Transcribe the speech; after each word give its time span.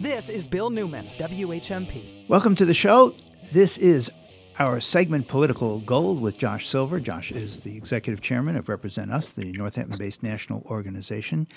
This 0.00 0.28
is 0.28 0.46
Bill 0.46 0.70
Newman, 0.70 1.08
WHMP. 1.18 2.28
Welcome 2.28 2.54
to 2.54 2.64
the 2.64 2.72
show. 2.72 3.16
This 3.50 3.76
is 3.78 4.12
our 4.60 4.78
segment 4.78 5.26
Political 5.26 5.80
Gold 5.80 6.20
with 6.20 6.38
Josh 6.38 6.68
Silver. 6.68 7.00
Josh 7.00 7.32
is 7.32 7.58
the 7.58 7.76
executive 7.76 8.20
chairman 8.20 8.54
of 8.54 8.68
Represent 8.68 9.10
Us, 9.10 9.30
the 9.32 9.50
Northampton 9.58 9.98
based 9.98 10.22
national 10.22 10.62
organization. 10.66 11.48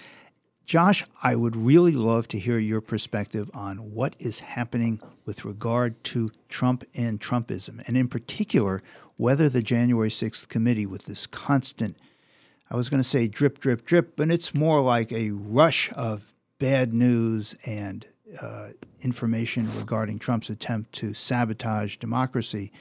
Josh, 0.66 1.06
I 1.22 1.36
would 1.36 1.56
really 1.56 1.92
love 1.92 2.28
to 2.30 2.40
hear 2.40 2.58
your 2.58 2.82
perspective 2.82 3.48
on 3.54 3.78
what 3.78 4.16
is 4.18 4.40
happening 4.40 5.00
with 5.28 5.46
regard 5.46 6.04
to 6.06 6.28
Trump 6.50 6.84
and 6.96 7.22
Trumpism, 7.22 7.88
and 7.88 7.96
in 7.96 8.08
particular, 8.08 8.82
whether 9.18 9.50
the 9.50 9.62
January 9.62 10.10
6th 10.10 10.48
committee, 10.48 10.88
with 10.88 11.06
this 11.06 11.28
constant, 11.28 11.96
I 12.72 12.76
was 12.76 12.90
going 12.90 13.04
to 13.04 13.08
say 13.08 13.28
drip, 13.28 13.60
drip, 13.60 13.86
drip, 13.86 14.16
but 14.16 14.32
it's 14.32 14.56
more 14.56 14.82
like 14.82 15.12
a 15.12 15.30
rush 15.30 15.92
of 15.94 16.34
bad 16.58 16.92
news 16.92 17.54
and 17.68 18.08
uh, 18.40 18.70
information 19.02 19.70
regarding 19.78 20.20
Trump's 20.20 20.50
attempt 20.50 20.94
to 20.94 21.14
sabotage 21.14 21.98
democracy 21.98 22.72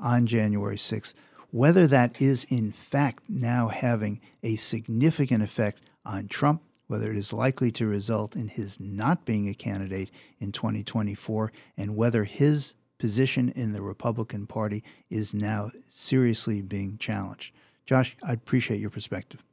on 0.00 0.26
January 0.26 0.76
6th, 0.76 1.14
whether 1.50 1.86
that 1.86 2.20
is 2.20 2.44
in 2.50 2.72
fact 2.72 3.22
now 3.28 3.68
having 3.68 4.20
a 4.42 4.56
significant 4.56 5.42
effect 5.42 5.80
on 6.04 6.28
Trump, 6.28 6.62
whether 6.86 7.10
it 7.10 7.16
is 7.16 7.32
likely 7.32 7.70
to 7.72 7.86
result 7.86 8.36
in 8.36 8.48
his 8.48 8.78
not 8.80 9.24
being 9.24 9.48
a 9.48 9.54
candidate 9.54 10.10
in 10.40 10.52
2024, 10.52 11.52
and 11.76 11.96
whether 11.96 12.24
his 12.24 12.74
position 12.98 13.50
in 13.50 13.72
the 13.72 13.82
Republican 13.82 14.46
Party 14.46 14.82
is 15.08 15.32
now 15.32 15.70
seriously 15.88 16.60
being 16.60 16.98
challenged. 16.98 17.54
Josh, 17.86 18.16
I 18.22 18.32
appreciate 18.32 18.80
your 18.80 18.90
perspective. 18.90 19.44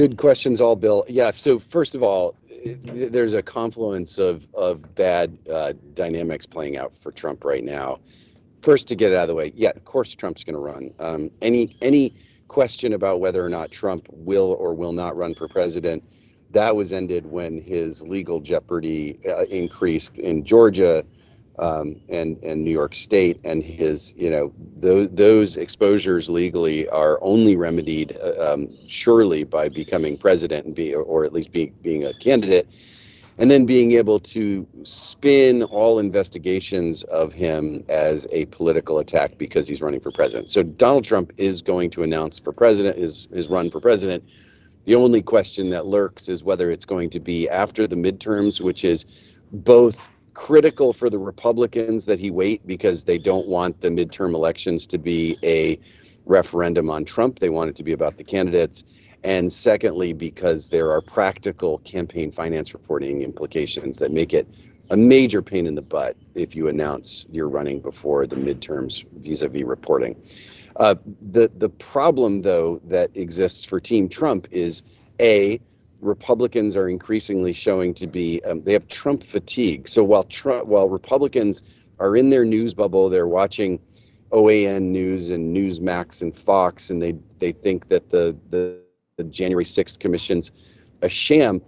Good 0.00 0.16
questions, 0.16 0.62
all, 0.62 0.76
Bill. 0.76 1.04
Yeah. 1.10 1.30
So 1.30 1.58
first 1.58 1.94
of 1.94 2.02
all, 2.02 2.34
there's 2.64 3.34
a 3.34 3.42
confluence 3.42 4.16
of 4.16 4.46
of 4.54 4.94
bad 4.94 5.36
uh, 5.52 5.74
dynamics 5.92 6.46
playing 6.46 6.78
out 6.78 6.94
for 6.94 7.12
Trump 7.12 7.44
right 7.44 7.62
now 7.62 8.00
first 8.62 8.88
to 8.88 8.94
get 8.94 9.12
it 9.12 9.16
out 9.16 9.24
of 9.24 9.28
the 9.28 9.34
way, 9.34 9.52
yeah, 9.54 9.70
of 9.76 9.84
course 9.84 10.14
Trump's 10.14 10.42
going 10.42 10.54
to 10.54 10.60
run. 10.60 10.90
Um, 11.00 11.30
any 11.42 11.76
any 11.82 12.14
question 12.48 12.94
about 12.94 13.20
whether 13.20 13.44
or 13.44 13.50
not 13.50 13.70
Trump 13.70 14.06
will 14.10 14.56
or 14.58 14.72
will 14.74 14.94
not 14.94 15.18
run 15.18 15.34
for 15.34 15.48
president, 15.48 16.02
that 16.50 16.74
was 16.74 16.94
ended 16.94 17.26
when 17.26 17.60
his 17.60 18.00
legal 18.02 18.40
jeopardy 18.40 19.18
uh, 19.28 19.44
increased 19.50 20.16
in 20.16 20.46
Georgia 20.46 21.04
um, 21.60 22.00
and 22.08 22.42
and 22.42 22.64
New 22.64 22.70
York 22.72 22.94
State, 22.94 23.38
and 23.44 23.62
his 23.62 24.14
you 24.16 24.30
know 24.30 24.52
those 24.76 25.08
those 25.12 25.56
exposures 25.56 26.28
legally 26.28 26.88
are 26.88 27.18
only 27.22 27.54
remedied 27.54 28.18
uh, 28.22 28.52
um, 28.52 28.68
surely 28.86 29.44
by 29.44 29.68
becoming 29.68 30.16
president 30.16 30.66
and 30.66 30.74
be 30.74 30.94
or 30.94 31.24
at 31.24 31.32
least 31.32 31.52
being 31.52 31.72
being 31.82 32.04
a 32.04 32.14
candidate 32.14 32.68
and 33.38 33.50
then 33.50 33.64
being 33.64 33.92
able 33.92 34.20
to 34.20 34.66
spin 34.82 35.62
all 35.64 35.98
investigations 35.98 37.02
of 37.04 37.32
him 37.32 37.82
as 37.88 38.26
a 38.32 38.44
political 38.46 38.98
attack 38.98 39.38
because 39.38 39.66
he's 39.66 39.80
running 39.80 40.00
for 40.00 40.10
president. 40.10 40.50
So 40.50 40.62
Donald 40.62 41.04
Trump 41.04 41.32
is 41.38 41.62
going 41.62 41.88
to 41.90 42.02
announce 42.02 42.38
for 42.38 42.52
president 42.52 42.98
his 42.98 43.28
his 43.32 43.48
run 43.48 43.70
for 43.70 43.80
president. 43.80 44.24
The 44.84 44.94
only 44.94 45.22
question 45.22 45.70
that 45.70 45.86
lurks 45.86 46.28
is 46.28 46.42
whether 46.42 46.70
it's 46.70 46.84
going 46.84 47.10
to 47.10 47.20
be 47.20 47.48
after 47.48 47.86
the 47.86 47.96
midterms, 47.96 48.60
which 48.60 48.84
is 48.84 49.04
both 49.52 50.10
critical 50.40 50.94
for 50.94 51.10
the 51.10 51.18
Republicans 51.18 52.06
that 52.06 52.18
he 52.18 52.30
wait 52.30 52.66
because 52.66 53.04
they 53.04 53.18
don't 53.18 53.46
want 53.46 53.78
the 53.82 53.88
midterm 53.88 54.34
elections 54.34 54.86
to 54.86 54.96
be 54.96 55.36
a 55.42 55.78
referendum 56.24 56.88
on 56.88 57.04
Trump. 57.04 57.38
They 57.38 57.50
want 57.50 57.68
it 57.68 57.76
to 57.76 57.84
be 57.84 57.92
about 57.92 58.16
the 58.16 58.24
candidates 58.24 58.82
and 59.22 59.52
secondly, 59.52 60.14
because 60.14 60.70
there 60.70 60.90
are 60.90 61.02
practical 61.02 61.76
campaign 61.80 62.32
finance 62.32 62.72
reporting 62.72 63.20
implications 63.20 63.98
that 63.98 64.12
make 64.12 64.32
it 64.32 64.48
a 64.88 64.96
major 64.96 65.42
pain 65.42 65.66
in 65.66 65.74
the 65.74 65.82
butt 65.82 66.16
if 66.34 66.56
you 66.56 66.68
announce 66.68 67.26
you're 67.30 67.50
running 67.50 67.78
before 67.78 68.26
the 68.26 68.36
midterms 68.36 69.04
vis-a-vis 69.18 69.64
reporting. 69.64 70.16
Uh, 70.76 70.94
the 71.20 71.50
the 71.58 71.68
problem, 71.68 72.40
though, 72.40 72.80
that 72.84 73.10
exists 73.14 73.62
for 73.62 73.78
Team 73.78 74.08
Trump 74.08 74.48
is 74.50 74.82
a 75.20 75.60
Republicans 76.00 76.76
are 76.76 76.88
increasingly 76.88 77.52
showing 77.52 77.94
to 77.94 78.06
be 78.06 78.42
um, 78.44 78.62
they 78.62 78.72
have 78.72 78.88
Trump 78.88 79.22
fatigue. 79.22 79.88
So 79.88 80.02
while 80.02 80.24
Trump, 80.24 80.66
while 80.66 80.88
Republicans 80.88 81.62
are 81.98 82.16
in 82.16 82.30
their 82.30 82.44
news 82.44 82.74
bubble, 82.74 83.08
they're 83.08 83.28
watching 83.28 83.78
OAN 84.32 84.82
News 84.90 85.30
and 85.30 85.54
Newsmax 85.54 86.22
and 86.22 86.34
Fox, 86.34 86.90
and 86.90 87.00
they 87.02 87.14
they 87.38 87.52
think 87.52 87.88
that 87.88 88.10
the 88.10 88.36
the 88.50 88.78
the 89.16 89.24
January 89.24 89.64
6th 89.64 89.98
commission's 89.98 90.50
a 91.02 91.08
sham. 91.08 91.60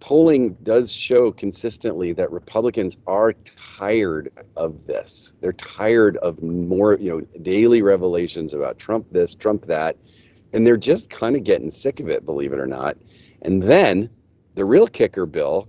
Polling 0.00 0.54
does 0.62 0.92
show 0.92 1.32
consistently 1.32 2.12
that 2.12 2.30
Republicans 2.30 2.96
are 3.06 3.32
tired 3.78 4.30
of 4.56 4.86
this. 4.86 5.32
They're 5.40 5.52
tired 5.54 6.16
of 6.18 6.40
more, 6.40 6.96
you 6.98 7.10
know, 7.10 7.40
daily 7.42 7.82
revelations 7.82 8.54
about 8.54 8.78
Trump 8.78 9.06
this, 9.10 9.34
Trump 9.34 9.66
that, 9.66 9.96
and 10.52 10.64
they're 10.64 10.76
just 10.76 11.10
kind 11.10 11.34
of 11.34 11.42
getting 11.42 11.68
sick 11.68 11.98
of 11.98 12.08
it, 12.08 12.24
believe 12.24 12.52
it 12.52 12.60
or 12.60 12.66
not. 12.66 12.96
And 13.42 13.62
then 13.62 14.10
the 14.54 14.64
real 14.64 14.86
kicker, 14.86 15.26
Bill, 15.26 15.68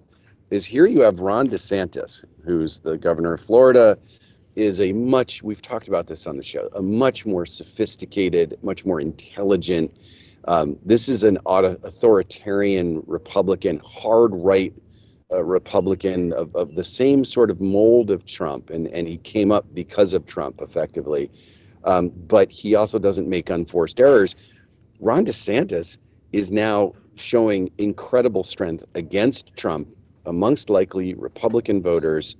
is 0.51 0.65
here 0.65 0.87
you 0.87 1.01
have 1.01 1.19
Ron 1.19 1.47
DeSantis, 1.47 2.23
who's 2.43 2.79
the 2.79 2.97
governor 2.97 3.33
of 3.33 3.41
Florida, 3.41 3.97
is 4.55 4.81
a 4.81 4.91
much, 4.93 5.43
we've 5.43 5.61
talked 5.61 5.87
about 5.87 6.07
this 6.07 6.25
on 6.25 6.37
the 6.37 6.43
show, 6.43 6.69
a 6.75 6.81
much 6.81 7.25
more 7.25 7.45
sophisticated, 7.45 8.57
much 8.61 8.83
more 8.83 8.99
intelligent, 8.99 9.91
um, 10.45 10.77
this 10.85 11.09
is 11.09 11.23
an 11.23 11.37
authoritarian 11.45 13.03
Republican, 13.05 13.79
hard 13.85 14.31
right 14.33 14.73
uh, 15.31 15.43
Republican 15.43 16.33
of, 16.33 16.55
of 16.55 16.75
the 16.75 16.83
same 16.83 17.25
sort 17.25 17.51
of 17.51 17.61
mold 17.61 18.09
of 18.09 18.25
Trump, 18.25 18.69
and, 18.69 18.87
and 18.87 19.07
he 19.07 19.17
came 19.17 19.51
up 19.51 19.65
because 19.73 20.13
of 20.13 20.25
Trump 20.25 20.59
effectively. 20.61 21.29
Um, 21.83 22.09
but 22.27 22.51
he 22.51 22.75
also 22.75 22.99
doesn't 22.99 23.27
make 23.27 23.49
unforced 23.49 23.99
errors. 23.99 24.35
Ron 24.99 25.25
DeSantis 25.25 25.97
is 26.31 26.51
now 26.51 26.93
showing 27.19 27.71
incredible 27.77 28.43
strength 28.43 28.83
against 28.95 29.55
Trump 29.55 29.87
amongst 30.25 30.69
likely 30.69 31.13
Republican 31.15 31.81
voters 31.81 32.35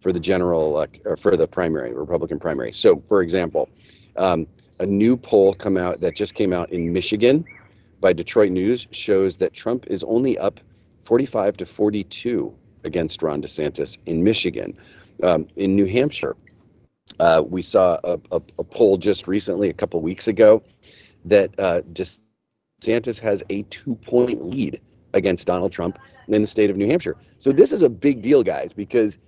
for 0.00 0.12
the 0.12 0.20
general 0.20 0.86
or 1.04 1.16
for 1.16 1.36
the 1.36 1.48
primary 1.48 1.92
Republican 1.92 2.38
primary. 2.38 2.72
So, 2.72 3.02
for 3.08 3.22
example, 3.22 3.68
um, 4.16 4.46
a 4.78 4.86
new 4.86 5.16
poll 5.16 5.54
come 5.54 5.76
out 5.76 6.00
that 6.00 6.14
just 6.14 6.34
came 6.34 6.52
out 6.52 6.70
in 6.70 6.92
Michigan 6.92 7.44
by 8.00 8.12
Detroit 8.12 8.52
News 8.52 8.86
shows 8.90 9.36
that 9.38 9.52
Trump 9.52 9.86
is 9.88 10.04
only 10.04 10.38
up 10.38 10.60
45 11.04 11.56
to 11.58 11.66
42 11.66 12.54
against 12.84 13.22
Ron 13.22 13.42
DeSantis 13.42 13.98
in 14.06 14.22
Michigan. 14.22 14.76
Um, 15.22 15.46
in 15.56 15.74
New 15.74 15.86
Hampshire, 15.86 16.36
uh, 17.20 17.42
we 17.46 17.62
saw 17.62 17.98
a, 18.04 18.18
a, 18.32 18.42
a, 18.58 18.64
poll 18.64 18.98
just 18.98 19.26
recently, 19.26 19.70
a 19.70 19.72
couple 19.72 20.00
weeks 20.02 20.28
ago, 20.28 20.62
that 21.24 21.58
uh, 21.58 21.80
has 22.84 23.42
a 23.50 23.62
two 23.64 23.94
point 23.96 24.44
lead 24.44 24.80
against 25.14 25.46
Donald 25.46 25.72
Trump 25.72 25.98
in 26.28 26.42
the 26.42 26.46
state 26.46 26.70
of 26.70 26.76
New 26.76 26.86
Hampshire. 26.86 27.16
So 27.38 27.52
this 27.52 27.72
is 27.72 27.82
a 27.82 27.88
big 27.88 28.22
deal, 28.22 28.42
guys, 28.42 28.72
because 28.72 29.18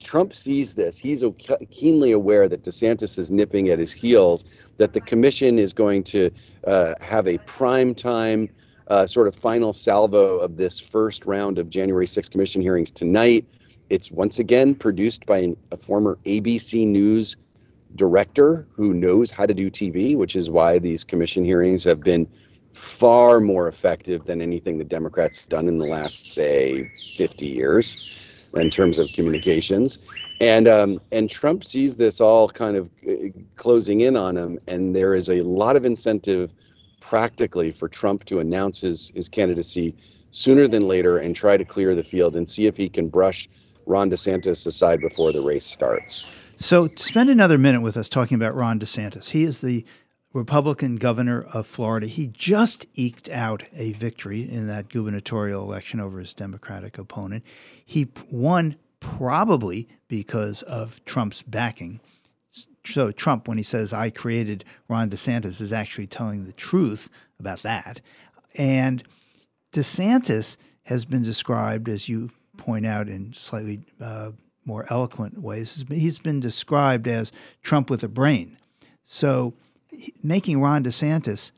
Trump 0.00 0.34
sees 0.34 0.74
this. 0.74 0.98
He's 0.98 1.24
keenly 1.70 2.12
aware 2.12 2.48
that 2.48 2.62
DeSantis 2.62 3.18
is 3.18 3.30
nipping 3.30 3.70
at 3.70 3.78
his 3.78 3.90
heels, 3.90 4.44
that 4.76 4.92
the 4.92 5.00
commission 5.00 5.58
is 5.58 5.72
going 5.72 6.04
to 6.04 6.30
uh, 6.66 6.94
have 7.00 7.26
a 7.26 7.38
prime 7.38 7.94
time 7.94 8.50
uh, 8.88 9.06
sort 9.06 9.26
of 9.26 9.34
final 9.34 9.72
salvo 9.72 10.38
of 10.38 10.56
this 10.56 10.78
first 10.78 11.24
round 11.26 11.58
of 11.58 11.70
January 11.70 12.06
6 12.06 12.28
commission 12.28 12.60
hearings 12.60 12.90
tonight. 12.90 13.46
It's 13.90 14.10
once 14.10 14.38
again 14.38 14.74
produced 14.74 15.24
by 15.24 15.38
an, 15.38 15.56
a 15.72 15.76
former 15.78 16.18
ABC 16.24 16.86
News 16.86 17.36
director 17.96 18.66
who 18.70 18.92
knows 18.92 19.30
how 19.30 19.46
to 19.46 19.54
do 19.54 19.70
TV, 19.70 20.14
which 20.14 20.36
is 20.36 20.50
why 20.50 20.78
these 20.78 21.04
commission 21.04 21.44
hearings 21.44 21.84
have 21.84 22.00
been 22.00 22.28
far 22.78 23.40
more 23.40 23.68
effective 23.68 24.24
than 24.24 24.40
anything 24.40 24.78
the 24.78 24.84
Democrats 24.84 25.38
have 25.38 25.48
done 25.48 25.68
in 25.68 25.78
the 25.78 25.86
last, 25.86 26.32
say, 26.32 26.90
50 27.16 27.46
years 27.46 28.10
in 28.54 28.70
terms 28.70 28.98
of 28.98 29.08
communications. 29.14 29.98
And 30.40 30.68
um, 30.68 31.00
and 31.10 31.28
Trump 31.28 31.64
sees 31.64 31.96
this 31.96 32.20
all 32.20 32.48
kind 32.48 32.76
of 32.76 32.88
uh, 33.08 33.14
closing 33.56 34.02
in 34.02 34.16
on 34.16 34.36
him, 34.36 34.58
and 34.68 34.94
there 34.94 35.14
is 35.14 35.28
a 35.28 35.40
lot 35.42 35.74
of 35.74 35.84
incentive, 35.84 36.54
practically, 37.00 37.72
for 37.72 37.88
Trump 37.88 38.24
to 38.26 38.38
announce 38.38 38.80
his 38.80 39.10
his 39.16 39.28
candidacy 39.28 39.96
sooner 40.30 40.68
than 40.68 40.86
later 40.86 41.18
and 41.18 41.34
try 41.34 41.56
to 41.56 41.64
clear 41.64 41.96
the 41.96 42.04
field 42.04 42.36
and 42.36 42.48
see 42.48 42.66
if 42.66 42.76
he 42.76 42.88
can 42.88 43.08
brush 43.08 43.48
Ron 43.86 44.10
DeSantis 44.10 44.66
aside 44.66 45.00
before 45.00 45.32
the 45.32 45.40
race 45.40 45.66
starts. 45.66 46.26
So, 46.58 46.88
spend 46.96 47.30
another 47.30 47.58
minute 47.58 47.80
with 47.80 47.96
us 47.96 48.08
talking 48.08 48.36
about 48.36 48.54
Ron 48.54 48.78
DeSantis. 48.78 49.30
He 49.30 49.42
is 49.42 49.60
the 49.60 49.84
Republican 50.38 50.96
governor 50.96 51.42
of 51.52 51.66
Florida. 51.66 52.06
He 52.06 52.28
just 52.28 52.86
eked 52.94 53.28
out 53.28 53.64
a 53.74 53.92
victory 53.92 54.48
in 54.48 54.68
that 54.68 54.88
gubernatorial 54.88 55.64
election 55.64 55.98
over 55.98 56.20
his 56.20 56.32
Democratic 56.32 56.96
opponent. 56.96 57.44
He 57.84 58.08
won 58.30 58.76
probably 59.00 59.88
because 60.06 60.62
of 60.62 61.04
Trump's 61.04 61.42
backing. 61.42 62.00
So, 62.86 63.10
Trump, 63.10 63.48
when 63.48 63.58
he 63.58 63.64
says, 63.64 63.92
I 63.92 64.10
created 64.10 64.64
Ron 64.88 65.10
DeSantis, 65.10 65.60
is 65.60 65.72
actually 65.72 66.06
telling 66.06 66.46
the 66.46 66.52
truth 66.52 67.10
about 67.38 67.62
that. 67.62 68.00
And 68.54 69.02
DeSantis 69.72 70.56
has 70.84 71.04
been 71.04 71.22
described, 71.22 71.88
as 71.88 72.08
you 72.08 72.30
point 72.56 72.86
out 72.86 73.08
in 73.08 73.32
slightly 73.32 73.82
uh, 74.00 74.30
more 74.64 74.86
eloquent 74.88 75.38
ways, 75.38 75.84
he's 75.88 76.18
been 76.18 76.40
described 76.40 77.08
as 77.08 77.32
Trump 77.62 77.90
with 77.90 78.02
a 78.04 78.08
brain. 78.08 78.56
So 79.04 79.54
making 80.22 80.60
Ron 80.60 80.84
DeSantis 80.84 81.52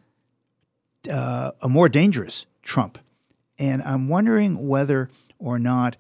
uh, 1.11 1.53
a 1.61 1.69
more 1.69 1.89
dangerous 1.89 2.47
Trump. 2.63 2.99
And 3.59 3.83
I'm 3.83 4.09
wondering 4.09 4.69
whether 4.69 5.11
or 5.39 5.59
not 5.59 5.97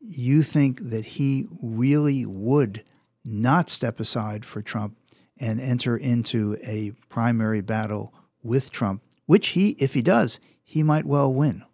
you 0.00 0.42
think 0.42 0.90
that 0.90 1.04
he 1.04 1.46
really 1.62 2.26
would 2.26 2.84
not 3.24 3.68
step 3.68 4.00
aside 4.00 4.44
for 4.44 4.62
Trump 4.62 4.96
and 5.38 5.60
enter 5.60 5.96
into 5.96 6.56
a 6.64 6.92
primary 7.08 7.60
battle 7.60 8.14
with 8.42 8.70
Trump, 8.70 9.02
which 9.26 9.48
he, 9.48 9.70
if 9.78 9.94
he 9.94 10.02
does, 10.02 10.38
he 10.62 10.82
might 10.82 11.04
well 11.04 11.32
win. 11.32 11.64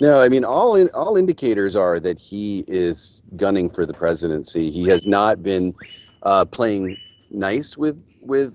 No, 0.00 0.20
I 0.20 0.28
mean 0.28 0.44
all 0.44 0.76
in, 0.76 0.88
all 0.90 1.16
indicators 1.16 1.74
are 1.74 1.98
that 2.00 2.18
he 2.18 2.64
is 2.68 3.22
gunning 3.36 3.68
for 3.68 3.84
the 3.84 3.94
presidency. 3.94 4.70
He 4.70 4.84
has 4.84 5.06
not 5.06 5.42
been 5.42 5.74
uh, 6.22 6.44
playing 6.44 6.96
nice 7.30 7.76
with 7.76 8.00
with 8.20 8.54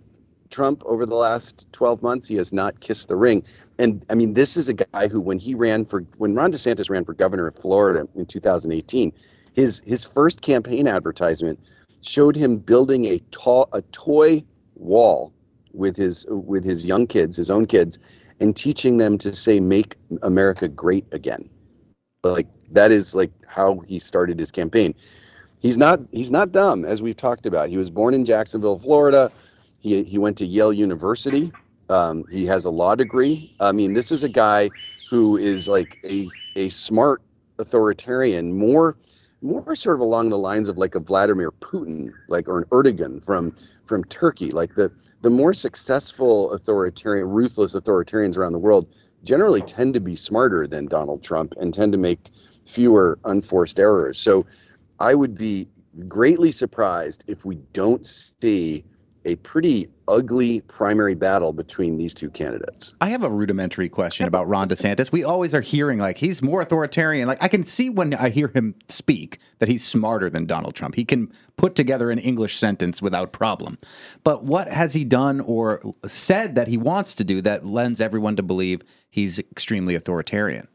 Trump 0.49 0.83
over 0.85 1.05
the 1.05 1.15
last 1.15 1.67
12 1.73 2.01
months. 2.03 2.27
He 2.27 2.35
has 2.35 2.53
not 2.53 2.79
kissed 2.79 3.07
the 3.07 3.15
ring. 3.15 3.43
And 3.79 4.05
I 4.09 4.15
mean, 4.15 4.35
this 4.35 4.55
is 4.55 4.69
a 4.69 4.73
guy 4.73 5.07
who, 5.07 5.19
when 5.19 5.39
he 5.39 5.55
ran 5.55 5.85
for, 5.85 6.01
when 6.17 6.35
Ron 6.35 6.51
DeSantis 6.51 6.89
ran 6.89 7.03
for 7.03 7.13
governor 7.13 7.47
of 7.47 7.55
Florida 7.55 8.07
in 8.15 8.25
2018, 8.25 9.11
his 9.53 9.81
his 9.85 10.03
first 10.03 10.41
campaign 10.41 10.87
advertisement 10.87 11.59
showed 12.01 12.35
him 12.35 12.57
building 12.57 13.05
a 13.05 13.19
tall 13.31 13.69
a 13.73 13.81
toy 13.93 14.43
wall 14.75 15.33
with 15.73 15.95
his 15.95 16.25
with 16.29 16.63
his 16.63 16.85
young 16.85 17.07
kids, 17.07 17.37
his 17.37 17.49
own 17.49 17.65
kids, 17.65 17.97
and 18.39 18.55
teaching 18.55 18.97
them 18.97 19.17
to 19.19 19.33
say 19.33 19.59
"Make 19.59 19.95
America 20.21 20.67
Great 20.67 21.05
Again." 21.11 21.49
Like 22.23 22.47
that 22.71 22.91
is 22.91 23.15
like 23.15 23.31
how 23.47 23.79
he 23.87 23.99
started 23.99 24.39
his 24.39 24.51
campaign. 24.51 24.93
He's 25.59 25.77
not 25.77 25.99
he's 26.11 26.31
not 26.31 26.51
dumb, 26.51 26.83
as 26.85 27.01
we've 27.01 27.15
talked 27.15 27.45
about. 27.45 27.69
He 27.69 27.77
was 27.77 27.89
born 27.89 28.13
in 28.13 28.25
Jacksonville, 28.25 28.79
Florida. 28.79 29.31
He 29.83 30.03
he 30.03 30.17
went 30.17 30.37
to 30.37 30.45
Yale 30.45 30.73
University. 30.73 31.51
Um, 31.89 32.23
he 32.31 32.45
has 32.45 32.63
a 32.65 32.69
law 32.69 32.95
degree. 32.95 33.51
I 33.59 33.73
mean, 33.73 33.93
this 33.93 34.11
is 34.11 34.23
a 34.23 34.29
guy 34.29 34.71
who 35.03 35.37
is 35.37 35.67
like 35.67 35.99
a 36.05 36.31
a 36.55 36.69
smart 36.69 37.21
authoritarian, 37.59 38.57
more 38.57 38.97
more 39.41 39.75
sort 39.75 39.95
of 39.95 39.99
along 39.99 40.29
the 40.29 40.37
lines 40.37 40.69
of 40.69 40.77
like 40.77 40.95
a 40.95 41.01
Vladimir 41.01 41.51
Putin, 41.51 42.13
like 42.29 42.47
or 42.47 42.59
an 42.59 42.63
Erdogan 42.71 43.21
from 43.21 43.53
from 43.85 44.05
Turkey, 44.05 44.51
like 44.51 44.73
the 44.75 44.89
the 45.21 45.29
more 45.29 45.53
successful 45.53 46.51
authoritarian, 46.53 47.29
ruthless 47.29 47.73
authoritarians 47.73 48.37
around 48.37 48.53
the 48.53 48.59
world 48.59 48.87
generally 49.25 49.61
tend 49.61 49.93
to 49.93 49.99
be 49.99 50.15
smarter 50.15 50.65
than 50.65 50.85
Donald 50.85 51.23
Trump 51.23 51.53
and 51.59 51.73
tend 51.73 51.91
to 51.91 51.97
make 51.97 52.29
fewer 52.65 53.19
unforced 53.25 53.79
errors. 53.79 54.17
So 54.17 54.45
I 54.99 55.13
would 55.13 55.35
be 55.35 55.67
greatly 56.07 56.51
surprised 56.51 57.25
if 57.27 57.45
we 57.45 57.55
don't 57.73 58.05
see 58.05 58.85
a 59.25 59.35
pretty 59.37 59.89
ugly 60.07 60.61
primary 60.61 61.15
battle 61.15 61.53
between 61.53 61.97
these 61.97 62.13
two 62.13 62.29
candidates. 62.29 62.93
I 62.99 63.09
have 63.09 63.23
a 63.23 63.29
rudimentary 63.29 63.87
question 63.89 64.27
about 64.27 64.47
Ron 64.47 64.67
DeSantis. 64.67 65.11
We 65.11 65.23
always 65.23 65.53
are 65.53 65.61
hearing 65.61 65.99
like 65.99 66.17
he's 66.17 66.41
more 66.41 66.61
authoritarian. 66.61 67.27
Like 67.27 67.41
I 67.41 67.47
can 67.47 67.63
see 67.63 67.89
when 67.89 68.13
I 68.13 68.29
hear 68.29 68.49
him 68.49 68.75
speak 68.89 69.39
that 69.59 69.69
he's 69.69 69.83
smarter 69.85 70.29
than 70.29 70.45
Donald 70.45 70.75
Trump. 70.75 70.95
He 70.95 71.05
can 71.05 71.31
put 71.57 71.75
together 71.75 72.11
an 72.11 72.19
English 72.19 72.57
sentence 72.57 73.01
without 73.01 73.31
problem. 73.31 73.77
But 74.23 74.43
what 74.43 74.67
has 74.67 74.93
he 74.93 75.05
done 75.05 75.39
or 75.41 75.81
said 76.05 76.55
that 76.55 76.67
he 76.67 76.77
wants 76.77 77.13
to 77.15 77.23
do 77.23 77.41
that 77.41 77.65
lends 77.65 78.01
everyone 78.01 78.35
to 78.35 78.43
believe 78.43 78.81
he's 79.09 79.39
extremely 79.39 79.95
authoritarian? 79.95 80.67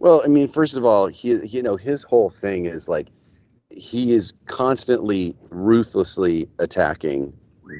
Well, 0.00 0.22
I 0.24 0.26
mean, 0.26 0.48
first 0.48 0.76
of 0.76 0.84
all, 0.84 1.06
he 1.06 1.46
you 1.46 1.62
know 1.62 1.76
his 1.76 2.02
whole 2.02 2.28
thing 2.28 2.66
is 2.66 2.88
like 2.88 3.06
he 3.74 4.12
is 4.12 4.32
constantly 4.46 5.34
ruthlessly 5.50 6.48
attacking 6.58 7.32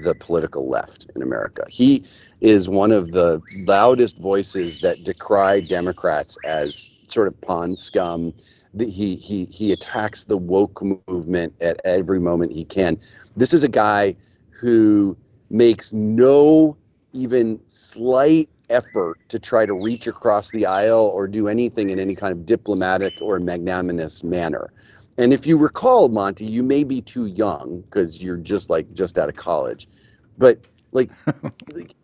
the 0.03 0.15
political 0.15 0.69
left 0.69 1.07
in 1.15 1.23
America. 1.23 1.65
He 1.69 2.05
is 2.41 2.69
one 2.69 2.93
of 2.93 3.13
the 3.13 3.41
loudest 3.65 4.19
voices 4.19 4.81
that 4.81 5.05
decry 5.05 5.61
Democrats 5.61 6.37
as 6.45 6.91
sort 7.09 7.29
of 7.29 7.41
pond 7.43 7.79
scum. 7.79 8.33
He 8.79 9.17
he 9.17 9.45
he 9.47 9.73
attacks 9.73 10.25
the 10.25 10.39
woke 10.39 10.83
movement 11.09 11.55
at 11.61 11.81
every 11.85 12.19
moment 12.19 12.53
he 12.53 12.65
can. 12.65 12.99
This 13.37 13.53
is 13.53 13.63
a 13.63 13.69
guy 13.69 14.17
who 14.51 15.17
makes 15.51 15.93
no 15.93 16.77
even 17.13 17.61
slight 17.67 18.49
effort 18.71 19.19
to 19.29 19.39
try 19.39 19.67
to 19.67 19.75
reach 19.75 20.07
across 20.07 20.51
the 20.51 20.65
aisle 20.65 21.11
or 21.15 21.29
do 21.29 21.49
anything 21.49 21.91
in 21.91 21.99
any 21.99 22.15
kind 22.15 22.33
of 22.33 22.47
diplomatic 22.47 23.13
or 23.21 23.39
magnanimous 23.39 24.25
manner. 24.25 24.73
And 25.19 25.33
if 25.33 25.47
you 25.47 25.57
recall, 25.57 26.09
Monty, 26.09 26.47
you 26.47 26.63
may 26.63 26.85
be 26.85 27.03
too 27.03 27.27
young 27.27 27.83
because 27.83 28.23
you're 28.23 28.39
just 28.39 28.71
like 28.71 28.93
just 28.95 29.19
out 29.19 29.29
of 29.29 29.37
college, 29.37 29.89
but 30.39 30.59
like, 30.93 31.11
like 31.73 31.95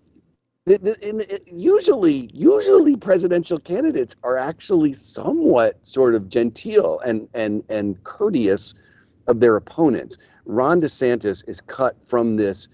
usually, 1.46 2.30
usually 2.34 2.96
presidential 2.96 3.58
candidates 3.58 4.14
are 4.22 4.36
actually 4.36 4.92
somewhat 4.92 5.78
sort 5.82 6.14
of 6.14 6.28
genteel 6.28 7.00
and 7.00 7.28
and 7.32 7.64
and 7.70 8.02
courteous 8.04 8.74
of 9.26 9.40
their 9.40 9.56
opponents. 9.56 10.18
Ron 10.44 10.80
DeSantis 10.80 11.48
is 11.48 11.60
cut 11.62 11.96
from 12.06 12.36
this 12.36 12.68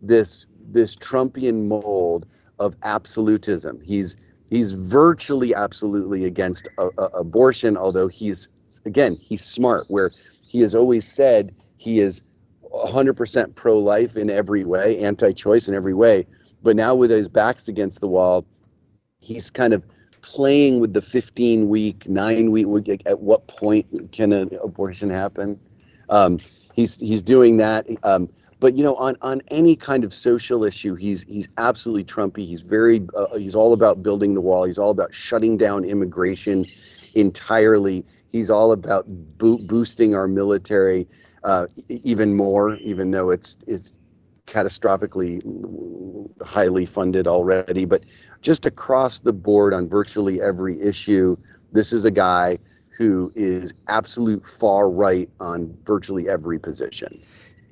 this 0.00 0.46
this 0.70 0.94
Trumpian 0.96 1.66
mold 1.66 2.26
of 2.60 2.76
absolutism. 2.84 3.80
He's 3.80 4.16
he's 4.50 4.72
virtually 4.72 5.52
absolutely 5.54 6.24
against 6.24 6.68
a, 6.78 6.88
a, 6.98 7.04
abortion, 7.06 7.76
although 7.76 8.08
he's 8.08 8.48
again, 8.84 9.16
he's 9.20 9.44
smart, 9.44 9.84
where 9.88 10.10
he 10.42 10.60
has 10.60 10.74
always 10.74 11.06
said 11.06 11.54
he 11.76 12.00
is 12.00 12.22
100% 12.72 13.54
pro 13.54 13.78
life 13.78 14.16
in 14.16 14.30
every 14.30 14.64
way, 14.64 14.98
anti 14.98 15.32
choice 15.32 15.68
in 15.68 15.74
every 15.74 15.94
way. 15.94 16.26
But 16.62 16.76
now, 16.76 16.94
with 16.94 17.10
his 17.10 17.28
backs 17.28 17.68
against 17.68 18.00
the 18.00 18.08
wall, 18.08 18.44
he's 19.20 19.50
kind 19.50 19.72
of 19.72 19.82
playing 20.22 20.80
with 20.80 20.92
the 20.92 21.02
15 21.02 21.68
week, 21.68 22.08
nine 22.08 22.50
week. 22.50 23.02
At 23.06 23.20
what 23.20 23.46
point 23.46 24.12
can 24.12 24.32
an 24.32 24.50
abortion 24.62 25.08
happen? 25.08 25.58
Um, 26.10 26.38
he's 26.74 26.98
he's 26.98 27.22
doing 27.22 27.56
that. 27.58 27.86
Um, 28.02 28.28
but 28.60 28.76
you 28.76 28.84
know, 28.84 28.94
on 28.96 29.16
on 29.22 29.40
any 29.48 29.74
kind 29.74 30.04
of 30.04 30.12
social 30.12 30.64
issue, 30.64 30.94
he's 30.94 31.22
he's 31.22 31.48
absolutely 31.56 32.04
Trumpy. 32.04 32.46
He's 32.46 32.60
very 32.60 33.06
uh, 33.16 33.38
he's 33.38 33.54
all 33.54 33.72
about 33.72 34.02
building 34.02 34.34
the 34.34 34.40
wall. 34.40 34.64
He's 34.64 34.78
all 34.78 34.90
about 34.90 35.14
shutting 35.14 35.56
down 35.56 35.84
immigration 35.84 36.66
entirely. 37.14 38.04
He's 38.28 38.50
all 38.50 38.72
about 38.72 39.04
bo- 39.38 39.58
boosting 39.58 40.14
our 40.14 40.28
military 40.28 41.08
uh, 41.44 41.66
even 41.88 42.34
more, 42.34 42.76
even 42.76 43.10
though 43.10 43.30
it's 43.30 43.58
it's 43.66 43.98
catastrophically 44.46 45.40
highly 46.42 46.86
funded 46.86 47.26
already. 47.26 47.84
But 47.84 48.04
just 48.42 48.66
across 48.66 49.20
the 49.20 49.32
board 49.32 49.72
on 49.72 49.88
virtually 49.88 50.40
every 50.40 50.80
issue, 50.80 51.36
this 51.72 51.92
is 51.92 52.04
a 52.04 52.10
guy 52.10 52.58
who 52.90 53.32
is 53.34 53.72
absolute 53.88 54.46
far 54.46 54.90
right 54.90 55.30
on 55.40 55.74
virtually 55.84 56.28
every 56.28 56.58
position. 56.58 57.20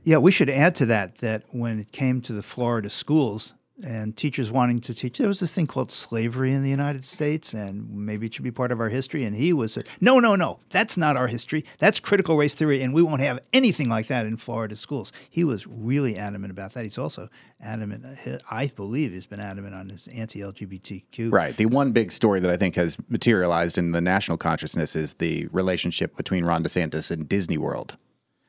Yeah, 0.05 0.19
we 0.19 0.33
should 0.33 0.49
add 0.49 0.75
to 0.77 0.87
that 0.87 1.19
that 1.19 1.43
when 1.51 1.81
it 1.81 1.93
came 1.93 2.23
to 2.23 2.33
the 2.33 2.43
Florida 2.43 2.89
schools, 2.89 3.53
and 3.83 4.17
teachers 4.17 4.51
wanting 4.51 4.81
to 4.81 4.95
teach. 4.95 5.19
There 5.19 5.29
was 5.29 5.41
this 5.41 5.53
thing 5.53 5.67
called 5.67 5.93
slavery 5.93 6.53
in 6.53 6.63
the 6.63 6.71
United 6.71 7.05
States, 7.05 7.55
and 7.55 7.89
maybe 7.91 8.27
it 8.27 8.35
should 8.35 8.45
be 8.45 8.51
part 8.51 8.73
of 8.73 8.81
our 8.81 8.89
history. 8.89 9.25
And 9.25 9.37
he 9.37 9.53
was, 9.53 9.79
no, 10.01 10.19
no, 10.19 10.35
no, 10.35 10.61
that's 10.71 10.97
not 10.97 11.17
our 11.17 11.29
history. 11.29 11.65
That's 11.79 12.01
critical 12.01 12.37
race 12.37 12.55
theory, 12.55 12.83
and 12.83 12.93
we 12.93 13.03
won't 13.03 13.21
have 13.21 13.39
anything 13.53 13.89
like 13.89 14.07
that 14.09 14.27
in 14.27 14.37
Florida 14.37 14.77
schools. 14.77 15.13
He 15.31 15.45
was 15.45 15.67
really 15.67 16.17
adamant 16.17 16.51
about 16.51 16.75
that. 16.75 16.85
He's 16.85 16.99
also 16.99 17.29
adamant, 17.61 18.05
I 18.51 18.69
believe, 18.75 19.13
he's 19.13 19.27
been 19.27 19.41
adamant 19.41 19.75
on 19.75 19.91
his 19.91 20.09
anti 20.09 20.41
LGBTQ. 20.41 21.33
Right. 21.33 21.57
The 21.57 21.67
one 21.67 21.93
big 21.93 22.13
story 22.13 22.41
that 22.41 22.51
I 22.51 22.57
think 22.57 22.75
has 22.75 22.97
materialized 23.09 23.79
in 23.79 23.93
the 23.93 24.01
national 24.01 24.39
consciousness 24.39 24.97
is 24.97 25.15
the 25.15 25.47
relationship 25.53 26.17
between 26.17 26.45
Ron 26.45 26.65
DeSantis 26.65 27.11
and 27.11 27.29
Disney 27.29 27.59
World 27.59 27.97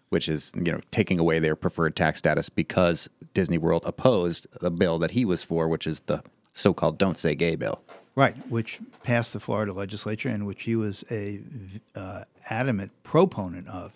which 0.09 0.27
is 0.27 0.51
you 0.55 0.71
know 0.71 0.79
taking 0.91 1.19
away 1.19 1.39
their 1.39 1.55
preferred 1.55 1.95
tax 1.95 2.19
status 2.19 2.49
because 2.49 3.09
Disney 3.33 3.57
World 3.57 3.83
opposed 3.85 4.47
the 4.59 4.71
bill 4.71 4.99
that 4.99 5.11
he 5.11 5.25
was 5.25 5.43
for, 5.43 5.67
which 5.67 5.87
is 5.87 6.01
the 6.01 6.23
so-called 6.53 6.97
"Don't 6.97 7.17
Say 7.17 7.35
Gay" 7.35 7.55
bill. 7.55 7.81
Right, 8.15 8.35
which 8.49 8.79
passed 9.03 9.33
the 9.33 9.39
Florida 9.39 9.71
legislature 9.71 10.29
and 10.29 10.45
which 10.45 10.63
he 10.63 10.75
was 10.75 11.05
a 11.09 11.39
uh, 11.95 12.25
adamant 12.49 12.91
proponent 13.03 13.67
of. 13.69 13.95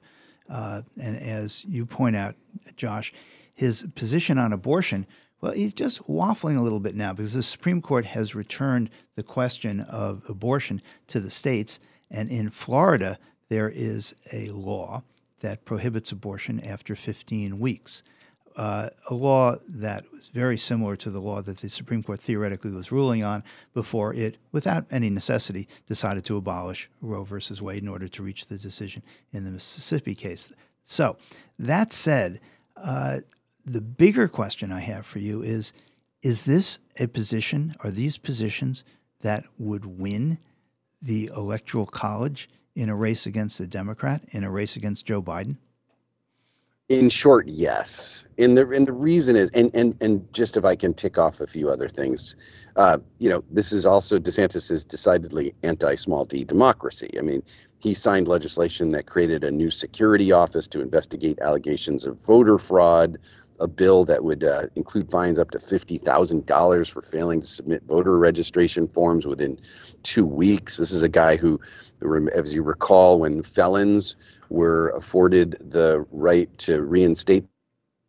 Uh, 0.49 0.83
and 1.01 1.17
as 1.17 1.65
you 1.65 1.85
point 1.85 2.15
out, 2.15 2.35
Josh, 2.77 3.11
his 3.53 3.85
position 3.95 4.37
on 4.37 4.53
abortion. 4.53 5.05
Well, 5.41 5.51
he's 5.51 5.73
just 5.73 6.07
waffling 6.07 6.57
a 6.57 6.61
little 6.61 6.79
bit 6.79 6.95
now 6.95 7.11
because 7.11 7.33
the 7.33 7.43
Supreme 7.43 7.81
Court 7.81 8.05
has 8.05 8.33
returned 8.33 8.89
the 9.15 9.23
question 9.23 9.81
of 9.81 10.23
abortion 10.29 10.81
to 11.07 11.19
the 11.19 11.31
states. 11.31 11.79
And 12.09 12.29
in 12.29 12.49
Florida, 12.49 13.19
there 13.49 13.69
is 13.69 14.13
a 14.31 14.49
law 14.51 15.03
that 15.43 15.63
prohibits 15.65 16.11
abortion 16.11 16.59
after 16.61 16.95
15 16.95 17.59
weeks. 17.59 18.01
uh, 18.55 18.89
a 19.09 19.13
law 19.13 19.55
that 19.67 20.03
was 20.11 20.29
very 20.29 20.57
similar 20.57 20.95
to 20.95 21.09
the 21.09 21.19
law 21.19 21.41
that 21.41 21.57
the 21.57 21.69
Supreme 21.69 22.03
Court 22.03 22.21
theoretically 22.21 22.71
was 22.71 22.91
ruling 22.91 23.23
on 23.23 23.43
before 23.73 24.13
it, 24.13 24.37
without 24.51 24.85
any 24.91 25.09
necessity, 25.09 25.67
decided 25.87 26.23
to 26.25 26.37
abolish 26.37 26.89
Roe 27.01 27.23
versus 27.23 27.61
Wade 27.61 27.81
in 27.81 27.89
order 27.89 28.07
to 28.07 28.23
reach 28.23 28.47
the 28.47 28.57
decision 28.57 29.01
in 29.31 29.43
the 29.43 29.51
Mississippi 29.51 30.13
case. 30.13 30.51
So, 30.85 31.17
that 31.57 31.93
said, 31.93 32.39
uh, 32.77 33.21
the 33.65 33.81
bigger 33.81 34.27
question 34.27 34.71
I 34.71 34.81
have 34.81 35.05
for 35.05 35.19
you 35.19 35.41
is 35.41 35.73
is 36.21 36.43
this 36.43 36.79
a 36.99 37.07
position, 37.07 37.75
are 37.81 37.91
these 37.91 38.17
positions 38.17 38.85
that 39.21 39.43
would 39.57 39.85
win 39.85 40.37
the 41.01 41.29
Electoral 41.35 41.85
College 41.85 42.47
in 42.75 42.89
a 42.89 42.95
race 42.95 43.25
against 43.25 43.59
a 43.59 43.67
Democrat, 43.67 44.23
in 44.31 44.43
a 44.43 44.51
race 44.51 44.75
against 44.75 45.05
Joe 45.05 45.21
Biden? 45.21 45.57
In 46.89 47.09
short, 47.09 47.47
yes. 47.47 48.25
And 48.37 48.57
the 48.57 48.69
and 48.69 48.85
the 48.85 48.93
reason 48.93 49.35
is, 49.35 49.49
and 49.51 49.71
and 49.73 49.95
and 50.01 50.31
just 50.33 50.57
if 50.57 50.65
I 50.65 50.75
can 50.75 50.93
tick 50.93 51.17
off 51.17 51.39
a 51.39 51.47
few 51.47 51.69
other 51.69 51.87
things, 51.87 52.35
uh, 52.75 52.97
you 53.19 53.29
know, 53.29 53.43
this 53.49 53.71
is 53.71 53.85
also 53.85 54.19
DeSantis 54.19 54.69
is 54.69 54.83
decidedly 54.83 55.55
anti-small 55.63 56.25
d 56.25 56.43
democracy. 56.43 57.09
I 57.17 57.21
mean, 57.21 57.41
he 57.79 57.93
signed 57.93 58.27
legislation 58.27 58.91
that 58.91 59.05
created 59.05 59.43
a 59.45 59.51
new 59.51 59.71
security 59.71 60.31
office 60.33 60.67
to 60.67 60.81
investigate 60.81 61.39
allegations 61.39 62.05
of 62.05 62.17
voter 62.25 62.57
fraud, 62.57 63.17
a 63.63 63.67
bill 63.67 64.03
that 64.03 64.23
would 64.23 64.43
uh, 64.43 64.67
include 64.75 65.09
fines 65.09 65.39
up 65.39 65.49
to 65.51 65.57
$50,000 65.57 66.89
for 66.89 67.01
failing 67.01 67.39
to 67.41 67.47
submit 67.47 67.81
voter 67.83 68.17
registration 68.17 68.89
forms 68.89 69.25
within 69.25 69.57
two 70.03 70.25
weeks. 70.25 70.77
This 70.77 70.91
is 70.91 71.01
a 71.01 71.09
guy 71.09 71.37
who, 71.37 71.59
as 72.35 72.53
you 72.53 72.61
recall, 72.61 73.21
when 73.21 73.41
felons 73.41 74.17
were 74.49 74.89
afforded 74.89 75.57
the 75.61 76.05
right 76.11 76.55
to 76.59 76.81
reinstate 76.83 77.45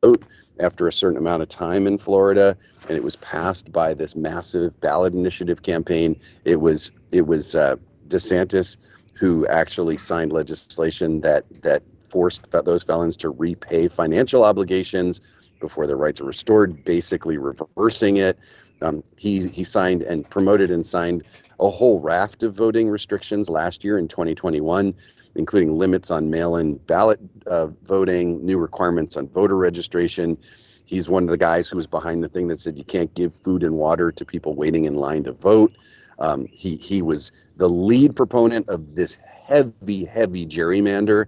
vote 0.03 0.25
after 0.59 0.89
a 0.89 0.93
certain 0.93 1.19
amount 1.19 1.43
of 1.43 1.49
time 1.49 1.87
in 1.87 1.99
Florida, 1.99 2.57
and 2.89 2.97
it 2.97 3.05
was 3.05 3.17
passed 3.17 3.71
by 3.73 3.95
this 3.95 4.17
massive 4.17 4.79
ballot 4.81 5.15
initiative 5.15 5.63
campaign. 5.63 6.21
It 6.45 6.61
was 6.61 6.91
it 7.13 7.27
was 7.27 7.55
uh, 7.55 7.77
DeSantis 8.09 8.77
who 9.15 9.47
actually 9.47 9.97
signed 9.97 10.33
legislation 10.33 11.21
that 11.21 11.45
that 11.63 11.83
forced 12.09 12.51
those 12.51 12.83
felons 12.83 13.17
to 13.17 13.31
repay 13.31 13.89
financial 13.89 14.45
obligations 14.45 15.21
before 15.65 15.87
their 15.87 15.97
rights 15.97 16.21
are 16.21 16.27
restored, 16.27 16.85
basically 16.85 17.39
reversing 17.39 18.19
it. 18.19 18.39
Um, 18.83 19.03
he 19.17 19.49
he 19.49 19.65
signed 19.65 20.03
and 20.03 20.29
promoted 20.29 20.71
and 20.71 20.85
signed 20.85 21.25
a 21.59 21.71
whole 21.71 22.01
raft 22.01 22.43
of 22.43 22.53
voting 22.53 22.91
restrictions 22.91 23.49
last 23.49 23.83
year 23.83 23.97
in 23.97 24.07
2021, 24.07 24.93
including 25.37 25.79
limits 25.79 26.11
on 26.11 26.29
mail-in 26.29 26.75
ballot 26.75 27.19
uh, 27.47 27.69
voting, 27.83 28.45
new 28.45 28.59
requirements 28.59 29.17
on 29.17 29.27
voter 29.27 29.57
registration. 29.57 30.37
He's 30.85 31.09
one 31.09 31.23
of 31.23 31.31
the 31.31 31.39
guys 31.39 31.67
who 31.67 31.77
was 31.79 31.87
behind 31.87 32.23
the 32.23 32.29
thing 32.29 32.49
that 32.49 32.61
said 32.61 32.77
you 32.77 32.85
can't 32.85 33.15
give 33.15 33.35
food 33.35 33.63
and 33.63 33.77
water 33.77 34.13
to 34.13 34.23
people 34.23 34.55
waiting 34.55 34.85
in 34.85 34.95
line 34.95 35.25
to 35.25 35.33
vote. 35.33 35.73
Um, 36.19 36.45
he 36.53 36.77
he 36.77 37.01
was 37.01 37.33
the 37.57 37.71
lead 37.71 38.15
proponent 38.15 38.69
of 38.69 38.97
this 38.97 39.17
heavy, 39.47 40.05
heavy 40.05 40.47
gerrymander 40.47 41.25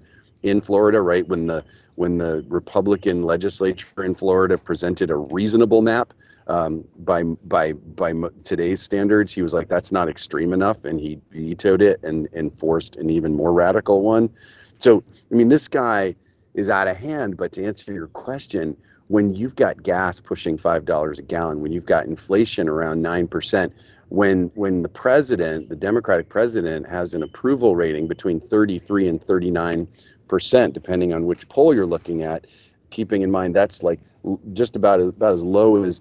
in 0.48 0.60
Florida, 0.60 1.00
right 1.00 1.26
when 1.28 1.46
the 1.46 1.64
when 1.96 2.18
the 2.18 2.44
Republican 2.48 3.22
legislature 3.22 4.04
in 4.04 4.14
Florida 4.14 4.58
presented 4.58 5.10
a 5.10 5.16
reasonable 5.16 5.82
map 5.82 6.12
um, 6.46 6.84
by 6.98 7.22
by 7.22 7.72
by 7.72 8.12
today's 8.44 8.80
standards, 8.80 9.32
he 9.32 9.42
was 9.42 9.52
like, 9.52 9.68
"That's 9.68 9.90
not 9.90 10.08
extreme 10.08 10.52
enough," 10.52 10.84
and 10.84 11.00
he 11.00 11.20
vetoed 11.30 11.82
it 11.82 12.02
and 12.02 12.28
enforced 12.32 12.96
an 12.96 13.10
even 13.10 13.34
more 13.34 13.52
radical 13.52 14.02
one. 14.02 14.30
So, 14.78 15.02
I 15.30 15.34
mean, 15.34 15.48
this 15.48 15.68
guy 15.68 16.14
is 16.54 16.68
out 16.68 16.88
of 16.88 16.96
hand. 16.96 17.36
But 17.36 17.52
to 17.52 17.64
answer 17.64 17.92
your 17.92 18.08
question, 18.08 18.76
when 19.08 19.34
you've 19.34 19.56
got 19.56 19.82
gas 19.82 20.20
pushing 20.20 20.56
five 20.56 20.84
dollars 20.84 21.18
a 21.18 21.22
gallon, 21.22 21.60
when 21.60 21.72
you've 21.72 21.86
got 21.86 22.06
inflation 22.06 22.68
around 22.68 23.02
nine 23.02 23.26
percent, 23.26 23.72
when 24.08 24.50
when 24.54 24.82
the 24.82 24.88
president, 24.88 25.68
the 25.68 25.76
Democratic 25.76 26.28
president, 26.28 26.86
has 26.86 27.14
an 27.14 27.22
approval 27.22 27.74
rating 27.74 28.06
between 28.06 28.38
33 28.38 29.08
and 29.08 29.22
39 29.22 29.88
percent, 30.28 30.74
depending 30.74 31.12
on 31.12 31.26
which 31.26 31.48
poll 31.48 31.74
you're 31.74 31.86
looking 31.86 32.22
at. 32.22 32.46
Keeping 32.90 33.22
in 33.22 33.30
mind 33.30 33.54
that's 33.54 33.82
like 33.82 34.00
just 34.52 34.76
about 34.76 35.00
about 35.00 35.32
as 35.32 35.44
low 35.44 35.82
as 35.82 36.00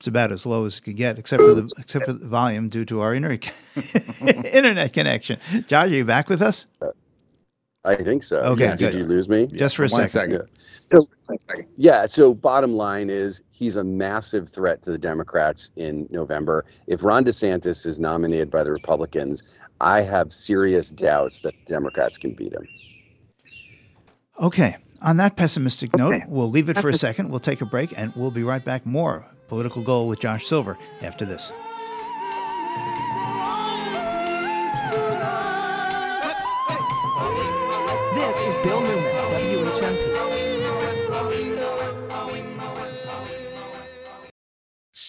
it's 0.00 0.06
about 0.06 0.32
as 0.32 0.46
low 0.46 0.64
as 0.64 0.78
it 0.78 0.82
could 0.82 0.96
get, 0.96 1.18
except 1.18 1.42
for 1.42 1.52
the 1.52 1.70
except 1.78 2.06
for 2.06 2.14
the 2.14 2.26
volume 2.26 2.70
due 2.70 2.86
to 2.86 3.00
our 3.00 3.14
internet 3.14 3.52
internet 4.20 4.94
connection. 4.94 5.38
Josh, 5.68 5.84
are 5.84 5.88
you 5.88 6.06
back 6.06 6.30
with 6.30 6.40
us? 6.40 6.66
I 7.84 7.96
think 7.96 8.22
so. 8.22 8.40
Okay, 8.40 8.64
yeah, 8.64 8.76
did 8.76 8.94
you 8.94 9.04
lose 9.04 9.28
me? 9.28 9.46
Just 9.46 9.76
for 9.76 9.84
a 9.84 9.88
One 9.88 10.08
second. 10.08 10.48
second. 10.48 10.48
So, 10.90 11.08
yeah. 11.76 12.04
So, 12.06 12.34
bottom 12.34 12.74
line 12.74 13.08
is 13.08 13.40
he's 13.50 13.76
a 13.76 13.84
massive 13.84 14.48
threat 14.48 14.82
to 14.82 14.90
the 14.90 14.98
Democrats 14.98 15.70
in 15.76 16.06
November. 16.10 16.64
If 16.86 17.04
Ron 17.04 17.24
DeSantis 17.24 17.86
is 17.86 17.98
nominated 17.98 18.50
by 18.50 18.64
the 18.64 18.70
Republicans, 18.70 19.42
I 19.80 20.02
have 20.02 20.32
serious 20.32 20.90
doubts 20.90 21.40
that 21.40 21.54
the 21.54 21.72
Democrats 21.72 22.18
can 22.18 22.34
beat 22.34 22.52
him. 22.52 22.66
Okay. 24.38 24.76
On 25.02 25.16
that 25.16 25.36
pessimistic 25.36 25.96
note, 25.96 26.22
we'll 26.28 26.50
leave 26.50 26.68
it 26.68 26.78
for 26.78 26.90
a 26.90 26.98
second. 26.98 27.30
We'll 27.30 27.40
take 27.40 27.62
a 27.62 27.66
break 27.66 27.96
and 27.96 28.14
we'll 28.14 28.30
be 28.30 28.42
right 28.42 28.62
back. 28.62 28.84
More 28.84 29.24
Political 29.48 29.82
Gold 29.82 30.10
with 30.10 30.20
Josh 30.20 30.46
Silver 30.46 30.76
after 31.00 31.24
this. 31.24 31.48
This 31.48 31.54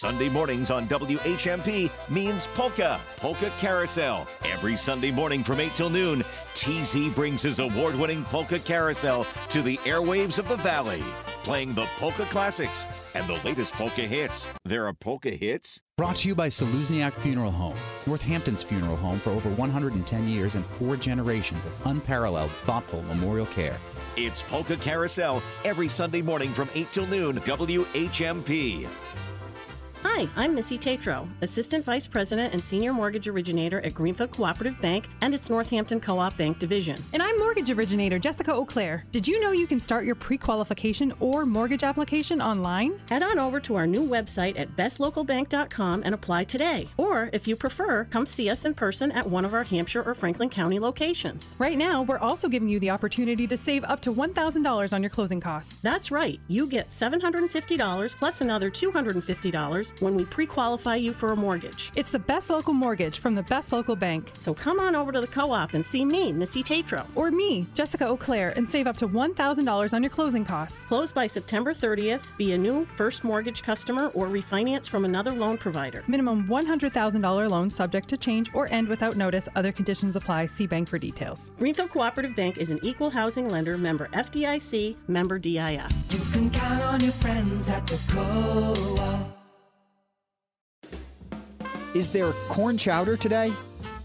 Sunday 0.02 0.28
mornings 0.28 0.72
on 0.72 0.88
WHMP 0.88 1.88
means 2.10 2.48
Polka, 2.56 3.00
Polka 3.18 3.52
Carousel. 3.58 4.26
Every 4.44 4.76
Sunday 4.76 5.12
morning 5.12 5.44
from 5.44 5.60
8 5.60 5.70
till 5.76 5.90
noon, 5.90 6.24
TZ 6.56 7.14
brings 7.14 7.40
his 7.40 7.60
award 7.60 7.94
winning 7.94 8.24
Polka 8.24 8.58
Carousel 8.58 9.24
to 9.50 9.62
the 9.62 9.76
airwaves 9.84 10.40
of 10.40 10.48
the 10.48 10.56
Valley, 10.56 11.04
playing 11.44 11.74
the 11.74 11.86
polka 12.00 12.24
classics 12.24 12.84
and 13.14 13.28
the 13.28 13.40
latest 13.44 13.74
polka 13.74 14.00
hits. 14.00 14.48
There 14.64 14.88
are 14.88 14.92
polka 14.92 15.30
hits? 15.30 15.80
Brought 15.96 16.16
to 16.16 16.28
you 16.28 16.34
by 16.34 16.48
Czelusniak 16.48 17.12
Funeral 17.12 17.52
Home, 17.52 17.76
Northampton's 18.04 18.64
funeral 18.64 18.96
home 18.96 19.20
for 19.20 19.30
over 19.30 19.50
110 19.50 20.28
years 20.28 20.56
and 20.56 20.64
four 20.64 20.96
generations 20.96 21.64
of 21.64 21.86
unparalleled, 21.86 22.50
thoughtful 22.66 23.02
memorial 23.02 23.46
care. 23.46 23.78
It's 24.16 24.42
Polka 24.42 24.76
Carousel 24.78 25.40
every 25.64 25.88
Sunday 25.88 26.22
morning 26.22 26.50
from 26.50 26.68
8 26.74 26.88
till 26.90 27.06
noon, 27.06 27.36
WHMP. 27.36 28.88
Hi, 30.22 30.28
I'm 30.36 30.54
Missy 30.54 30.78
Tatro, 30.78 31.26
Assistant 31.40 31.84
Vice 31.84 32.06
President 32.06 32.52
and 32.52 32.62
Senior 32.62 32.92
Mortgage 32.92 33.26
Originator 33.26 33.80
at 33.80 33.92
Greenfield 33.92 34.30
Cooperative 34.30 34.80
Bank 34.80 35.08
and 35.20 35.34
its 35.34 35.50
Northampton 35.50 35.98
Co 35.98 36.16
op 36.20 36.36
Bank 36.36 36.60
Division. 36.60 36.96
And 37.12 37.20
I'm 37.20 37.36
mortgage 37.40 37.72
originator 37.72 38.20
Jessica 38.20 38.54
O'Clair. 38.54 39.04
Did 39.10 39.26
you 39.26 39.40
know 39.40 39.50
you 39.50 39.66
can 39.66 39.80
start 39.80 40.04
your 40.04 40.14
pre 40.14 40.38
qualification 40.38 41.12
or 41.18 41.44
mortgage 41.44 41.82
application 41.82 42.40
online? 42.40 43.00
Head 43.08 43.24
on 43.24 43.40
over 43.40 43.58
to 43.60 43.74
our 43.74 43.84
new 43.84 44.08
website 44.08 44.56
at 44.56 44.68
bestlocalbank.com 44.76 46.02
and 46.04 46.14
apply 46.14 46.44
today. 46.44 46.88
Or, 46.98 47.28
if 47.32 47.48
you 47.48 47.56
prefer, 47.56 48.04
come 48.04 48.24
see 48.24 48.48
us 48.48 48.64
in 48.64 48.74
person 48.74 49.10
at 49.10 49.28
one 49.28 49.44
of 49.44 49.54
our 49.54 49.64
Hampshire 49.64 50.04
or 50.04 50.14
Franklin 50.14 50.50
County 50.50 50.78
locations. 50.78 51.56
Right 51.58 51.76
now, 51.76 52.02
we're 52.02 52.18
also 52.18 52.48
giving 52.48 52.68
you 52.68 52.78
the 52.78 52.90
opportunity 52.90 53.48
to 53.48 53.56
save 53.56 53.82
up 53.84 54.00
to 54.02 54.14
$1,000 54.14 54.92
on 54.92 55.02
your 55.02 55.10
closing 55.10 55.40
costs. 55.40 55.78
That's 55.78 56.12
right, 56.12 56.38
you 56.46 56.68
get 56.68 56.90
$750 56.90 58.16
plus 58.16 58.40
another 58.40 58.70
$250 58.70 60.00
when 60.00 60.11
we 60.12 60.24
pre 60.24 60.46
qualify 60.46 60.96
you 60.96 61.12
for 61.12 61.32
a 61.32 61.36
mortgage. 61.36 61.92
It's 61.94 62.10
the 62.10 62.18
best 62.18 62.50
local 62.50 62.72
mortgage 62.72 63.18
from 63.18 63.34
the 63.34 63.42
best 63.44 63.72
local 63.72 63.96
bank. 63.96 64.32
So 64.38 64.54
come 64.54 64.78
on 64.80 64.94
over 64.94 65.12
to 65.12 65.20
the 65.20 65.26
co 65.26 65.52
op 65.52 65.74
and 65.74 65.84
see 65.84 66.04
me, 66.04 66.32
Missy 66.32 66.62
Tatro. 66.62 67.06
Or 67.14 67.30
me, 67.30 67.66
Jessica 67.74 68.06
O'Clair, 68.06 68.52
and 68.56 68.68
save 68.68 68.86
up 68.86 68.96
to 68.98 69.08
$1,000 69.08 69.92
on 69.92 70.02
your 70.02 70.10
closing 70.10 70.44
costs. 70.44 70.78
Close 70.84 71.12
by 71.12 71.26
September 71.26 71.72
30th, 71.72 72.36
be 72.36 72.52
a 72.52 72.58
new 72.58 72.86
first 72.96 73.24
mortgage 73.24 73.62
customer, 73.62 74.08
or 74.14 74.28
refinance 74.28 74.88
from 74.88 75.04
another 75.04 75.32
loan 75.32 75.58
provider. 75.58 76.04
Minimum 76.06 76.48
$100,000 76.48 77.50
loan 77.50 77.70
subject 77.70 78.08
to 78.08 78.16
change 78.16 78.50
or 78.54 78.68
end 78.68 78.88
without 78.88 79.16
notice. 79.16 79.48
Other 79.56 79.72
conditions 79.72 80.16
apply. 80.16 80.46
See 80.46 80.66
bank 80.66 80.88
for 80.88 80.98
details. 80.98 81.50
Greenfield 81.58 81.90
Cooperative 81.90 82.36
Bank 82.36 82.58
is 82.58 82.70
an 82.70 82.78
equal 82.82 83.10
housing 83.10 83.48
lender, 83.48 83.76
member 83.78 84.08
FDIC, 84.08 84.96
member 85.08 85.38
DIF. 85.38 85.92
You 86.10 86.18
can 86.32 86.50
count 86.50 86.82
on 86.82 87.00
your 87.00 87.12
friends 87.12 87.68
at 87.68 87.86
the 87.86 87.98
co-op. 88.08 89.41
Is 91.94 92.10
there 92.10 92.32
corn 92.48 92.78
chowder 92.78 93.18
today? 93.18 93.52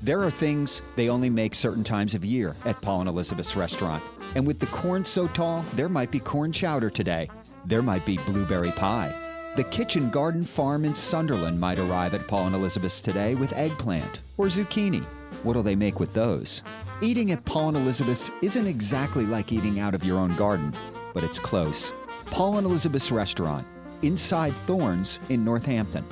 There 0.01 0.21
are 0.21 0.29
things 0.29 0.81
they 0.97 1.07
only 1.07 1.29
make 1.29 1.55
certain 1.55 1.85
times 1.85 2.13
of 2.13 2.25
year 2.25 2.53
at 2.65 2.81
Paul 2.81 2.99
and 2.99 3.09
Elizabeth's 3.09 3.55
restaurant. 3.55 4.03
And 4.35 4.45
with 4.45 4.59
the 4.59 4.65
corn 4.67 5.05
so 5.05 5.27
tall, 5.27 5.63
there 5.73 5.87
might 5.87 6.11
be 6.11 6.19
corn 6.19 6.51
chowder 6.51 6.89
today. 6.89 7.29
There 7.63 7.81
might 7.81 8.05
be 8.05 8.17
blueberry 8.17 8.73
pie. 8.73 9.15
The 9.55 9.63
Kitchen 9.63 10.09
Garden 10.09 10.43
Farm 10.43 10.83
in 10.83 10.93
Sunderland 10.93 11.61
might 11.61 11.79
arrive 11.79 12.13
at 12.13 12.27
Paul 12.27 12.47
and 12.47 12.55
Elizabeth's 12.55 12.99
today 12.99 13.35
with 13.35 13.53
eggplant 13.53 14.19
or 14.37 14.47
zucchini. 14.47 15.03
What'll 15.43 15.63
they 15.63 15.75
make 15.75 15.97
with 15.97 16.13
those? 16.13 16.63
Eating 17.01 17.31
at 17.31 17.45
Paul 17.45 17.69
and 17.69 17.77
Elizabeth's 17.77 18.29
isn't 18.41 18.67
exactly 18.67 19.25
like 19.25 19.53
eating 19.53 19.79
out 19.79 19.95
of 19.95 20.03
your 20.03 20.17
own 20.17 20.35
garden, 20.35 20.73
but 21.13 21.23
it's 21.23 21.39
close. 21.39 21.93
Paul 22.25 22.57
and 22.57 22.67
Elizabeth's 22.67 23.11
Restaurant, 23.11 23.65
inside 24.01 24.53
Thornes 24.53 25.21
in 25.29 25.45
Northampton. 25.45 26.03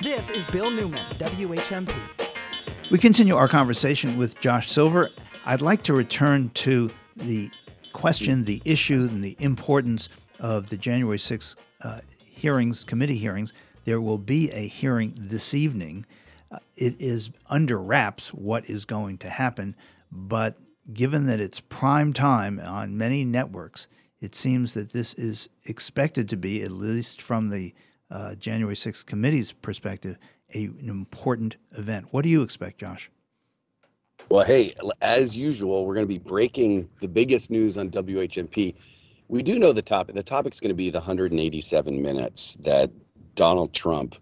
This 0.06 0.30
is 0.30 0.46
Bill 0.46 0.70
Newman, 0.70 1.04
WHMP. 1.18 1.92
We 2.92 3.00
continue 3.00 3.36
our 3.36 3.48
conversation 3.48 4.18
with 4.18 4.40
Josh 4.40 4.70
Silver. 4.70 5.10
I'd 5.48 5.64
like 5.64 5.82
to 5.82 5.96
return 5.96 6.52
to 6.54 6.92
the 7.16 7.50
question, 7.92 8.44
the 8.44 8.62
issue, 8.66 9.00
and 9.00 9.24
the 9.24 9.36
importance 9.40 10.10
of 10.40 10.70
the 10.70 10.78
January 10.78 11.18
6th 11.18 11.56
uh, 11.82 12.02
hearings, 12.24 12.84
committee 12.84 13.18
hearings. 13.18 13.52
There 13.86 14.00
will 14.00 14.20
be 14.20 14.52
a 14.52 14.68
hearing 14.68 15.16
this 15.18 15.56
evening. 15.56 16.06
Uh, 16.52 16.60
it 16.78 16.94
is 17.00 17.32
under 17.50 17.80
wraps 17.80 18.32
what 18.32 18.70
is 18.70 18.86
going 18.86 19.18
to 19.18 19.30
happen, 19.32 19.76
but 20.12 20.56
given 20.94 21.26
that 21.26 21.40
it's 21.40 21.62
prime 21.62 22.14
time 22.14 22.60
on 22.60 22.96
many 22.96 23.26
networks, 23.26 23.88
it 24.22 24.36
seems 24.36 24.76
that 24.76 24.92
this 24.92 25.16
is 25.16 25.50
expected 25.64 26.30
to 26.30 26.38
be, 26.38 26.62
at 26.62 26.70
least 26.70 27.24
from 27.24 27.50
the 27.50 27.74
uh, 28.12 28.36
January 28.36 28.76
6th 28.76 29.06
committee's 29.06 29.52
perspective, 29.52 30.18
a, 30.54 30.66
an 30.66 30.90
important 30.90 31.58
event. 31.78 32.08
What 32.12 32.24
do 32.24 32.30
you 32.30 32.42
expect, 32.42 32.80
Josh? 32.80 33.10
Well, 34.30 34.46
hey, 34.46 34.74
as 35.02 35.38
usual, 35.38 35.86
we're 35.86 35.94
going 35.94 36.06
to 36.06 36.14
be 36.14 36.18
breaking 36.18 36.90
the 37.00 37.08
biggest 37.08 37.52
news 37.52 37.78
on 37.78 37.92
WHMP. 37.92 38.76
We 39.28 39.44
do 39.44 39.60
know 39.60 39.72
the 39.72 39.82
topic. 39.82 40.16
The 40.16 40.24
topic's 40.24 40.60
going 40.60 40.70
to 40.70 40.76
be 40.76 40.90
the 40.90 41.00
187 41.00 42.02
minutes 42.02 42.58
that 42.62 42.92
Donald 43.36 43.74
Trump 43.74 44.16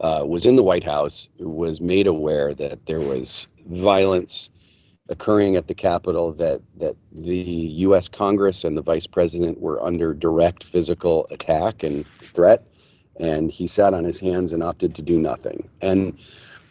uh, 0.00 0.24
was 0.26 0.46
in 0.46 0.56
the 0.56 0.62
White 0.62 0.84
House, 0.84 1.28
was 1.38 1.80
made 1.80 2.06
aware 2.06 2.54
that 2.54 2.86
there 2.86 3.00
was 3.00 3.46
violence 3.68 4.50
occurring 5.08 5.54
at 5.54 5.68
the 5.68 5.74
Capitol, 5.74 6.32
that 6.32 6.60
that 6.76 6.96
the 7.12 7.36
U.S. 7.36 8.08
Congress 8.08 8.64
and 8.64 8.76
the 8.76 8.82
Vice 8.82 9.06
President 9.06 9.60
were 9.60 9.82
under 9.82 10.12
direct 10.12 10.64
physical 10.64 11.26
attack 11.30 11.82
and 11.82 12.04
threat, 12.34 12.66
and 13.20 13.50
he 13.50 13.66
sat 13.66 13.94
on 13.94 14.04
his 14.04 14.18
hands 14.18 14.52
and 14.52 14.62
opted 14.62 14.94
to 14.94 15.02
do 15.02 15.18
nothing. 15.18 15.68
And 15.80 16.18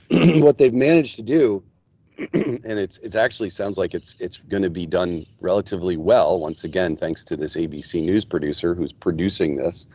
what 0.41 0.57
they've 0.57 0.73
managed 0.73 1.15
to 1.17 1.21
do 1.21 1.63
and 2.33 2.79
it's 2.79 2.97
it's 2.99 3.15
actually 3.15 3.49
sounds 3.49 3.77
like 3.77 3.93
it's 3.93 4.15
it's 4.19 4.37
going 4.37 4.63
to 4.63 4.69
be 4.69 4.85
done 4.85 5.25
relatively 5.41 5.97
well. 5.97 6.39
Once 6.39 6.63
again, 6.63 6.95
thanks 6.95 7.25
to 7.25 7.35
this 7.35 7.55
ABC 7.55 8.01
News 8.03 8.23
producer 8.23 8.73
who's 8.73 8.93
producing 8.93 9.57
this. 9.57 9.85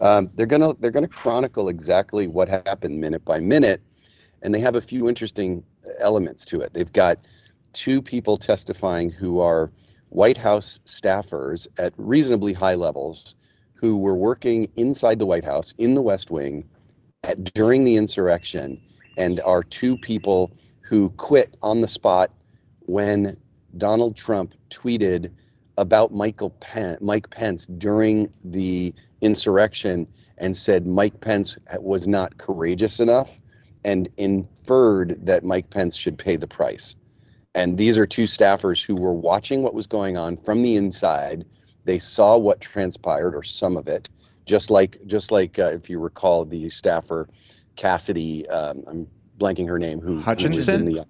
Um, 0.00 0.30
they're 0.34 0.46
gonna 0.46 0.74
they're 0.80 0.90
gonna 0.90 1.06
chronicle 1.06 1.68
exactly 1.68 2.26
what 2.26 2.48
happened 2.48 3.00
minute 3.00 3.24
by 3.24 3.38
minute, 3.38 3.80
and 4.42 4.52
they 4.52 4.58
have 4.60 4.74
a 4.74 4.80
few 4.80 5.08
interesting 5.08 5.62
elements 6.00 6.44
to 6.46 6.60
it. 6.60 6.74
They've 6.74 6.92
got 6.92 7.18
two 7.72 8.02
people 8.02 8.36
testifying 8.36 9.10
who 9.10 9.40
are 9.40 9.70
White 10.08 10.36
House 10.36 10.80
staffers 10.86 11.68
at 11.78 11.92
reasonably 11.96 12.52
high 12.52 12.74
levels, 12.74 13.36
who 13.84 13.98
were 13.98 14.16
working 14.16 14.66
inside 14.76 15.18
the 15.18 15.26
White 15.26 15.44
House 15.44 15.74
in 15.76 15.94
the 15.94 16.00
West 16.00 16.30
Wing 16.30 16.64
at, 17.22 17.52
during 17.52 17.84
the 17.84 17.96
insurrection, 17.96 18.80
and 19.18 19.42
are 19.42 19.62
two 19.62 19.98
people 19.98 20.50
who 20.80 21.10
quit 21.10 21.54
on 21.60 21.82
the 21.82 21.86
spot 21.86 22.30
when 22.86 23.36
Donald 23.76 24.16
Trump 24.16 24.54
tweeted 24.70 25.30
about 25.76 26.14
Michael 26.14 26.48
Pen- 26.60 26.96
Mike 27.02 27.28
Pence 27.28 27.66
during 27.66 28.32
the 28.42 28.94
insurrection 29.20 30.06
and 30.38 30.56
said 30.56 30.86
Mike 30.86 31.20
Pence 31.20 31.58
was 31.78 32.08
not 32.08 32.38
courageous 32.38 33.00
enough 33.00 33.38
and 33.84 34.08
inferred 34.16 35.18
that 35.26 35.44
Mike 35.44 35.68
Pence 35.68 35.94
should 35.94 36.16
pay 36.16 36.36
the 36.36 36.48
price. 36.48 36.96
And 37.54 37.76
these 37.76 37.98
are 37.98 38.06
two 38.06 38.24
staffers 38.24 38.82
who 38.82 38.94
were 38.94 39.12
watching 39.12 39.62
what 39.62 39.74
was 39.74 39.86
going 39.86 40.16
on 40.16 40.38
from 40.38 40.62
the 40.62 40.76
inside. 40.76 41.44
They 41.84 41.98
saw 41.98 42.36
what 42.36 42.60
transpired, 42.60 43.34
or 43.34 43.42
some 43.42 43.76
of 43.76 43.88
it, 43.88 44.08
just 44.46 44.70
like 44.70 44.98
just 45.06 45.30
like 45.30 45.58
uh, 45.58 45.72
if 45.72 45.90
you 45.90 45.98
recall 45.98 46.44
the 46.44 46.68
staffer 46.70 47.28
Cassidy. 47.76 48.48
Um, 48.48 48.84
I'm 48.86 49.06
blanking 49.38 49.68
her 49.68 49.78
name. 49.78 50.00
Who 50.00 50.20
Hutchinson? 50.20 50.86
Who 50.86 50.94
the, 50.94 51.06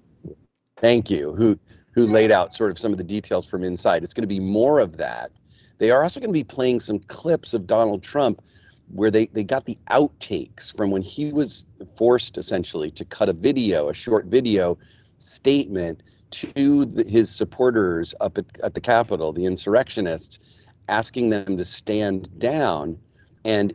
thank 0.78 1.10
you. 1.10 1.34
Who 1.34 1.58
who 1.92 2.06
laid 2.06 2.32
out 2.32 2.52
sort 2.52 2.70
of 2.70 2.78
some 2.78 2.92
of 2.92 2.98
the 2.98 3.04
details 3.04 3.46
from 3.46 3.62
inside. 3.62 4.02
It's 4.02 4.12
going 4.12 4.22
to 4.22 4.28
be 4.28 4.40
more 4.40 4.80
of 4.80 4.96
that. 4.96 5.30
They 5.78 5.90
are 5.90 6.02
also 6.02 6.20
going 6.20 6.30
to 6.30 6.34
be 6.34 6.44
playing 6.44 6.80
some 6.80 6.98
clips 7.00 7.54
of 7.54 7.66
Donald 7.66 8.02
Trump 8.02 8.42
where 8.88 9.10
they, 9.10 9.26
they 9.26 9.44
got 9.44 9.64
the 9.64 9.78
outtakes 9.90 10.76
from 10.76 10.90
when 10.90 11.02
he 11.02 11.32
was 11.32 11.66
forced 11.96 12.36
essentially 12.36 12.90
to 12.90 13.04
cut 13.04 13.28
a 13.28 13.32
video, 13.32 13.88
a 13.88 13.94
short 13.94 14.26
video 14.26 14.76
statement 15.18 16.02
to 16.30 16.84
the, 16.84 17.04
his 17.08 17.30
supporters 17.30 18.14
up 18.20 18.36
at, 18.36 18.44
at 18.62 18.74
the 18.74 18.80
Capitol, 18.80 19.32
the 19.32 19.46
insurrectionists, 19.46 20.38
asking 20.88 21.30
them 21.30 21.56
to 21.56 21.64
stand 21.64 22.28
down. 22.38 22.98
And 23.44 23.74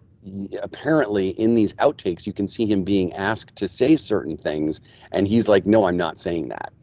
apparently 0.62 1.30
in 1.32 1.54
these 1.54 1.74
outtakes 1.76 2.28
you 2.28 2.34
can 2.34 2.48
see 2.48 2.66
him 2.66 2.84
being 2.84 3.14
asked 3.14 3.56
to 3.56 3.68
say 3.68 3.96
certain 3.96 4.38
things. 4.38 4.82
And 5.12 5.28
he's 5.28 5.48
like 5.48 5.66
no 5.66 5.86
i'm 5.86 5.98
not 5.98 6.18
saying 6.18 6.50
that. 6.50 6.74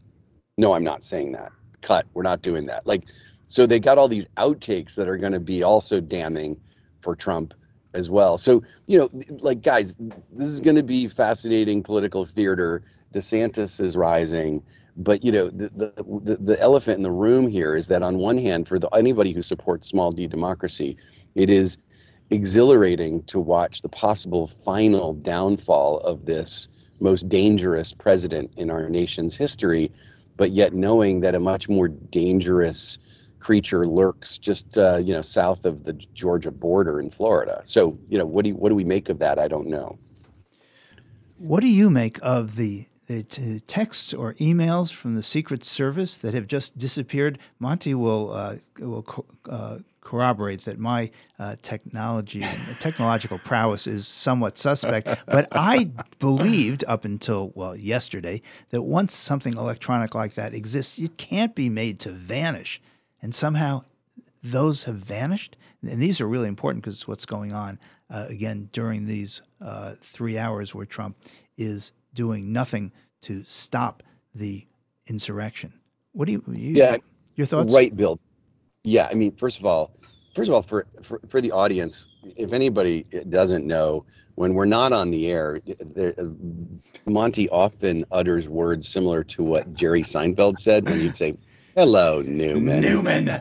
No 0.57 0.73
i'm 0.73 0.85
not 0.85 1.05
saying 1.05 1.33
that. 1.33 1.53
Cut. 1.83 2.07
We're 2.15 2.23
not 2.23 2.43
doing 2.43 2.67
that. 2.67 2.87
Like 2.87 3.05
so 3.47 3.67
they 3.67 3.79
got 3.79 3.99
all 3.99 4.09
these 4.09 4.27
outtakes 4.39 4.95
that 4.97 5.09
are 5.09 5.19
going 5.19 5.33
to 5.33 5.41
be 5.41 5.63
also 5.63 6.01
damning 6.01 6.59
for 7.01 7.15
trump 7.15 7.55
as 7.95 8.09
well. 8.09 8.39
So 8.39 8.63
you 8.87 8.99
know 8.99 9.11
like 9.41 9.63
guys 9.63 9.97
this 10.33 10.49
is 10.49 10.61
going 10.61 10.77
to 10.77 10.83
be 10.83 11.07
fascinating 11.07 11.83
political 11.83 12.25
theater 12.25 12.83
desantis 13.13 13.81
is 13.81 13.97
rising 13.97 14.63
but 14.97 15.25
you 15.25 15.31
know 15.33 15.51
the, 15.51 15.69
the 15.77 16.37
the 16.41 16.61
elephant 16.61 16.97
in 16.97 17.03
the 17.03 17.11
room 17.11 17.49
here 17.49 17.77
is 17.77 17.89
that 17.89 18.03
on 18.03 18.19
one 18.19 18.39
hand 18.39 18.67
for 18.67 18.79
the, 18.79 18.89
anybody 18.95 19.33
who 19.33 19.43
supports 19.43 19.89
small 19.89 20.11
d 20.11 20.27
democracy 20.27 20.97
it 21.35 21.51
is 21.51 21.79
exhilarating 22.31 23.23
to 23.25 23.39
watch 23.39 23.83
the 23.83 23.89
possible 23.89 24.47
final 24.47 25.15
downfall 25.15 25.99
of 26.01 26.27
this 26.27 26.69
most 27.01 27.29
dangerous 27.29 27.93
president 27.93 28.51
in 28.57 28.71
our 28.71 28.89
nation's 28.89 29.35
history, 29.35 29.93
but 30.37 30.51
yet 30.51 30.73
knowing 30.73 31.21
that 31.21 31.35
a 31.35 31.41
much 31.41 31.69
more 31.69 31.89
dangerous 31.89 32.99
creature 33.39 33.87
lurks 33.87 34.39
just 34.39 34.77
uh, 34.79 34.97
you 34.97 35.13
know 35.13 35.23
south 35.23 35.65
of 35.65 35.85
the 35.85 35.93
Georgia 35.93 36.51
border 36.51 36.99
in 37.01 37.11
Florida. 37.11 37.61
So 37.65 37.99
you 38.09 38.19
know 38.19 38.27
what 38.27 38.45
do 38.45 38.51
you, 38.51 38.57
what 38.57 38.71
do 38.71 38.75
we 38.75 38.85
make 38.85 39.09
of 39.09 39.19
that? 39.21 39.39
I 39.39 39.47
don't 39.47 39.69
know. 39.69 39.99
What 41.39 41.61
do 41.61 41.69
you 41.69 41.91
make 41.91 42.19
of 42.23 42.57
the 42.57 42.87
the 43.07 43.23
t- 43.23 43.61
texts 43.61 44.13
or 44.13 44.35
emails 44.35 44.93
from 44.93 45.15
the 45.15 45.23
Secret 45.23 45.65
Service 45.65 46.17
that 46.19 46.35
have 46.35 46.47
just 46.47 46.77
disappeared. 46.77 47.39
Monty 47.59 47.95
will 47.95 48.33
uh, 48.33 48.57
will 48.79 49.03
co- 49.03 49.27
uh, 49.49 49.79
corroborate 50.01 50.65
that 50.65 50.79
my 50.79 51.11
uh, 51.39 51.57
technology 51.63 52.41
technological 52.81 53.39
prowess 53.39 53.87
is 53.87 54.07
somewhat 54.07 54.59
suspect. 54.59 55.09
but 55.27 55.49
I 55.53 55.91
believed 56.19 56.85
up 56.87 57.05
until 57.05 57.53
well 57.55 57.77
yesterday 57.77 58.43
that 58.71 58.83
once 58.83 59.15
something 59.15 59.55
electronic 59.55 60.15
like 60.15 60.35
that 60.35 60.55
exists, 60.55 60.99
it 60.99 61.17
can't 61.17 61.55
be 61.55 61.69
made 61.69 62.01
to 62.01 62.11
vanish, 62.11 62.81
and 63.23 63.35
somehow 63.35 63.85
those 64.43 64.85
have 64.85 64.97
vanished. 64.97 65.57
And 65.83 66.01
these 66.01 66.21
are 66.21 66.27
really 66.27 66.49
important 66.49 66.83
because 66.83 66.97
it's 66.97 67.09
what's 67.09 67.27
going 67.27 67.53
on 67.53 67.79
uh, 68.11 68.27
again 68.29 68.69
during 68.73 69.07
these 69.07 69.43
uh, 69.61 69.95
three 70.03 70.39
hours 70.39 70.75
where 70.75 70.87
Trump 70.87 71.17
is 71.57 71.93
doing 72.17 72.53
nothing 72.53 72.91
to 73.23 73.45
stop 73.45 74.03
the 74.35 74.67
insurrection. 75.07 75.73
What 76.13 76.27
do 76.27 76.33
you, 76.33 76.43
you 76.49 76.75
yeah, 76.75 76.97
your 77.37 77.47
thoughts? 77.47 77.73
Right, 77.73 77.95
Bill. 77.95 78.19
Yeah, 78.83 79.09
I 79.11 79.15
mean, 79.15 79.37
first 79.37 79.61
of 79.61 79.67
all, 79.67 79.93
first 80.35 80.49
of 80.49 80.55
all, 80.55 80.63
for, 80.63 80.87
for, 81.03 81.21
for 81.29 81.41
the 81.41 81.53
audience, 81.53 82.09
if 82.25 82.53
anybody 82.53 83.05
doesn't 83.29 83.67
know, 83.67 84.05
when 84.37 84.55
we're 84.55 84.67
not 84.67 84.93
on 84.93 85.11
the 85.11 85.31
air, 85.31 85.61
there, 85.81 86.15
Monty 87.07 87.49
often 87.49 88.05
utters 88.11 88.49
words 88.49 88.89
similar 88.89 89.25
to 89.25 89.43
what 89.43 89.73
Jerry 89.75 90.03
Seinfeld 90.03 90.59
said 90.59 90.89
when 90.89 91.01
you'd 91.01 91.17
say, 91.17 91.37
"Hello, 91.75 92.23
Newman." 92.23 92.83
Newman. 92.83 93.41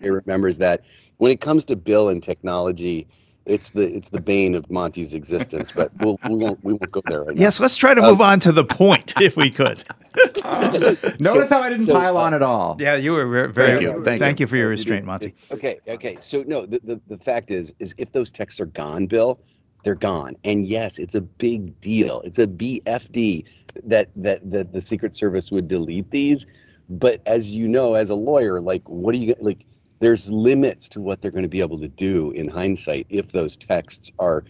he 0.00 0.08
remembers 0.08 0.58
that. 0.58 0.84
When 1.16 1.32
it 1.32 1.40
comes 1.40 1.64
to 1.66 1.76
Bill 1.76 2.08
and 2.08 2.22
technology, 2.22 3.08
it's 3.46 3.70
the 3.70 3.94
it's 3.94 4.08
the 4.08 4.20
bane 4.20 4.54
of 4.54 4.70
Monty's 4.70 5.14
existence. 5.14 5.72
But 5.72 5.90
we'll, 5.98 6.18
we 6.28 6.36
won't 6.36 6.62
we 6.64 6.72
won't 6.74 6.90
go 6.90 7.02
there. 7.06 7.24
Right 7.24 7.36
yes, 7.36 7.58
now. 7.58 7.64
let's 7.64 7.76
try 7.76 7.94
to 7.94 8.00
move 8.00 8.20
um, 8.20 8.32
on 8.32 8.40
to 8.40 8.52
the 8.52 8.64
point 8.64 9.12
if 9.20 9.36
we 9.36 9.50
could. 9.50 9.84
Notice 10.44 11.20
so, 11.22 11.46
how 11.48 11.62
I 11.62 11.70
didn't 11.70 11.86
so, 11.86 11.94
pile 11.94 12.16
on 12.16 12.34
at 12.34 12.42
all. 12.42 12.76
Yeah, 12.78 12.96
you 12.96 13.12
were 13.12 13.48
very. 13.48 13.70
Thank 13.70 13.82
you. 13.82 14.04
Thank, 14.04 14.20
thank 14.20 14.40
you. 14.40 14.44
you. 14.44 14.48
for 14.48 14.56
your 14.56 14.68
restraint, 14.68 15.04
Monty. 15.04 15.34
Okay. 15.50 15.78
Okay. 15.88 16.16
So 16.20 16.44
no, 16.46 16.66
the, 16.66 16.80
the 16.84 17.00
the 17.08 17.18
fact 17.18 17.50
is 17.50 17.72
is 17.78 17.94
if 17.98 18.12
those 18.12 18.30
texts 18.30 18.60
are 18.60 18.66
gone, 18.66 19.06
Bill, 19.06 19.40
they're 19.84 19.94
gone. 19.94 20.36
And 20.44 20.66
yes, 20.66 20.98
it's 20.98 21.14
a 21.14 21.20
big 21.20 21.80
deal. 21.80 22.20
It's 22.22 22.38
a 22.38 22.46
BFD 22.46 23.44
that 23.84 24.10
that 24.16 24.50
that 24.50 24.72
the 24.72 24.80
Secret 24.80 25.14
Service 25.14 25.50
would 25.50 25.68
delete 25.68 26.10
these. 26.10 26.46
But 26.88 27.22
as 27.24 27.48
you 27.48 27.68
know, 27.68 27.94
as 27.94 28.10
a 28.10 28.16
lawyer, 28.16 28.60
like, 28.60 28.86
what 28.88 29.14
are 29.14 29.18
you 29.18 29.34
like? 29.40 29.64
There's 30.00 30.30
limits 30.32 30.88
to 30.88 31.00
what 31.00 31.20
they're 31.20 31.30
going 31.30 31.44
to 31.44 31.48
be 31.48 31.60
able 31.60 31.78
to 31.78 31.88
do 31.88 32.30
in 32.32 32.48
hindsight 32.48 33.06
if 33.08 33.28
those 33.28 33.56
texts 33.56 34.10
are 34.18 34.44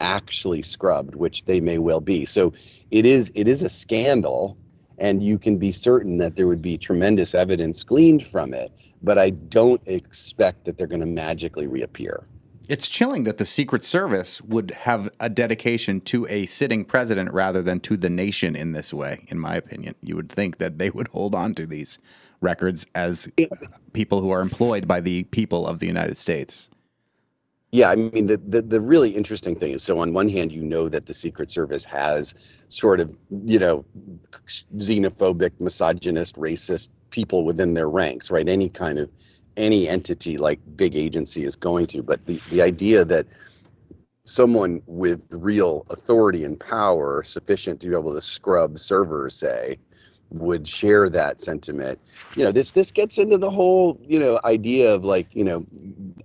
actually 0.00 0.62
scrubbed 0.62 1.14
which 1.14 1.44
they 1.44 1.60
may 1.60 1.78
well 1.78 2.00
be 2.00 2.24
so 2.24 2.52
it 2.90 3.06
is 3.06 3.30
it 3.34 3.46
is 3.46 3.62
a 3.62 3.68
scandal 3.68 4.56
and 4.98 5.22
you 5.22 5.38
can 5.38 5.56
be 5.56 5.72
certain 5.72 6.18
that 6.18 6.36
there 6.36 6.46
would 6.46 6.62
be 6.62 6.76
tremendous 6.76 7.34
evidence 7.34 7.82
gleaned 7.84 8.26
from 8.26 8.52
it 8.52 8.72
but 9.02 9.18
i 9.18 9.30
don't 9.30 9.80
expect 9.86 10.64
that 10.64 10.76
they're 10.76 10.88
going 10.88 11.00
to 11.00 11.06
magically 11.06 11.66
reappear 11.66 12.26
it's 12.66 12.88
chilling 12.88 13.24
that 13.24 13.36
the 13.36 13.44
Secret 13.44 13.84
Service 13.84 14.40
would 14.40 14.70
have 14.70 15.10
a 15.20 15.28
dedication 15.28 16.00
to 16.02 16.26
a 16.30 16.46
sitting 16.46 16.86
president 16.86 17.30
rather 17.30 17.60
than 17.60 17.78
to 17.80 17.98
the 17.98 18.08
nation 18.08 18.56
in 18.56 18.72
this 18.72 18.94
way, 18.94 19.26
in 19.28 19.38
my 19.38 19.54
opinion. 19.54 19.96
You 20.00 20.16
would 20.16 20.32
think 20.32 20.56
that 20.56 20.78
they 20.78 20.88
would 20.88 21.08
hold 21.08 21.34
on 21.34 21.54
to 21.56 21.66
these 21.66 21.98
records 22.44 22.86
as 22.94 23.28
people 23.92 24.20
who 24.20 24.30
are 24.30 24.40
employed 24.40 24.86
by 24.86 25.00
the 25.00 25.24
people 25.24 25.66
of 25.66 25.80
the 25.80 25.86
United 25.86 26.16
States. 26.16 26.68
Yeah, 27.72 27.90
I 27.90 27.96
mean 27.96 28.28
the, 28.28 28.36
the 28.36 28.62
the 28.62 28.80
really 28.80 29.10
interesting 29.10 29.56
thing 29.56 29.72
is 29.72 29.82
so 29.82 29.98
on 29.98 30.12
one 30.12 30.28
hand 30.28 30.52
you 30.52 30.62
know 30.62 30.88
that 30.88 31.06
the 31.06 31.14
Secret 31.14 31.50
Service 31.50 31.84
has 31.84 32.32
sort 32.68 33.00
of 33.00 33.12
you 33.42 33.58
know 33.58 33.84
xenophobic, 34.76 35.50
misogynist, 35.58 36.36
racist 36.36 36.90
people 37.10 37.44
within 37.44 37.74
their 37.74 37.88
ranks, 37.88 38.30
right? 38.30 38.48
Any 38.48 38.68
kind 38.68 39.00
of 39.00 39.10
any 39.56 39.88
entity 39.88 40.38
like 40.38 40.60
big 40.76 40.94
agency 40.94 41.42
is 41.42 41.56
going 41.56 41.88
to, 41.88 42.02
but 42.02 42.24
the 42.26 42.40
the 42.50 42.62
idea 42.62 43.04
that 43.06 43.26
someone 44.24 44.80
with 44.86 45.22
real 45.32 45.84
authority 45.90 46.44
and 46.44 46.58
power 46.60 47.24
sufficient 47.24 47.80
to 47.80 47.88
be 47.88 47.96
able 47.96 48.14
to 48.14 48.22
scrub 48.22 48.78
servers, 48.78 49.34
say, 49.34 49.76
would 50.34 50.66
share 50.66 51.08
that 51.10 51.40
sentiment. 51.40 51.98
You 52.36 52.44
know, 52.44 52.52
this 52.52 52.72
this 52.72 52.90
gets 52.90 53.18
into 53.18 53.38
the 53.38 53.50
whole, 53.50 53.98
you 54.06 54.18
know, 54.18 54.40
idea 54.44 54.92
of 54.94 55.04
like, 55.04 55.28
you 55.32 55.44
know, 55.44 55.64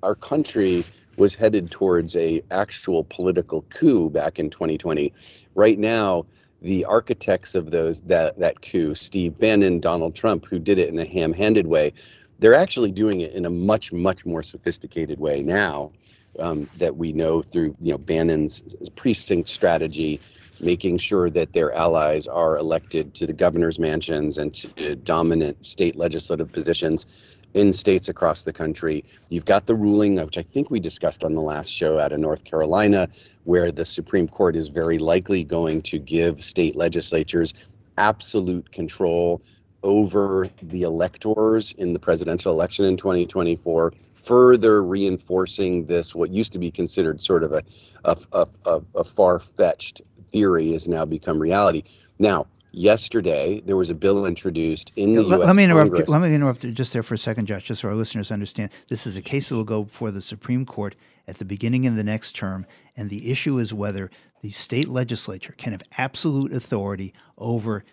our 0.04 0.16
country 0.16 0.84
was 1.18 1.36
headed 1.36 1.70
towards 1.70 2.16
a 2.16 2.42
actual 2.52 3.04
political 3.04 3.64
coup 3.70 4.10
back 4.10 4.40
in 4.40 4.50
2020. 4.50 5.14
Right 5.56 5.78
now, 5.78 6.26
the 6.62 6.86
architects 6.86 7.56
of 7.56 7.72
those 7.72 8.02
that 8.02 8.40
that 8.40 8.62
coup, 8.62 8.96
Steve 8.96 9.38
Bannon, 9.38 9.80
Donald 9.80 10.16
Trump, 10.16 10.46
who 10.46 10.60
did 10.60 10.80
it 10.80 10.90
in 10.90 10.98
a 11.00 11.06
ham-handed 11.06 11.68
way, 11.68 11.94
they're 12.40 12.56
actually 12.56 12.92
doing 12.92 13.22
it 13.22 13.34
in 13.34 13.46
a 13.46 13.50
much 13.50 13.92
much 13.94 14.26
more 14.26 14.44
sophisticated 14.44 15.20
way 15.20 15.44
now 15.44 15.92
um, 16.40 16.70
that 16.78 16.96
we 16.96 17.12
know 17.12 17.42
through 17.42 17.76
you 17.82 17.92
know 17.92 17.98
Bannon's 17.98 18.64
precinct 18.96 19.50
strategy 19.50 20.20
making 20.62 20.98
sure 20.98 21.30
that 21.30 21.54
their 21.54 21.74
allies 21.74 22.28
are 22.28 22.58
elected 22.58 23.14
to 23.16 23.26
the 23.26 23.34
governor's 23.34 23.80
mansions 23.80 24.38
and 24.38 24.54
to 24.54 24.96
dominant 24.96 25.66
state 25.66 25.96
legislative 25.96 26.52
positions 26.52 27.06
in 27.54 27.74
states 27.74 28.10
across 28.10 28.44
the 28.44 28.54
country. 28.54 29.04
You've 29.30 29.46
got 29.46 29.66
the 29.66 29.76
ruling, 29.76 30.16
which 30.16 30.38
I 30.38 30.44
think 30.44 30.70
we 30.70 30.80
discussed 30.80 31.24
on 31.24 31.34
the 31.34 31.42
last 31.42 31.70
show 31.70 32.00
out 32.00 32.12
of 32.12 32.20
North 32.20 32.44
Carolina, 32.44 33.08
where 33.44 33.72
the 33.72 33.86
Supreme 33.86 34.28
Court 34.28 34.56
is 34.56 34.68
very 34.68 35.00
likely 35.00 35.44
going 35.44 35.82
to 35.84 35.98
give 35.98 36.44
state 36.44 36.76
legislatures 36.76 37.54
absolute 37.98 38.72
control 38.72 39.42
over 39.82 40.50
the 40.62 40.84
electors 40.84 41.74
in 41.78 41.94
the 41.94 42.00
presidential 42.00 42.54
election 42.54 42.86
in 42.86 42.98
2024 42.98 43.94
further 44.16 44.84
reinforcing 44.84 45.86
this 45.86 46.14
what 46.14 46.30
used 46.30 46.52
to 46.52 46.60
be 46.60 46.70
considered 46.70 47.22
sort 47.22 47.44
of 47.44 47.54
a, 47.54 47.64
a, 48.04 48.48
a, 48.66 48.82
a 48.96 49.04
far-fetched 49.04 50.02
theory 50.32 50.72
has 50.74 50.88
now 50.88 51.06
become 51.06 51.40
reality. 51.40 51.84
Now, 52.20 52.48
yesterday 52.72 53.62
there 53.66 53.76
was 53.76 53.90
a 53.90 53.96
bill 53.96 54.26
introduced 54.26 54.92
in 54.96 55.16
the 55.16 55.24
let, 55.24 55.38
U.S. 55.38 55.48
Let 55.48 55.56
me 55.56 55.64
interrupt. 55.64 55.92
Congress. 55.92 56.10
Let 56.10 56.22
me 56.22 56.34
interrupt 56.34 56.74
just 56.74 56.94
there 56.94 57.04
for 57.04 57.16
a 57.16 57.18
second, 57.18 57.48
Josh, 57.48 57.64
just 57.64 57.82
so 57.82 57.90
our 57.90 57.96
listeners 57.96 58.32
understand. 58.32 58.72
This 58.90 59.08
is 59.08 59.18
a 59.18 59.22
case 59.22 59.50
that 59.50 59.56
will 59.56 59.64
go 59.64 59.84
before 59.84 60.12
the 60.12 60.22
Supreme 60.22 60.66
Court 60.66 60.96
at 61.28 61.38
the 61.38 61.46
beginning 61.46 61.88
of 61.88 61.96
the 61.96 62.04
next 62.04 62.36
term, 62.36 62.66
and 62.96 63.10
the 63.10 63.32
issue 63.32 63.58
is 63.60 63.74
whether 63.74 64.10
the 64.42 64.52
state 64.52 64.88
legislature 64.88 65.54
can 65.58 65.72
have 65.74 65.84
absolute 65.98 66.54
authority 66.54 67.14
over 67.38 67.84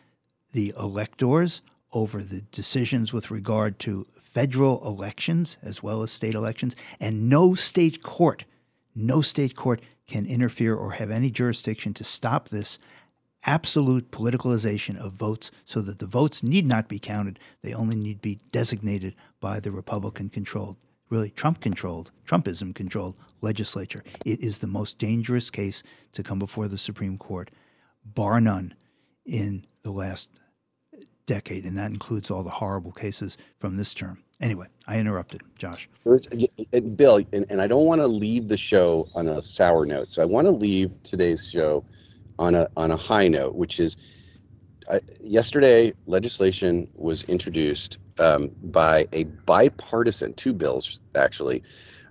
the 0.53 0.73
electors, 0.79 1.61
over 1.93 2.23
the 2.23 2.41
decisions 2.53 3.13
with 3.13 3.31
regard 3.31 3.79
to 3.81 4.07
federal 4.15 4.87
elections 4.87 5.57
as 5.63 5.83
well 5.83 6.03
as 6.03 6.11
state 6.11 6.35
elections, 6.35 6.77
and 7.01 7.29
no 7.29 7.55
state 7.55 8.03
court, 8.03 8.45
no 8.97 9.21
state 9.21 9.55
court 9.55 9.81
can 10.07 10.27
interfere 10.27 10.75
or 10.75 10.93
have 10.93 11.11
any 11.11 11.31
jurisdiction 11.31 11.93
to 11.95 12.05
stop 12.05 12.49
this 12.49 12.79
absolute 13.45 14.11
politicalization 14.11 14.99
of 14.99 15.13
votes 15.13 15.51
so 15.65 15.81
that 15.81 15.99
the 15.99 16.07
votes 16.07 16.43
need 16.43 16.67
not 16.67 16.89
be 16.89 16.99
counted. 16.99 17.39
They 17.63 17.75
only 17.75 17.97
need 17.97 18.21
be 18.21 18.41
designated 18.51 19.15
by 19.41 19.61
the 19.61 19.71
Republican 19.71 20.29
controlled, 20.31 20.77
really 21.11 21.31
Trump 21.31 21.61
controlled, 21.61 22.11
Trumpism 22.27 22.75
controlled 22.75 23.15
legislature. 23.41 24.03
It 24.25 24.41
is 24.41 24.59
the 24.59 24.67
most 24.67 24.99
dangerous 24.99 25.51
case 25.51 25.83
to 26.13 26.23
come 26.23 26.39
before 26.39 26.67
the 26.67 26.79
Supreme 26.79 27.19
Court, 27.19 27.51
bar 28.05 28.41
none, 28.41 28.75
in 29.25 29.65
the 29.83 29.93
last 29.93 30.29
decade. 31.27 31.65
And 31.65 31.77
that 31.77 31.91
includes 31.91 32.31
all 32.31 32.43
the 32.43 32.51
horrible 32.51 32.93
cases 32.93 33.37
from 33.59 33.77
this 33.77 33.93
term. 33.95 34.23
Anyway, 34.41 34.67
I 34.87 34.99
interrupted, 34.99 35.41
Josh. 35.59 35.89
Bill, 36.97 37.21
and, 37.33 37.47
and 37.49 37.61
I 37.61 37.67
don't 37.67 37.87
want 37.87 38.01
to 38.03 38.07
leave 38.07 38.49
the 38.49 38.57
show 38.57 39.09
on 39.15 39.29
a 39.29 39.43
sour 39.43 39.87
note. 39.87 40.11
So 40.11 40.23
I 40.23 40.27
want 40.27 40.47
to 40.47 40.51
leave 40.51 41.03
today's 41.03 41.49
show 41.49 41.85
on 42.39 42.55
a 42.55 42.69
on 42.77 42.91
a 42.91 42.97
high 42.97 43.29
note, 43.29 43.55
which 43.55 43.81
is 43.81 43.97
uh, 44.89 45.01
yesterday 45.23 45.93
legislation 46.07 46.87
was 46.95 47.23
introduced 47.25 47.99
um, 48.19 48.51
by 48.65 49.09
a 49.13 49.25
bipartisan, 49.25 50.35
two 50.35 50.53
bills 50.53 51.01
actually, 51.15 51.63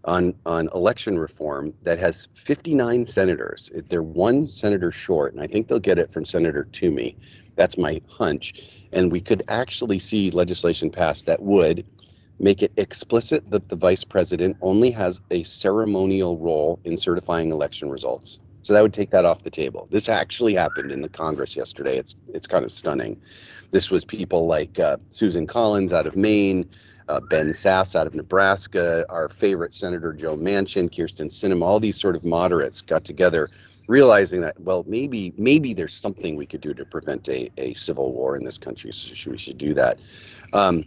on 0.05 0.33
on 0.47 0.67
election 0.73 1.19
reform 1.19 1.73
that 1.83 1.99
has 1.99 2.27
59 2.33 3.05
senators. 3.05 3.69
They're 3.89 4.01
one 4.01 4.47
senator 4.47 4.91
short, 4.91 5.33
and 5.33 5.41
I 5.43 5.47
think 5.47 5.67
they'll 5.67 5.79
get 5.79 5.99
it 5.99 6.11
from 6.11 6.25
Senator 6.25 6.63
Toomey. 6.63 7.15
That's 7.55 7.77
my 7.77 8.01
hunch. 8.09 8.87
And 8.91 9.11
we 9.11 9.21
could 9.21 9.43
actually 9.47 9.99
see 9.99 10.31
legislation 10.31 10.89
passed 10.89 11.25
that 11.25 11.41
would 11.41 11.85
make 12.39 12.61
it 12.61 12.71
explicit 12.77 13.49
that 13.49 13.69
the 13.69 13.75
vice 13.75 14.03
president 14.03 14.57
only 14.61 14.91
has 14.91 15.21
a 15.31 15.43
ceremonial 15.43 16.37
role 16.37 16.79
in 16.83 16.97
certifying 16.97 17.51
election 17.51 17.89
results. 17.89 18.39
So 18.61 18.73
that 18.73 18.81
would 18.81 18.93
take 18.93 19.11
that 19.11 19.25
off 19.25 19.43
the 19.43 19.51
table. 19.51 19.87
This 19.91 20.09
actually 20.09 20.55
happened 20.55 20.91
in 20.91 21.01
the 21.01 21.09
Congress 21.09 21.55
yesterday. 21.55 21.97
It's 21.97 22.15
it's 22.33 22.47
kind 22.47 22.65
of 22.65 22.71
stunning. 22.71 23.21
This 23.69 23.91
was 23.91 24.03
people 24.03 24.47
like 24.47 24.79
uh, 24.79 24.97
Susan 25.11 25.45
Collins 25.45 25.93
out 25.93 26.07
of 26.07 26.15
Maine, 26.15 26.67
uh, 27.07 27.19
Ben 27.29 27.49
Sasse 27.49 27.95
out 27.95 28.07
of 28.07 28.15
Nebraska, 28.15 29.05
our 29.09 29.29
favorite 29.29 29.73
Senator 29.73 30.13
Joe 30.13 30.35
Manchin, 30.35 30.89
Kyrsten 30.89 31.27
Sinema, 31.27 31.63
all 31.63 31.79
these 31.79 31.99
sort 31.99 32.15
of 32.15 32.25
moderates 32.25 32.81
got 32.81 33.03
together 33.03 33.49
realizing 33.87 34.41
that 34.41 34.59
well 34.59 34.83
maybe 34.87 35.31
maybe 35.37 35.73
there's 35.73 35.93
something 35.93 36.35
we 36.35 36.45
could 36.45 36.61
do 36.61 36.73
to 36.73 36.85
prevent 36.85 37.27
a, 37.29 37.51
a 37.57 37.73
civil 37.75 38.13
war 38.13 38.35
in 38.35 38.43
this 38.43 38.57
country 38.57 38.91
so 38.91 39.29
we 39.29 39.37
should 39.37 39.57
do 39.57 39.73
that 39.73 39.99
um, 40.53 40.83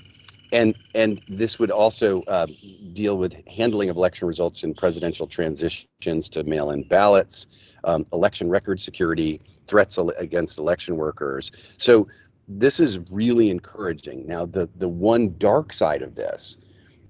and 0.53 0.75
and 0.95 1.21
this 1.29 1.59
would 1.59 1.71
also 1.71 2.23
uh, 2.23 2.47
deal 2.93 3.19
with 3.19 3.35
handling 3.49 3.91
of 3.91 3.97
election 3.97 4.27
results 4.27 4.63
in 4.65 4.75
presidential 4.75 5.27
transitions 5.27 6.29
to 6.29 6.45
mail-in 6.45 6.83
ballots 6.85 7.47
um, 7.85 8.07
election 8.13 8.49
record 8.49 8.81
security 8.81 9.41
threats 9.67 9.99
against 10.19 10.59
election 10.59 10.97
workers. 10.97 11.53
So 11.77 12.09
this 12.49 12.81
is 12.81 12.99
really 13.11 13.51
encouraging. 13.51 14.27
Now 14.27 14.47
the 14.47 14.69
the 14.77 14.89
one 14.89 15.35
dark 15.39 15.73
side 15.73 16.03
of 16.03 16.15
this 16.15 16.59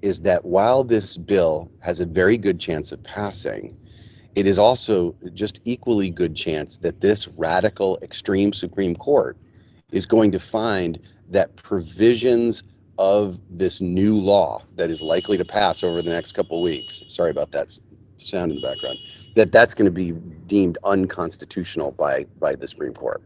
is 0.03 0.20
that 0.20 0.44
while 0.44 0.85
this 0.85 1.16
bill 1.16 1.70
has 1.81 2.01
a 2.01 2.07
very 2.07 2.38
good 2.38 2.61
chance 2.61 2.92
of 2.92 3.03
passing 3.03 3.77
it 4.38 4.46
is 4.46 4.57
also 4.57 5.16
just 5.35 5.61
equally 5.64 6.11
good 6.11 6.37
chance 6.37 6.77
that 6.79 7.01
this 7.01 7.27
radical 7.27 7.98
extreme 8.03 8.53
Supreme 8.53 8.94
Court 8.94 9.37
is 9.90 10.07
going 10.07 10.31
to 10.31 10.38
find 10.38 10.96
that 11.31 11.57
provisions 11.57 12.62
of 12.99 13.39
this 13.51 13.81
new 13.81 14.21
law 14.21 14.63
that 14.77 14.91
is 14.91 15.01
likely 15.01 15.37
to 15.39 15.45
pass 15.45 15.83
over 15.83 16.03
the 16.03 16.11
next 16.11 16.33
couple 16.33 16.59
of 16.59 16.65
weeks 16.65 17.03
sorry 17.09 17.31
about 17.31 17.51
that 17.53 17.77
sound 18.19 18.53
in 18.53 18.61
the 18.61 18.67
background 18.67 18.99
that 19.39 19.53
that's 19.53 19.73
going 19.73 19.87
to 19.87 19.93
be 19.93 20.13
deemed 20.47 20.79
unconstitutional 20.85 21.93
by 21.93 22.25
by 22.41 22.55
the 22.57 22.67
Supreme 22.67 22.93
Court. 22.93 23.23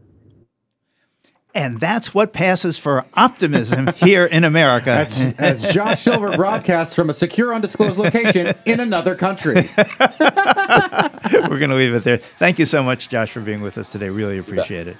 And 1.55 1.79
that's 1.79 2.15
what 2.15 2.33
passes 2.33 2.77
for 2.79 3.05
optimism 3.13 3.87
here 3.97 4.25
in 4.25 4.43
America. 4.43 4.89
As, 4.89 5.35
as 5.37 5.73
Josh 5.73 6.01
Silver 6.01 6.31
broadcasts 6.35 6.95
from 6.95 7.11
a 7.11 7.13
secure, 7.13 7.53
undisclosed 7.53 7.99
location 7.99 8.55
in 8.65 8.79
another 8.79 9.15
country. 9.15 9.69
We're 9.77 11.59
going 11.59 11.69
to 11.69 11.75
leave 11.75 11.93
it 11.93 12.03
there. 12.03 12.17
Thank 12.17 12.57
you 12.57 12.65
so 12.65 12.81
much, 12.81 13.09
Josh, 13.09 13.31
for 13.31 13.41
being 13.41 13.61
with 13.61 13.77
us 13.77 13.91
today. 13.91 14.09
Really 14.09 14.39
appreciate 14.39 14.87
it. 14.87 14.97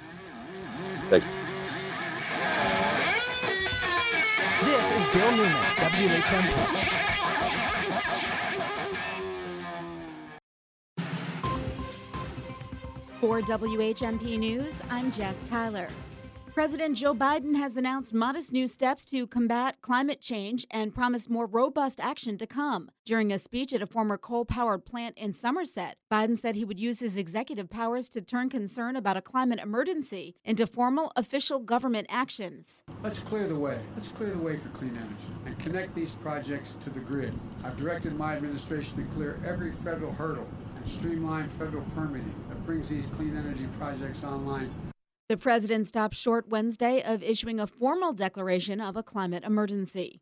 Thanks. 1.10 1.26
For 13.20 13.40
WHMP 13.40 14.38
News, 14.38 14.74
I'm 14.90 15.10
Jess 15.10 15.44
Tyler. 15.44 15.88
President 16.54 16.96
Joe 16.96 17.16
Biden 17.16 17.56
has 17.56 17.76
announced 17.76 18.14
modest 18.14 18.52
new 18.52 18.68
steps 18.68 19.04
to 19.06 19.26
combat 19.26 19.80
climate 19.80 20.20
change 20.20 20.64
and 20.70 20.94
promised 20.94 21.28
more 21.28 21.46
robust 21.46 21.98
action 21.98 22.38
to 22.38 22.46
come. 22.46 22.92
During 23.04 23.32
a 23.32 23.40
speech 23.40 23.72
at 23.72 23.82
a 23.82 23.88
former 23.88 24.16
coal 24.16 24.44
powered 24.44 24.84
plant 24.84 25.18
in 25.18 25.32
Somerset, 25.32 25.96
Biden 26.12 26.38
said 26.38 26.54
he 26.54 26.64
would 26.64 26.78
use 26.78 27.00
his 27.00 27.16
executive 27.16 27.68
powers 27.68 28.08
to 28.10 28.20
turn 28.20 28.50
concern 28.50 28.94
about 28.94 29.16
a 29.16 29.20
climate 29.20 29.58
emergency 29.58 30.36
into 30.44 30.64
formal 30.64 31.10
official 31.16 31.58
government 31.58 32.06
actions. 32.08 32.82
Let's 33.02 33.20
clear 33.20 33.48
the 33.48 33.58
way. 33.58 33.80
Let's 33.96 34.12
clear 34.12 34.30
the 34.30 34.38
way 34.38 34.56
for 34.56 34.68
clean 34.68 34.96
energy 34.96 35.34
and 35.46 35.58
connect 35.58 35.92
these 35.96 36.14
projects 36.14 36.76
to 36.84 36.90
the 36.90 37.00
grid. 37.00 37.34
I've 37.64 37.76
directed 37.76 38.16
my 38.16 38.36
administration 38.36 38.96
to 38.98 39.14
clear 39.16 39.40
every 39.44 39.72
federal 39.72 40.12
hurdle 40.12 40.46
and 40.76 40.86
streamline 40.86 41.48
federal 41.48 41.82
permitting 41.96 42.32
that 42.48 42.64
brings 42.64 42.88
these 42.88 43.06
clean 43.06 43.36
energy 43.36 43.66
projects 43.76 44.22
online 44.22 44.72
the 45.28 45.36
president 45.38 45.86
stopped 45.86 46.14
short 46.14 46.48
Wednesday 46.48 47.02
of 47.02 47.22
issuing 47.22 47.58
a 47.58 47.66
formal 47.66 48.12
declaration 48.12 48.78
of 48.78 48.94
a 48.94 49.02
climate 49.02 49.42
emergency. 49.42 50.20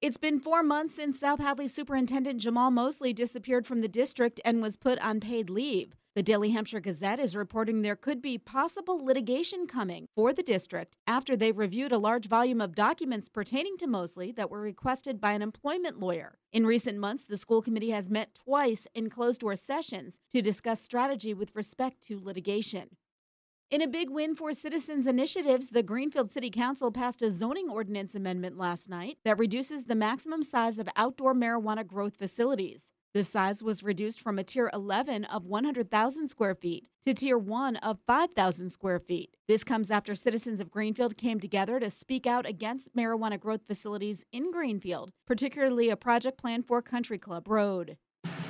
It's 0.00 0.16
been 0.16 0.40
four 0.40 0.62
months 0.62 0.94
since 0.94 1.20
South 1.20 1.40
Hadley 1.40 1.68
Superintendent 1.68 2.40
Jahmal 2.40 2.72
Mosley 2.72 3.12
disappeared 3.12 3.66
from 3.66 3.82
the 3.82 3.88
district 3.88 4.40
and 4.44 4.62
was 4.62 4.76
put 4.76 4.98
on 5.00 5.20
paid 5.20 5.50
leave. 5.50 5.94
The 6.14 6.22
Daily 6.22 6.50
Hampshire 6.50 6.80
Gazette 6.80 7.18
is 7.18 7.36
reporting 7.36 7.82
there 7.82 7.96
could 7.96 8.22
be 8.22 8.38
possible 8.38 9.04
litigation 9.04 9.66
coming 9.66 10.06
for 10.14 10.32
the 10.32 10.42
district 10.42 10.96
after 11.06 11.36
they 11.36 11.52
reviewed 11.52 11.92
a 11.92 11.98
large 11.98 12.26
volume 12.26 12.60
of 12.60 12.74
documents 12.74 13.28
pertaining 13.28 13.76
to 13.78 13.86
Mosley 13.86 14.32
that 14.32 14.50
were 14.50 14.60
requested 14.60 15.20
by 15.20 15.32
an 15.32 15.42
employment 15.42 16.00
lawyer. 16.00 16.38
In 16.52 16.66
recent 16.66 16.98
months, 16.98 17.24
the 17.24 17.36
school 17.36 17.60
committee 17.60 17.90
has 17.90 18.08
met 18.08 18.34
twice 18.34 18.86
in 18.94 19.10
closed 19.10 19.40
door 19.40 19.56
sessions 19.56 20.20
to 20.30 20.40
discuss 20.40 20.80
strategy 20.80 21.34
with 21.34 21.54
respect 21.54 22.00
to 22.02 22.18
litigation. 22.18 22.90
In 23.74 23.82
a 23.82 23.88
big 23.88 24.08
win 24.08 24.36
for 24.36 24.54
citizens' 24.54 25.08
initiatives, 25.08 25.70
the 25.70 25.82
Greenfield 25.82 26.30
City 26.30 26.48
Council 26.48 26.92
passed 26.92 27.22
a 27.22 27.30
zoning 27.32 27.68
ordinance 27.68 28.14
amendment 28.14 28.56
last 28.56 28.88
night 28.88 29.18
that 29.24 29.36
reduces 29.36 29.86
the 29.86 29.96
maximum 29.96 30.44
size 30.44 30.78
of 30.78 30.88
outdoor 30.94 31.34
marijuana 31.34 31.84
growth 31.84 32.16
facilities. 32.16 32.92
The 33.14 33.24
size 33.24 33.64
was 33.64 33.82
reduced 33.82 34.20
from 34.20 34.38
a 34.38 34.44
Tier 34.44 34.70
11 34.72 35.24
of 35.24 35.44
100,000 35.44 36.28
square 36.28 36.54
feet 36.54 36.88
to 37.04 37.14
Tier 37.14 37.36
1 37.36 37.74
of 37.78 37.98
5,000 38.06 38.70
square 38.70 39.00
feet. 39.00 39.36
This 39.48 39.64
comes 39.64 39.90
after 39.90 40.14
citizens 40.14 40.60
of 40.60 40.70
Greenfield 40.70 41.16
came 41.16 41.40
together 41.40 41.80
to 41.80 41.90
speak 41.90 42.28
out 42.28 42.46
against 42.46 42.94
marijuana 42.94 43.40
growth 43.40 43.66
facilities 43.66 44.24
in 44.30 44.52
Greenfield, 44.52 45.10
particularly 45.26 45.90
a 45.90 45.96
project 45.96 46.38
plan 46.38 46.62
for 46.62 46.80
Country 46.80 47.18
Club 47.18 47.48
Road. 47.48 47.96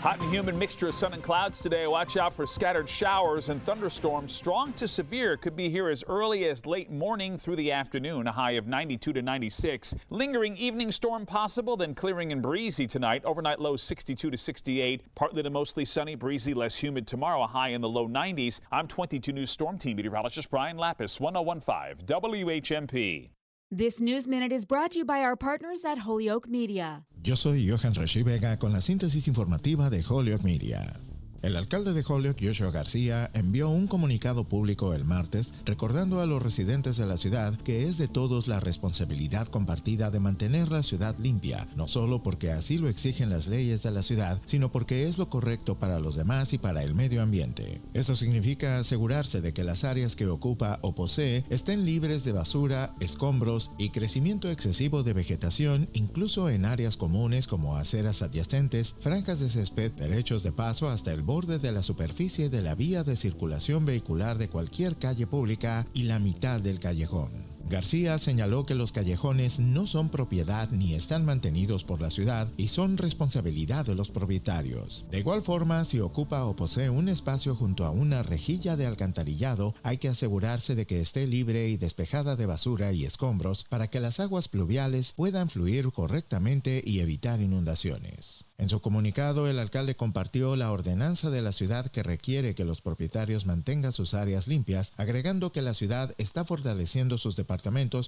Hot 0.04 0.20
and 0.20 0.30
humid 0.30 0.54
mixture 0.54 0.88
of 0.88 0.94
sun 0.94 1.14
and 1.14 1.22
clouds 1.22 1.62
today. 1.62 1.86
Watch 1.86 2.18
out 2.18 2.34
for 2.34 2.46
scattered 2.46 2.86
showers 2.86 3.48
and 3.48 3.62
thunderstorms. 3.62 4.34
Strong 4.34 4.74
to 4.74 4.86
severe 4.86 5.38
could 5.38 5.56
be 5.56 5.70
here 5.70 5.88
as 5.88 6.04
early 6.06 6.44
as 6.44 6.66
late 6.66 6.90
morning 6.90 7.38
through 7.38 7.56
the 7.56 7.72
afternoon. 7.72 8.26
A 8.26 8.32
high 8.32 8.50
of 8.50 8.66
92 8.66 9.14
to 9.14 9.22
96. 9.22 9.94
Lingering 10.10 10.58
evening 10.58 10.92
storm 10.92 11.24
possible, 11.24 11.74
then 11.74 11.94
clearing 11.94 12.32
and 12.32 12.42
breezy 12.42 12.86
tonight. 12.86 13.24
Overnight 13.24 13.60
low 13.60 13.76
62 13.76 14.30
to 14.30 14.36
68. 14.36 15.00
Partly 15.14 15.42
to 15.42 15.48
mostly 15.48 15.86
sunny, 15.86 16.16
breezy, 16.16 16.52
less 16.52 16.76
humid 16.76 17.06
tomorrow. 17.06 17.42
A 17.42 17.46
high 17.46 17.70
in 17.70 17.80
the 17.80 17.88
low 17.88 18.06
90s. 18.06 18.60
I'm 18.70 18.86
22 18.86 19.32
News 19.32 19.50
Storm 19.50 19.78
Team 19.78 19.96
meteorologist 19.96 20.50
Brian 20.50 20.76
Lapis, 20.76 21.18
1015 21.18 22.06
WHMP. 22.06 23.30
This 23.76 24.00
News 24.00 24.28
Minute 24.28 24.52
is 24.52 24.64
brought 24.64 24.92
to 24.92 24.98
you 25.00 25.04
by 25.04 25.24
our 25.24 25.34
partners 25.34 25.84
at 25.84 25.98
Holyoke 25.98 26.46
Media. 26.48 27.02
Yo 27.24 27.34
soy 27.34 27.60
Johan 27.60 27.92
Rashi 27.92 28.22
Vega 28.22 28.56
con 28.56 28.72
la 28.72 28.80
síntesis 28.80 29.26
informativa 29.26 29.90
de 29.90 30.00
Holyoke 30.00 30.44
Media. 30.44 31.00
El 31.44 31.56
alcalde 31.56 31.92
de 31.92 32.02
Holyoke, 32.08 32.42
Joshua 32.42 32.70
García, 32.70 33.30
envió 33.34 33.68
un 33.68 33.86
comunicado 33.86 34.48
público 34.48 34.94
el 34.94 35.04
martes 35.04 35.52
recordando 35.66 36.22
a 36.22 36.26
los 36.26 36.42
residentes 36.42 36.96
de 36.96 37.04
la 37.04 37.18
ciudad 37.18 37.54
que 37.56 37.82
es 37.82 37.98
de 37.98 38.08
todos 38.08 38.48
la 38.48 38.60
responsabilidad 38.60 39.48
compartida 39.48 40.10
de 40.10 40.20
mantener 40.20 40.72
la 40.72 40.82
ciudad 40.82 41.14
limpia, 41.18 41.68
no 41.76 41.86
solo 41.86 42.22
porque 42.22 42.50
así 42.50 42.78
lo 42.78 42.88
exigen 42.88 43.28
las 43.28 43.46
leyes 43.46 43.82
de 43.82 43.90
la 43.90 44.02
ciudad, 44.02 44.40
sino 44.46 44.72
porque 44.72 45.06
es 45.06 45.18
lo 45.18 45.28
correcto 45.28 45.78
para 45.78 45.98
los 45.98 46.14
demás 46.14 46.54
y 46.54 46.58
para 46.58 46.82
el 46.82 46.94
medio 46.94 47.20
ambiente. 47.20 47.82
Eso 47.92 48.16
significa 48.16 48.78
asegurarse 48.78 49.42
de 49.42 49.52
que 49.52 49.64
las 49.64 49.84
áreas 49.84 50.16
que 50.16 50.26
ocupa 50.26 50.78
o 50.80 50.94
posee 50.94 51.44
estén 51.50 51.84
libres 51.84 52.24
de 52.24 52.32
basura, 52.32 52.96
escombros 53.00 53.70
y 53.76 53.90
crecimiento 53.90 54.50
excesivo 54.50 55.02
de 55.02 55.12
vegetación, 55.12 55.90
incluso 55.92 56.48
en 56.48 56.64
áreas 56.64 56.96
comunes 56.96 57.46
como 57.46 57.76
aceras 57.76 58.22
adyacentes, 58.22 58.96
franjas 58.98 59.40
de 59.40 59.50
césped, 59.50 59.92
derechos 59.92 60.42
de 60.42 60.50
paso 60.50 60.88
hasta 60.88 61.12
el 61.12 61.22
borde 61.34 61.58
de 61.58 61.72
la 61.72 61.82
superficie 61.82 62.48
de 62.48 62.62
la 62.62 62.76
vía 62.76 63.02
de 63.02 63.16
circulación 63.16 63.84
vehicular 63.84 64.38
de 64.38 64.48
cualquier 64.48 64.96
calle 64.96 65.26
pública 65.26 65.84
y 65.92 66.04
la 66.04 66.20
mitad 66.20 66.60
del 66.60 66.78
callejón. 66.78 67.53
García 67.66 68.18
señaló 68.18 68.66
que 68.66 68.74
los 68.74 68.92
callejones 68.92 69.58
no 69.58 69.86
son 69.86 70.10
propiedad 70.10 70.70
ni 70.70 70.94
están 70.94 71.24
mantenidos 71.24 71.82
por 71.82 72.02
la 72.02 72.10
ciudad 72.10 72.46
y 72.58 72.68
son 72.68 72.98
responsabilidad 72.98 73.86
de 73.86 73.94
los 73.94 74.10
propietarios. 74.10 75.06
De 75.10 75.20
igual 75.20 75.42
forma, 75.42 75.84
si 75.86 75.98
ocupa 75.98 76.44
o 76.44 76.54
posee 76.54 76.90
un 76.90 77.08
espacio 77.08 77.56
junto 77.56 77.86
a 77.86 77.90
una 77.90 78.22
rejilla 78.22 78.76
de 78.76 78.84
alcantarillado, 78.84 79.74
hay 79.82 79.96
que 79.96 80.08
asegurarse 80.08 80.74
de 80.74 80.86
que 80.86 81.00
esté 81.00 81.26
libre 81.26 81.68
y 81.68 81.78
despejada 81.78 82.36
de 82.36 82.44
basura 82.44 82.92
y 82.92 83.06
escombros 83.06 83.64
para 83.64 83.88
que 83.88 84.00
las 84.00 84.20
aguas 84.20 84.48
pluviales 84.48 85.14
puedan 85.14 85.48
fluir 85.48 85.90
correctamente 85.90 86.82
y 86.84 87.00
evitar 87.00 87.40
inundaciones. 87.40 88.44
En 88.56 88.68
su 88.68 88.80
comunicado, 88.80 89.48
el 89.48 89.58
alcalde 89.58 89.96
compartió 89.96 90.54
la 90.54 90.70
ordenanza 90.70 91.28
de 91.28 91.42
la 91.42 91.50
ciudad 91.50 91.90
que 91.90 92.04
requiere 92.04 92.54
que 92.54 92.64
los 92.64 92.80
propietarios 92.80 93.46
mantengan 93.46 93.92
sus 93.92 94.14
áreas 94.14 94.46
limpias, 94.46 94.92
agregando 94.96 95.50
que 95.50 95.60
la 95.60 95.74
ciudad 95.74 96.14
está 96.18 96.44
fortaleciendo 96.44 97.18
sus 97.18 97.34
departamentos 97.34 97.53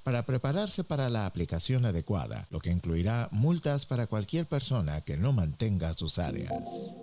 para 0.03 0.27
prepararse 0.27 0.85
para 0.85 1.09
la 1.09 1.27
aplicación 1.27 1.85
adecuada, 1.85 2.47
lo 2.51 2.61
que 2.61 2.71
incluirá 2.71 3.29
multas 3.33 3.87
para 3.87 4.07
cualquier 4.07 4.47
persona 4.47 5.01
que 5.03 5.17
no 5.17 5.33
mantenga 5.33 5.93
sus 5.95 6.19
áreas. 6.19 6.97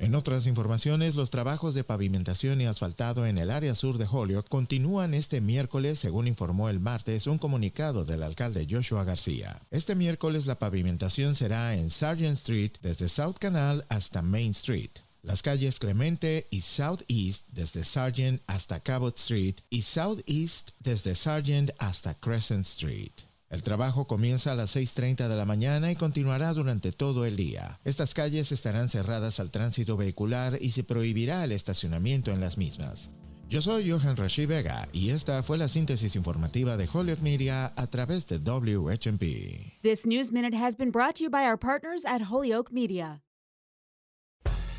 En 0.00 0.14
otras 0.14 0.46
informaciones, 0.46 1.14
los 1.14 1.30
trabajos 1.30 1.74
de 1.74 1.84
pavimentación 1.84 2.60
y 2.60 2.66
asfaltado 2.66 3.26
en 3.26 3.38
el 3.38 3.50
área 3.50 3.74
sur 3.74 3.96
de 3.96 4.06
Holyoke 4.10 4.48
continúan 4.48 5.14
este 5.14 5.40
miércoles, 5.40 5.98
según 5.98 6.26
informó 6.26 6.68
el 6.68 6.80
martes 6.80 7.26
un 7.26 7.38
comunicado 7.38 8.04
del 8.04 8.22
alcalde 8.22 8.66
Joshua 8.68 9.04
García. 9.04 9.62
Este 9.70 9.94
miércoles 9.94 10.46
la 10.46 10.58
pavimentación 10.58 11.34
será 11.34 11.74
en 11.74 11.90
Sargent 11.90 12.36
Street 12.36 12.72
desde 12.82 13.08
South 13.08 13.36
Canal 13.38 13.86
hasta 13.88 14.20
Main 14.20 14.50
Street. 14.50 14.90
Las 15.24 15.40
calles 15.40 15.78
Clemente 15.78 16.48
y 16.50 16.60
Southeast 16.60 17.48
desde 17.50 17.82
Sargent 17.82 18.42
hasta 18.46 18.80
Cabot 18.80 19.16
Street 19.16 19.54
y 19.70 19.80
Southeast 19.80 20.72
desde 20.80 21.14
Sargent 21.14 21.70
hasta 21.78 22.12
Crescent 22.12 22.66
Street. 22.66 23.12
El 23.48 23.62
trabajo 23.62 24.06
comienza 24.06 24.52
a 24.52 24.54
las 24.54 24.76
6.30 24.76 25.26
de 25.28 25.34
la 25.34 25.46
mañana 25.46 25.90
y 25.90 25.96
continuará 25.96 26.52
durante 26.52 26.92
todo 26.92 27.24
el 27.24 27.36
día. 27.36 27.80
Estas 27.84 28.12
calles 28.12 28.52
estarán 28.52 28.90
cerradas 28.90 29.40
al 29.40 29.50
tránsito 29.50 29.96
vehicular 29.96 30.58
y 30.60 30.72
se 30.72 30.84
prohibirá 30.84 31.42
el 31.42 31.52
estacionamiento 31.52 32.30
en 32.30 32.40
las 32.40 32.58
mismas. 32.58 33.10
Yo 33.48 33.62
soy 33.62 33.90
Johan 33.90 34.18
Rashi 34.18 34.44
Vega 34.44 34.90
y 34.92 35.08
esta 35.08 35.42
fue 35.42 35.56
la 35.56 35.68
síntesis 35.68 36.16
informativa 36.16 36.76
de 36.76 36.86
Holyoke 36.92 37.22
Media 37.22 37.72
a 37.76 37.86
través 37.86 38.26
de 38.26 38.40
WHMP. 38.40 39.80
This 39.80 40.04
News 40.04 40.32
Minute 40.32 40.54
has 40.54 40.76
been 40.76 40.90
brought 40.90 41.14
to 41.14 41.24
you 41.24 41.30
by 41.30 41.46
our 41.46 41.58
partners 41.58 42.04
at 42.04 42.30
Holyoke 42.30 42.70
Media. 42.70 43.23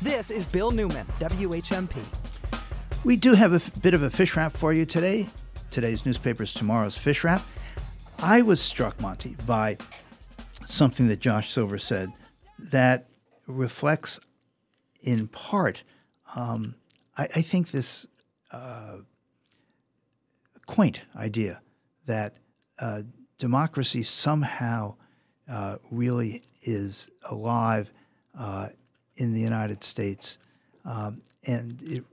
This 0.06 0.30
is 0.30 0.46
Bill 0.46 0.70
Newman, 0.70 1.04
WHMP. 1.18 1.96
We 3.04 3.16
do 3.16 3.32
have 3.32 3.54
a 3.54 3.56
f- 3.56 3.82
bit 3.82 3.92
of 3.92 4.04
a 4.04 4.08
fish 4.08 4.36
wrap 4.36 4.56
for 4.56 4.72
you 4.72 4.86
today. 4.86 5.26
Today's 5.72 6.06
newspaper 6.06 6.44
is 6.44 6.54
tomorrow's 6.54 6.96
fish 6.96 7.24
wrap. 7.24 7.42
I 8.20 8.42
was 8.42 8.60
struck, 8.60 9.00
Monty, 9.00 9.36
by 9.46 9.78
something 10.64 11.08
that 11.08 11.18
Josh 11.18 11.52
Silver 11.52 11.76
said 11.80 12.12
that 12.70 13.08
reflects, 13.48 14.20
in 15.02 15.26
part, 15.26 15.82
um, 16.36 16.76
I, 17.18 17.24
I, 17.24 17.42
think 17.42 17.72
this 17.72 18.06
uh, 18.52 18.98
quaint 20.66 21.00
idea 21.16 21.60
that 22.04 22.36
uh, 22.78 23.02
democracy 23.38 24.04
somehow 24.04 24.94
uh, 25.50 25.78
really 25.90 26.42
is 26.62 27.10
alive 27.28 27.90
uh, 28.38 28.68
in 29.16 29.32
the 29.32 29.40
United 29.40 29.82
States. 29.82 30.38
Um, 30.84 31.20
and 31.46 31.80
it, 31.82 32.04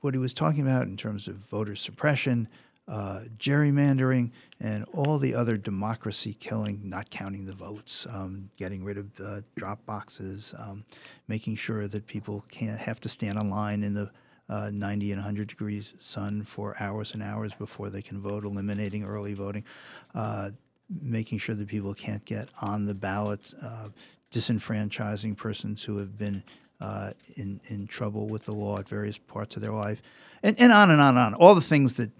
what 0.00 0.14
he 0.14 0.18
was 0.18 0.32
talking 0.32 0.60
about 0.62 0.82
in 0.82 0.96
terms 0.96 1.28
of 1.28 1.36
voter 1.36 1.76
suppression, 1.76 2.48
uh, 2.86 3.22
gerrymandering, 3.38 4.30
and 4.60 4.84
all 4.94 5.18
the 5.18 5.34
other 5.34 5.56
democracy 5.56 6.34
killing, 6.40 6.80
not 6.84 7.10
counting 7.10 7.44
the 7.44 7.52
votes, 7.52 8.06
um, 8.10 8.48
getting 8.56 8.82
rid 8.82 8.96
of 8.98 9.20
uh, 9.20 9.40
drop 9.56 9.84
boxes, 9.86 10.54
um, 10.58 10.84
making 11.26 11.54
sure 11.56 11.86
that 11.88 12.06
people 12.06 12.44
can't 12.50 12.78
have 12.78 13.00
to 13.00 13.08
stand 13.08 13.38
in 13.38 13.50
line 13.50 13.82
in 13.82 13.92
the 13.92 14.10
uh, 14.48 14.70
90 14.72 15.12
and 15.12 15.20
100 15.20 15.48
degrees 15.48 15.94
sun 15.98 16.42
for 16.42 16.74
hours 16.80 17.12
and 17.12 17.22
hours 17.22 17.52
before 17.54 17.90
they 17.90 18.00
can 18.00 18.20
vote, 18.20 18.44
eliminating 18.44 19.04
early 19.04 19.34
voting, 19.34 19.64
uh, 20.14 20.50
making 21.02 21.38
sure 21.38 21.54
that 21.54 21.68
people 21.68 21.92
can't 21.92 22.24
get 22.24 22.48
on 22.62 22.84
the 22.84 22.94
ballot, 22.94 23.52
uh, 23.62 23.88
disenfranchising 24.32 25.36
persons 25.36 25.82
who 25.82 25.98
have 25.98 26.18
been 26.18 26.42
uh, 26.80 27.12
in 27.36 27.60
in 27.68 27.86
trouble 27.86 28.28
with 28.28 28.44
the 28.44 28.52
law 28.52 28.78
at 28.78 28.88
various 28.88 29.18
parts 29.18 29.56
of 29.56 29.62
their 29.62 29.72
life, 29.72 30.00
and, 30.42 30.58
and 30.60 30.72
on 30.72 30.90
and 30.90 31.00
on 31.00 31.16
and 31.16 31.18
on. 31.18 31.34
All 31.34 31.54
the 31.54 31.60
things 31.60 31.94
that 31.94 32.10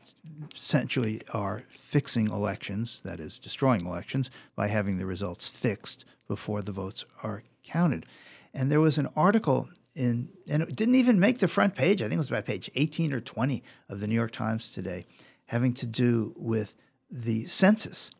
essentially 0.55 1.23
are 1.33 1.63
fixing 1.71 2.29
elections, 2.29 3.01
that 3.05 3.21
is, 3.21 3.39
destroying 3.39 3.87
elections 3.87 4.31
by 4.57 4.67
having 4.69 4.99
the 4.99 5.07
results 5.07 5.49
fixed 5.49 6.05
before 6.27 6.63
the 6.63 6.73
votes 6.73 7.05
are 7.23 7.43
counted. 7.63 8.07
And 8.55 8.71
there 8.71 8.81
was 8.81 8.99
an 8.99 9.09
article 9.17 9.69
in, 9.95 10.29
and 10.47 10.63
it 10.63 10.77
didn't 10.77 10.95
even 10.95 11.19
make 11.21 11.39
the 11.39 11.49
front 11.49 11.75
page. 11.75 12.01
I 12.01 12.05
think 12.05 12.15
it 12.15 12.19
was 12.19 12.29
about 12.29 12.47
page 12.47 12.71
18 12.75 13.13
or 13.13 13.21
20 13.21 13.63
of 13.89 14.01
the 14.01 14.07
New 14.07 14.15
York 14.15 14.33
Times 14.33 14.71
today, 14.71 15.07
having 15.47 15.75
to 15.75 15.87
do 15.87 16.35
with 16.37 16.75
the 17.11 17.47
census. 17.47 18.11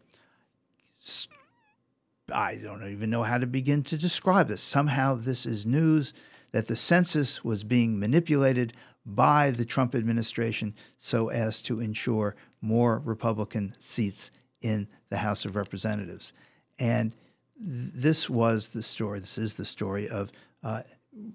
I 2.33 2.57
don't 2.57 2.87
even 2.91 3.11
know 3.11 3.23
how 3.23 3.39
to 3.39 3.47
begin 3.47 3.83
to 3.85 3.97
describe 3.97 4.49
this. 4.49 4.61
Somehow, 4.61 5.15
this 5.15 5.47
is 5.47 5.65
news 5.65 6.13
that 6.53 6.67
the 6.67 6.77
census 6.77 7.45
was 7.45 7.65
being 7.65 7.99
manipulated 7.99 8.73
by 9.07 9.51
the 9.51 9.65
Trump 9.65 9.95
administration 9.95 10.75
so 10.99 11.29
as 11.29 11.63
to 11.63 11.81
ensure 11.81 12.37
more 12.61 13.01
Republican 13.05 13.75
seats 13.79 14.31
in 14.61 14.87
the 15.09 15.17
House 15.17 15.45
of 15.45 15.57
Representatives. 15.57 16.33
And 16.79 17.15
this 17.59 18.29
was 18.29 18.69
the 18.69 18.83
story, 18.83 19.21
this 19.21 19.39
is 19.39 19.55
the 19.55 19.65
story 19.65 20.09
of 20.09 20.31
uh, 20.63 20.83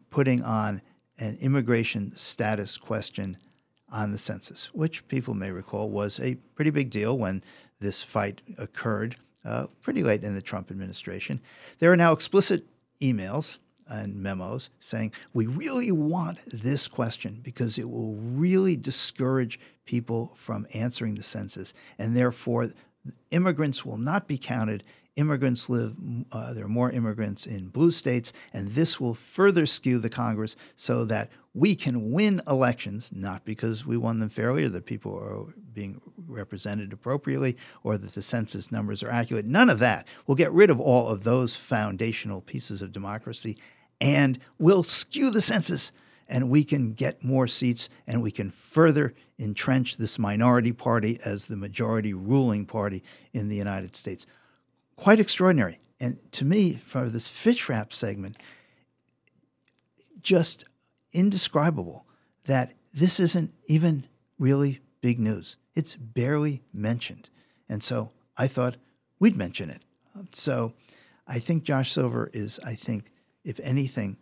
putting 0.10 0.42
on 0.44 0.82
an 1.20 1.38
immigration 1.42 2.14
status 2.16 2.78
question 2.78 3.38
on 3.92 4.12
the 4.12 4.18
census, 4.18 4.74
which 4.74 5.08
people 5.08 5.34
may 5.34 5.52
recall 5.52 5.90
was 5.90 6.20
a 6.20 6.36
pretty 6.56 6.72
big 6.72 6.90
deal 6.90 7.18
when 7.18 7.44
this 7.80 8.02
fight 8.02 8.42
occurred 8.58 9.16
uh, 9.46 9.68
pretty 9.82 10.04
late 10.04 10.24
in 10.24 10.36
the 10.36 10.42
Trump 10.42 10.72
administration. 10.72 11.42
There 11.80 11.92
are 11.92 11.98
now 11.98 12.12
explicit 12.12 12.66
emails 13.02 13.58
and 13.88 14.16
memos 14.16 14.70
saying 14.80 15.12
we 15.34 15.46
really 15.46 15.92
want 15.92 16.40
this 16.48 16.88
question 16.88 17.42
because 17.44 17.78
it 17.78 17.90
will 17.90 18.16
really 18.16 18.76
discourage 18.76 19.60
people 19.86 20.34
from 20.36 20.68
answering 20.74 21.16
the 21.16 21.24
census, 21.24 21.74
and 22.00 22.16
therefore 22.16 22.72
immigrants 23.32 23.86
will 23.86 23.98
not 23.98 24.28
be 24.28 24.38
counted. 24.38 24.84
Immigrants 25.16 25.70
live, 25.70 25.96
uh, 26.32 26.54
there 26.54 26.66
are 26.66 26.70
more 26.70 26.90
immigrants 26.90 27.46
in 27.46 27.68
blue 27.68 27.92
states, 27.92 28.34
and 28.52 28.72
this 28.72 29.00
will 29.00 29.14
further 29.14 29.68
skew 29.68 30.00
the 30.00 30.10
Congress 30.10 30.56
so 30.76 31.06
that 31.06 31.30
we 31.54 31.76
can 31.76 32.12
win 32.12 32.42
elections, 32.48 33.12
not 33.14 33.46
because 33.46 33.86
we 33.86 33.96
won 33.96 34.20
them 34.20 34.30
fairly 34.30 34.64
or 34.64 34.70
that 34.70 34.88
people 34.88 35.16
are 35.16 35.54
being 35.74 36.02
represented 36.28 36.92
appropriately 36.92 37.56
or 37.84 37.98
that 37.98 38.16
the 38.16 38.24
census 38.24 38.72
numbers 38.72 39.04
are 39.04 39.12
accurate. 39.12 39.46
None 39.46 39.70
of 39.70 39.80
that. 39.80 40.08
We'll 40.26 40.36
get 40.36 40.52
rid 40.52 40.72
of 40.72 40.80
all 40.80 41.10
of 41.10 41.24
those 41.24 41.56
foundational 41.56 42.42
pieces 42.42 42.82
of 42.82 42.92
democracy 42.92 43.58
and 44.02 44.40
we'll 44.58 44.84
skew 44.84 45.30
the 45.30 45.42
census 45.42 45.92
and 46.28 46.50
we 46.50 46.64
can 46.64 46.94
get 46.94 47.24
more 47.24 47.48
seats 47.48 47.90
and 48.08 48.22
we 48.22 48.32
can 48.32 48.50
further 48.50 49.14
entrench 49.38 49.98
this 49.98 50.18
minority 50.18 50.72
party 50.72 51.20
as 51.24 51.46
the 51.46 51.56
majority 51.56 52.14
ruling 52.14 52.66
party 52.66 53.04
in 53.34 53.48
the 53.48 53.56
United 53.56 53.96
States. 53.96 54.26
Quite 54.96 55.20
extraordinary. 55.20 55.80
And 56.00 56.18
to 56.34 56.46
me, 56.46 56.82
for 56.86 57.10
this 57.10 57.28
fish 57.28 57.70
wrap 57.70 57.94
segment, 57.94 58.38
just 60.22 60.66
indescribable 61.12 62.06
that 62.46 62.74
this 62.94 63.20
isn't 63.20 63.54
even 63.68 64.06
really 64.40 64.80
big 65.02 65.20
news. 65.20 65.58
It's 65.76 65.96
barely 65.96 66.62
mentioned. 66.74 67.30
And 67.70 67.84
so 67.84 68.12
I 68.38 68.48
thought 68.48 68.78
we'd 69.20 69.36
mention 69.36 69.70
it. 69.70 69.82
So 70.34 70.74
I 71.28 71.40
think 71.40 71.64
Josh 71.64 71.92
Silver 71.92 72.30
is, 72.34 72.60
I 72.66 72.76
think, 72.76 73.12
if 73.44 73.60
anything, 73.62 74.18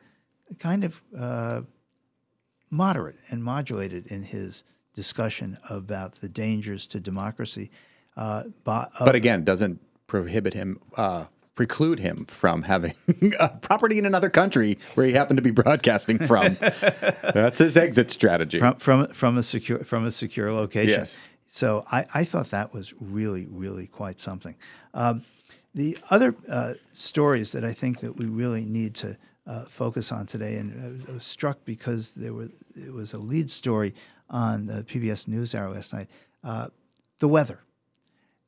kind 0.60 0.84
of 0.84 1.02
uh, 1.18 1.62
moderate 2.70 3.18
and 3.30 3.44
modulated 3.44 4.08
in 4.08 4.24
his 4.24 4.64
discussion 4.94 5.58
about 5.70 6.14
the 6.14 6.30
dangers 6.30 6.86
to 6.88 7.00
democracy. 7.00 7.72
Uh, 8.18 8.44
but, 8.64 8.92
but 9.00 9.16
again, 9.16 9.44
doesn't 9.44 9.80
prohibit 10.12 10.54
him, 10.54 10.78
uh, 10.98 11.24
preclude 11.56 11.98
him 11.98 12.26
from 12.26 12.64
having 12.64 12.94
property 13.62 13.98
in 13.98 14.06
another 14.06 14.30
country 14.30 14.78
where 14.96 15.06
he 15.06 15.14
happened 15.14 15.38
to 15.38 15.42
be 15.42 15.52
broadcasting 15.52 16.18
from. 16.18 16.58
That's 17.34 17.60
his 17.60 17.78
exit 17.78 18.12
strategy 18.12 18.60
from 18.60 18.76
from 18.76 19.08
from 19.08 19.38
a 19.38 19.44
secure 19.44 19.86
from 19.86 20.06
a 20.06 20.12
secure 20.12 20.52
location. 20.52 20.90
Yes. 20.90 21.18
So 21.48 21.86
I, 21.90 22.06
I 22.14 22.26
thought 22.26 22.50
that 22.50 22.74
was 22.74 22.94
really 23.00 23.46
really 23.46 23.88
quite 23.88 24.20
something. 24.20 24.56
Um, 24.94 25.24
the 25.74 25.98
other 26.10 26.36
uh, 26.50 26.74
stories 26.94 27.54
that 27.54 27.64
I 27.64 27.72
think 27.72 28.02
that 28.02 28.18
we 28.18 28.26
really 28.26 28.66
need 28.66 28.94
to 28.96 29.16
uh, 29.48 29.64
focus 29.64 30.12
on 30.12 30.26
today, 30.26 30.58
and 30.58 31.06
I 31.08 31.14
was 31.14 31.24
struck 31.24 31.64
because 31.64 32.12
there 32.12 32.34
were 32.34 32.50
it 32.76 32.92
was 32.92 33.14
a 33.14 33.18
lead 33.18 33.50
story 33.50 33.96
on 34.30 34.66
the 34.66 34.84
PBS 34.84 35.30
NewsHour 35.30 35.74
last 35.74 35.94
night. 35.94 36.10
Uh, 36.44 36.68
the 37.20 37.30
weather, 37.30 37.62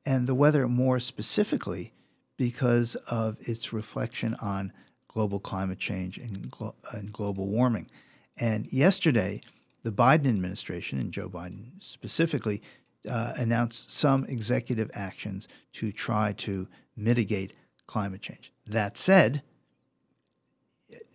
and 0.05 0.27
the 0.27 0.35
weather 0.35 0.67
more 0.67 0.99
specifically 0.99 1.93
because 2.37 2.95
of 3.07 3.37
its 3.41 3.71
reflection 3.71 4.35
on 4.35 4.71
global 5.07 5.39
climate 5.39 5.79
change 5.79 6.17
and, 6.17 6.49
glo- 6.49 6.75
and 6.91 7.13
global 7.13 7.47
warming. 7.47 7.89
And 8.37 8.71
yesterday, 8.73 9.41
the 9.83 9.91
Biden 9.91 10.27
administration 10.27 10.99
and 10.99 11.11
Joe 11.11 11.29
Biden 11.29 11.71
specifically 11.79 12.61
uh, 13.07 13.33
announced 13.35 13.91
some 13.91 14.25
executive 14.25 14.89
actions 14.93 15.47
to 15.73 15.91
try 15.91 16.33
to 16.33 16.67
mitigate 16.95 17.53
climate 17.85 18.21
change. 18.21 18.51
That 18.65 18.97
said, 18.97 19.43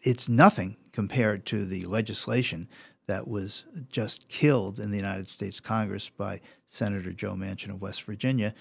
it's 0.02 0.28
nothing 0.28 0.76
compared 0.92 1.46
to 1.46 1.64
the 1.64 1.86
legislation 1.86 2.68
that 3.06 3.26
was 3.26 3.64
just 3.90 4.28
killed 4.28 4.78
in 4.78 4.90
the 4.90 4.96
United 4.96 5.30
States 5.30 5.60
Congress 5.60 6.10
by 6.10 6.40
Senator 6.68 7.12
Joe 7.12 7.32
Manchin 7.32 7.70
of 7.70 7.80
West 7.80 8.02
Virginia. 8.02 8.54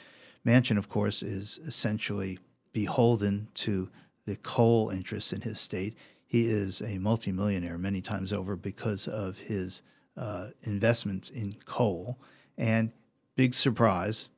Manchin, 0.48 0.78
of 0.78 0.88
course, 0.88 1.22
is 1.22 1.60
essentially 1.68 2.40
beholden 2.72 3.50
to 3.56 3.90
the 4.26 4.38
coal 4.38 4.90
interests 4.90 5.34
in 5.34 5.42
his 5.42 5.60
state. 5.60 5.98
He 6.26 6.48
is 6.48 6.82
a 6.82 6.98
multimillionaire 6.98 7.78
many 7.78 8.02
times 8.02 8.32
over 8.32 8.56
because 8.56 9.08
of 9.08 9.38
his 9.38 9.82
uh, 10.16 10.50
investments 10.64 11.30
in 11.30 11.56
coal. 11.66 12.18
And 12.58 12.92
big 13.36 13.54
surprise, 13.54 14.30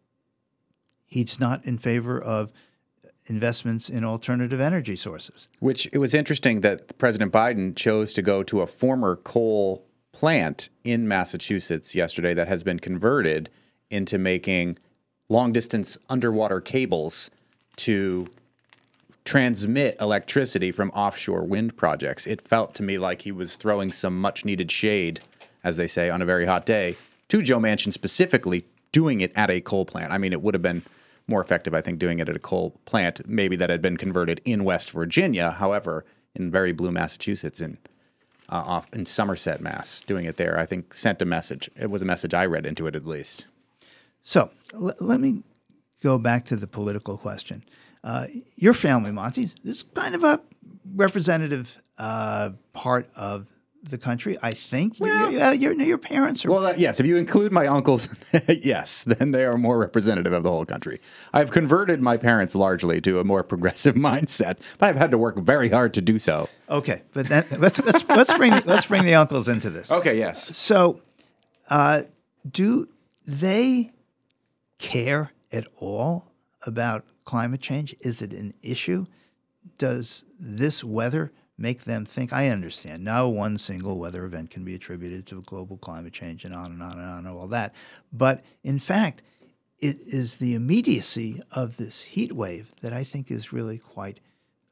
he's 1.06 1.40
not 1.40 1.64
in 1.66 1.78
favor 1.78 2.20
of 2.20 2.52
investments 3.28 3.90
in 3.90 4.04
alternative 4.04 4.60
energy 4.60 4.96
sources. 4.96 5.48
Which 5.60 5.88
it 5.94 6.00
was 6.00 6.14
interesting 6.16 6.62
that 6.62 6.98
President 6.98 7.32
Biden 7.32 7.76
chose 7.76 8.14
to 8.14 8.22
go 8.24 8.42
to 8.44 8.62
a 8.62 8.68
former 8.68 9.16
coal 9.16 9.86
plant 10.12 10.70
in 10.84 11.08
Massachusetts 11.08 11.94
yesterday 11.94 12.34
that 12.34 12.48
has 12.48 12.64
been 12.64 12.80
converted 12.80 13.50
into 13.92 14.18
making 14.18 14.78
long 15.30 15.54
distance 15.54 15.98
underwater 16.10 16.60
cables 16.60 17.32
to 17.78 18.28
transmit 19.24 19.96
electricity 20.02 20.72
from 20.72 20.90
offshore 20.92 21.44
wind 21.44 21.78
projects. 21.78 22.26
It 22.26 22.42
felt 22.42 22.74
to 22.76 22.84
me 22.84 22.98
like 22.98 23.22
he 23.22 23.32
was 23.32 23.56
throwing 23.56 23.92
some 23.92 24.20
much 24.20 24.44
needed 24.44 24.72
shade, 24.72 25.22
as 25.64 25.78
they 25.78 25.88
say, 25.88 26.10
on 26.10 26.22
a 26.22 26.26
very 26.26 26.46
hot 26.46 26.66
day 26.66 26.98
to 27.30 27.42
Joe 27.42 27.60
Manchin 27.60 27.94
specifically 27.94 28.66
doing 28.92 29.22
it 29.22 29.32
at 29.36 29.50
a 29.50 29.62
coal 29.62 29.86
plant. 29.86 30.12
I 30.12 30.18
mean, 30.18 30.34
it 30.34 30.42
would 30.42 30.56
have 30.56 30.64
been 30.64 30.82
more 31.28 31.42
effective, 31.42 31.76
I 31.76 31.82
think, 31.82 32.00
doing 32.00 32.18
it 32.20 32.28
at 32.28 32.36
a 32.36 32.40
coal 32.40 32.74
plant, 32.86 33.22
maybe 33.28 33.56
that 33.56 33.70
had 33.70 33.84
been 33.84 33.98
converted 33.98 34.42
in 34.46 34.64
West 34.64 34.92
Virginia. 34.92 35.52
However, 35.52 36.06
in 36.34 36.50
very 36.50 36.72
blue 36.72 36.92
Massachusetts, 36.92 37.62
in 37.62 37.78
uh, 38.52 38.56
off 38.56 38.92
in 38.94 39.06
Somerset, 39.06 39.62
Mass, 39.62 40.02
doing 40.02 40.26
it 40.26 40.38
there, 40.38 40.58
I 40.58 40.66
think 40.66 40.96
sent 40.96 41.22
a 41.22 41.26
message. 41.26 41.70
It 41.80 41.92
was 41.92 42.02
a 42.02 42.06
message 42.06 42.34
I 42.34 42.48
read 42.48 42.66
into 42.66 42.88
it, 42.88 42.96
at 42.96 43.06
least. 43.06 43.46
So 44.30 44.52
l- 44.76 44.94
let 45.00 45.20
me 45.20 45.42
go 46.04 46.20
back 46.20 46.46
to 46.46 46.56
the 46.56 46.68
political 46.68 47.18
question. 47.18 47.64
Uh, 48.04 48.28
your 48.58 48.76
family, 48.76 49.12
Monty, 49.12 49.50
is 49.66 49.82
kind 49.82 50.14
of 50.14 50.24
a 50.24 50.40
representative 50.94 51.76
uh, 51.98 52.52
part 52.74 53.10
of 53.16 53.48
the 53.82 53.98
country. 53.98 54.38
I 54.44 54.52
think 54.52 54.98
well, 55.00 55.32
your, 55.32 55.54
your, 55.54 55.74
your 55.74 55.98
parents 55.98 56.46
are. 56.46 56.52
Well, 56.52 56.68
uh, 56.68 56.74
yes. 56.78 57.00
If 57.00 57.08
you 57.08 57.18
include 57.18 57.52
my 57.52 57.66
uncles, 57.66 58.08
yes, 58.48 59.04
then 59.04 59.32
they 59.32 59.46
are 59.46 59.58
more 59.58 59.80
representative 59.80 60.32
of 60.32 60.44
the 60.44 60.52
whole 60.52 60.66
country. 60.66 61.02
I've 61.34 61.50
converted 61.50 62.00
my 62.00 62.16
parents 62.16 62.54
largely 62.54 63.02
to 63.02 63.20
a 63.20 63.24
more 63.24 63.42
progressive 63.44 63.96
mindset, 64.10 64.60
but 64.78 64.90
I've 64.90 64.96
had 64.96 65.10
to 65.10 65.18
work 65.18 65.40
very 65.40 65.70
hard 65.70 65.96
to 65.96 66.02
do 66.02 66.20
so. 66.20 66.48
Okay, 66.70 67.02
but 67.14 67.26
then 67.26 67.46
let's 67.58 67.82
let's 67.82 68.08
let's 68.08 68.34
bring 68.36 68.54
let's 68.66 68.86
bring 68.86 69.06
the 69.06 69.16
uncles 69.16 69.50
into 69.50 69.72
this. 69.72 69.90
Okay. 69.92 70.20
Yes. 70.20 70.56
So, 70.56 71.02
uh, 71.68 72.04
do 72.48 72.90
they 73.26 73.92
care 74.80 75.32
at 75.52 75.68
all 75.78 76.32
about 76.64 77.06
climate 77.26 77.62
change? 77.62 77.96
Is 78.02 78.22
it 78.22 78.34
an 78.34 78.54
issue? 78.64 79.06
Does 79.78 80.24
this 80.40 80.84
weather 80.84 81.32
make 81.60 81.84
them 81.84 82.06
think, 82.06 82.32
I 82.32 82.48
understand. 82.48 83.04
No 83.04 83.28
one 83.30 83.58
single 83.58 83.98
weather 83.98 84.26
event 84.26 84.50
can 84.50 84.64
be 84.64 84.76
attributed 84.76 85.26
to 85.28 85.42
global 85.42 85.78
climate 85.78 86.14
change 86.14 86.46
and 86.46 86.56
on 86.56 86.72
and 86.72 86.82
on 86.82 86.94
and 86.94 87.02
on 87.02 87.26
and 87.26 87.28
all 87.28 87.48
that. 87.48 87.76
But 88.14 88.44
in 88.64 88.80
fact, 88.80 89.22
it 89.80 89.98
is 90.06 90.38
the 90.38 90.56
immediacy 90.56 91.42
of 91.52 91.78
this 91.78 92.02
heat 92.02 92.32
wave 92.32 92.74
that 92.82 92.94
I 92.94 93.04
think 93.04 93.30
is 93.30 93.54
really 93.54 93.78
quite 93.78 94.20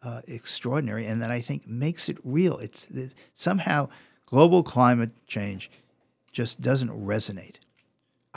uh, 0.02 0.22
extraordinary 0.28 1.06
and 1.06 1.22
that 1.22 1.32
I 1.32 1.42
think 1.42 1.68
makes 1.68 2.10
it 2.10 2.18
real. 2.24 2.58
It's 2.60 2.88
it, 2.94 3.14
somehow 3.36 3.90
global 4.26 4.64
climate 4.64 5.12
change 5.28 5.70
just 6.32 6.62
doesn't 6.62 6.90
resonate. 6.90 7.56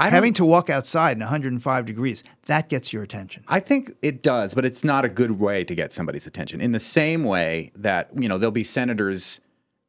Having 0.08 0.34
to 0.34 0.44
walk 0.44 0.70
outside 0.70 1.12
in 1.16 1.20
105 1.20 1.84
degrees, 1.84 2.24
that 2.46 2.68
gets 2.68 2.92
your 2.92 3.02
attention. 3.02 3.44
I 3.48 3.60
think 3.60 3.94
it 4.00 4.22
does, 4.22 4.54
but 4.54 4.64
it's 4.64 4.82
not 4.82 5.04
a 5.04 5.08
good 5.08 5.32
way 5.32 5.64
to 5.64 5.74
get 5.74 5.92
somebody's 5.92 6.26
attention. 6.26 6.60
In 6.60 6.72
the 6.72 6.80
same 6.80 7.24
way 7.24 7.72
that, 7.76 8.10
you 8.16 8.28
know, 8.28 8.38
there'll 8.38 8.50
be 8.50 8.64
senators 8.64 9.40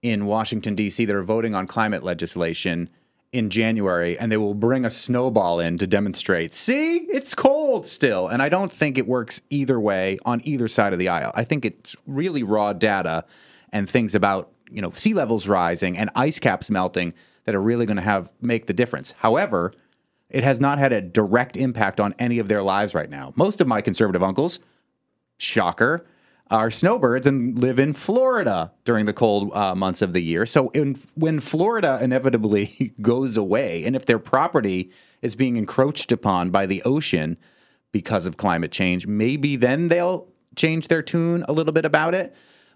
in 0.02 0.26
Washington, 0.26 0.76
D.C. 0.76 1.06
that 1.06 1.16
are 1.16 1.24
voting 1.24 1.56
on 1.56 1.68
climate 1.68 2.04
legislation 2.04 2.90
in 3.32 3.50
January 3.50 4.18
and 4.20 4.32
they 4.32 4.38
will 4.38 4.54
bring 4.54 4.84
a 4.84 4.90
snowball 4.90 5.60
in 5.60 5.78
to 5.78 5.88
demonstrate, 5.88 6.54
see, 6.54 6.98
it's 6.98 7.34
cold 7.34 7.88
still. 7.88 8.28
And 8.28 8.42
I 8.42 8.50
don't 8.50 8.72
think 8.72 8.98
it 8.98 9.08
works 9.08 9.42
either 9.50 9.80
way 9.80 10.20
on 10.26 10.42
either 10.44 10.68
side 10.68 10.92
of 10.94 11.00
the 11.00 11.08
aisle. 11.08 11.32
I 11.34 11.44
think 11.44 11.64
it's 11.64 11.96
really 12.06 12.44
raw 12.44 12.74
data 12.74 13.24
and 13.72 13.90
things 13.90 14.16
about, 14.16 14.52
you 14.70 14.82
know, 14.82 14.92
sea 14.92 15.14
levels 15.14 15.48
rising 15.48 15.98
and 15.98 16.10
ice 16.16 16.40
caps 16.40 16.70
melting 16.70 17.14
that 17.46 17.56
are 17.56 17.62
really 17.62 17.86
going 17.86 17.98
to 17.98 18.04
have 18.04 18.30
make 18.42 18.68
the 18.68 18.74
difference. 18.74 19.14
However, 19.18 19.74
it 20.32 20.44
has 20.44 20.60
not 20.60 20.80
had 20.80 20.92
a 20.94 21.02
direct 21.02 21.58
impact 21.58 22.00
on 22.00 22.14
any 22.20 22.40
of 22.40 22.48
their 22.48 22.64
lives 22.64 22.94
right 22.94 23.10
now. 23.10 23.34
Most 23.36 23.62
of 23.62 23.68
my 23.68 23.82
conservative 23.82 24.24
uncles, 24.24 24.60
shocker, 25.38 26.06
are 26.50 26.70
snowbirds 26.70 27.26
and 27.26 27.58
live 27.58 27.80
in 27.80 27.94
Florida 27.94 28.74
during 28.84 29.06
the 29.06 29.14
cold 29.14 29.54
uh, 29.54 29.74
months 29.74 30.02
of 30.02 30.12
the 30.12 30.22
year. 30.22 30.46
So 30.46 30.70
in, 30.70 31.00
when 31.16 31.40
Florida 31.40 31.98
inevitably 32.02 32.94
goes 33.02 33.38
away, 33.38 33.84
and 33.86 33.96
if 33.96 34.06
their 34.06 34.20
property 34.20 34.92
is 35.22 35.36
being 35.36 35.56
encroached 35.56 36.12
upon 36.12 36.52
by 36.52 36.66
the 36.66 36.84
ocean 36.84 37.38
because 37.94 38.26
of 38.26 38.38
climate 38.38 38.72
change, 38.72 39.08
maybe 39.08 39.56
then 39.56 39.88
they'll 39.88 40.28
change 40.56 40.90
their 40.90 41.02
tune 41.02 41.46
a 41.48 41.54
little 41.54 41.74
bit 41.74 41.86
about 41.86 42.14
it. 42.14 42.36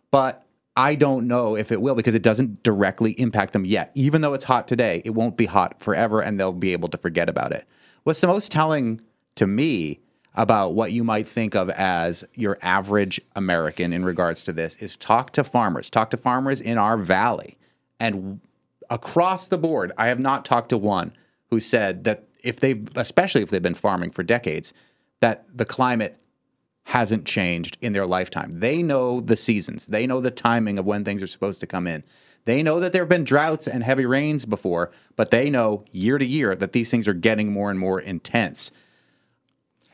But 0.10 0.45
I 0.78 0.96
don't 0.96 1.28
know 1.28 1.56
if 1.56 1.72
it 1.72 1.82
will 1.82 1.96
because 1.96 2.16
it 2.16 2.22
doesn't 2.22 2.64
directly 2.64 3.12
impact 3.20 3.54
them 3.54 3.66
yet. 3.66 3.92
Even 3.96 4.22
though 4.22 4.34
it's 4.34 4.44
hot 4.44 4.68
today, 4.68 5.02
it 5.06 5.12
won't 5.12 5.38
be 5.38 5.46
hot 5.46 5.82
forever 5.82 6.22
and 6.22 6.40
they'll 6.40 6.52
be 6.52 6.74
able 6.74 6.90
to 6.90 6.98
forget 6.98 7.30
about 7.30 7.54
it. 7.54 7.66
What's 8.04 8.22
the 8.22 8.28
most 8.28 8.52
telling 8.52 9.02
to 9.36 9.48
me 9.48 10.02
about 10.36 10.74
what 10.74 10.92
you 10.92 11.04
might 11.04 11.26
think 11.26 11.56
of 11.56 11.70
as 11.70 12.26
your 12.34 12.58
average 12.62 13.22
American 13.36 13.94
in 13.94 14.04
regards 14.04 14.44
to 14.44 14.54
this 14.54 14.76
is 14.78 14.98
talk 14.98 15.32
to 15.32 15.44
farmers, 15.44 15.90
talk 15.90 16.10
to 16.10 16.18
farmers 16.18 16.60
in 16.60 16.78
our 16.78 16.98
valley. 16.98 17.58
And 18.00 18.42
across 18.90 19.48
the 19.48 19.58
board, 19.58 19.94
I 19.98 20.08
have 20.08 20.20
not 20.20 20.44
talked 20.44 20.70
to 20.70 20.78
one 20.78 21.14
who 21.50 21.62
said 21.62 22.04
that 22.04 22.28
if 22.44 22.60
they've, 22.60 22.86
especially 22.96 23.42
if 23.42 23.50
they've 23.50 23.62
been 23.62 23.74
farming 23.74 24.12
for 24.12 24.24
decades, 24.24 24.74
that 25.22 25.46
the 25.56 25.66
climate 25.66 26.18
hasn't 26.86 27.26
changed 27.26 27.78
in 27.82 27.94
their 27.94 28.06
lifetime. 28.06 28.60
They 28.60 28.82
know 28.82 29.20
the 29.20 29.36
seasons, 29.36 29.88
they 29.88 30.08
know 30.08 30.22
the 30.22 30.32
timing 30.32 30.80
of 30.80 30.86
when 30.86 31.04
things 31.04 31.22
are 31.22 31.28
supposed 31.28 31.60
to 31.60 31.68
come 31.68 31.88
in. 31.88 32.04
They 32.46 32.62
know 32.62 32.80
that 32.80 32.94
there 32.94 33.02
have 33.02 33.10
been 33.10 33.24
droughts 33.24 33.68
and 33.68 33.84
heavy 33.84 34.06
rains 34.06 34.46
before, 34.46 34.92
but 35.16 35.32
they 35.32 35.50
know 35.50 35.84
year 35.92 36.20
to 36.20 36.26
year 36.26 36.56
that 36.56 36.74
these 36.74 36.92
things 36.92 37.08
are 37.08 37.14
getting 37.14 37.52
more 37.52 37.72
and 37.72 37.80
more 37.80 38.00
intense. 38.00 38.72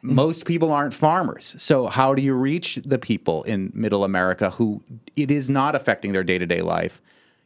Most 0.01 0.45
people 0.45 0.71
aren't 0.71 0.93
farmers. 0.93 1.55
So, 1.59 1.87
how 1.87 2.13
do 2.13 2.21
you 2.21 2.33
reach 2.33 2.79
the 2.83 2.97
people 2.99 3.43
in 3.43 3.71
middle 3.73 4.03
America 4.03 4.49
who 4.49 4.83
it 5.15 5.31
is 5.31 5.49
not 5.49 5.75
affecting 5.75 6.11
their 6.11 6.23
day 6.23 6.39
to 6.39 6.45
day 6.45 6.61
life? 6.61 7.01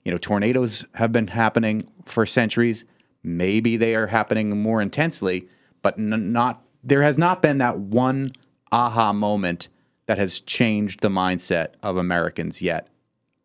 You 0.06 0.12
know, 0.12 0.18
tornadoes 0.18 0.86
have 0.94 1.12
been 1.12 1.28
happening 1.28 1.88
for 2.06 2.26
centuries. 2.26 2.86
Maybe 3.24 3.78
they 3.78 3.94
are 3.94 4.08
happening 4.08 4.62
more 4.62 4.82
intensely, 4.82 5.50
but 5.82 6.00
n- 6.00 6.32
not, 6.32 6.64
there 6.84 7.04
has 7.04 7.18
not 7.18 7.42
been 7.42 7.58
that 7.58 7.78
one 7.78 8.32
aha 8.72 9.14
moment 9.14 9.70
that 10.08 10.18
has 10.18 10.40
changed 10.40 11.02
the 11.02 11.10
mindset 11.10 11.70
of 11.84 11.98
Americans 11.98 12.62
yet. 12.62 12.88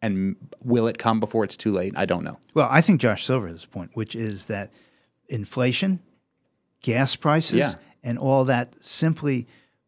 And 0.03 0.37
will 0.63 0.87
it 0.87 0.99
come 0.99 1.21
before 1.21 1.45
it's 1.45 1.57
too 1.57 1.73
late? 1.73 1.93
I 1.97 2.07
don't 2.07 2.25
know. 2.25 2.39
Well, 2.55 2.69
I 2.71 2.81
think 2.81 3.01
Josh 3.01 3.25
Silver 3.27 3.49
has 3.49 3.65
a 3.65 3.69
point, 3.69 3.91
which 3.95 4.15
is 4.15 4.47
that 4.47 4.71
inflation, 5.29 6.01
gas 6.83 7.17
prices, 7.17 7.59
Yeah. 7.59 7.75
and 8.03 8.19
all 8.19 8.45
that 8.47 8.75
simply 8.81 9.47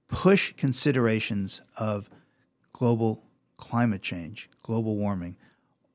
push 0.08 0.52
considerations 0.56 1.60
of 1.76 2.10
global 2.72 3.22
climate 3.56 4.02
change, 4.02 4.50
global 4.62 4.96
warming, 4.96 5.36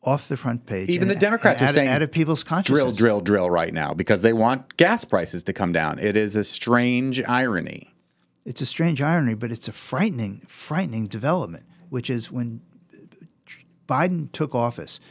off 0.03 0.27
the 0.29 0.37
front 0.37 0.65
page. 0.65 0.89
Even 0.89 1.07
the 1.09 1.15
Democrats 1.15 1.59
and 1.61 1.69
are 1.69 1.73
saying 1.73 1.89
out 1.89 2.01
of 2.01 2.11
people's 2.11 2.43
consciousness. 2.43 2.77
drill, 2.79 2.91
drill, 2.91 3.21
drill 3.21 3.49
right 3.49 3.73
now 3.73 3.93
because 3.93 4.21
they 4.21 4.33
want 4.33 4.77
gas 4.77 5.03
prices 5.03 5.43
to 5.43 5.53
come 5.53 5.71
down. 5.71 5.99
It 5.99 6.15
is 6.15 6.35
a 6.35 6.43
strange 6.43 7.21
irony. 7.27 7.93
It's 8.47 8.61
a 8.61 8.65
strange 8.65 9.01
irony, 9.01 9.33
but 9.33 9.51
it's 9.51 9.67
a 9.67 9.73
frightening, 9.73 10.41
frightening 10.47 11.03
development, 11.03 11.65
which 11.89 12.09
is 12.09 12.31
when 12.31 12.61
Biden 13.89 14.31
took 14.31 14.55
office, 14.55 15.01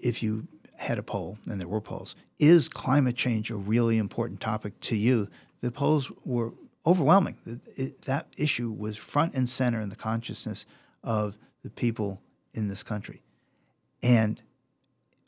if 0.00 0.22
you 0.22 0.48
had 0.76 0.98
a 0.98 1.02
poll, 1.02 1.38
and 1.44 1.60
there 1.60 1.68
were 1.68 1.82
polls, 1.82 2.14
is 2.38 2.66
climate 2.66 3.16
change 3.16 3.50
a 3.50 3.56
really 3.56 3.98
important 3.98 4.40
topic 4.40 4.80
to 4.80 4.96
you? 4.96 5.28
The 5.60 5.70
polls 5.70 6.10
were 6.24 6.54
overwhelming. 6.86 7.36
It- 7.44 7.60
it- 7.76 8.02
that 8.02 8.28
issue 8.38 8.70
was 8.70 8.96
front 8.96 9.34
and 9.34 9.46
center 9.50 9.82
in 9.82 9.90
the 9.90 9.96
consciousness 9.96 10.64
of 11.04 11.36
the 11.62 11.68
people 11.68 12.22
in 12.54 12.68
this 12.68 12.82
country. 12.82 13.20
And 14.02 14.40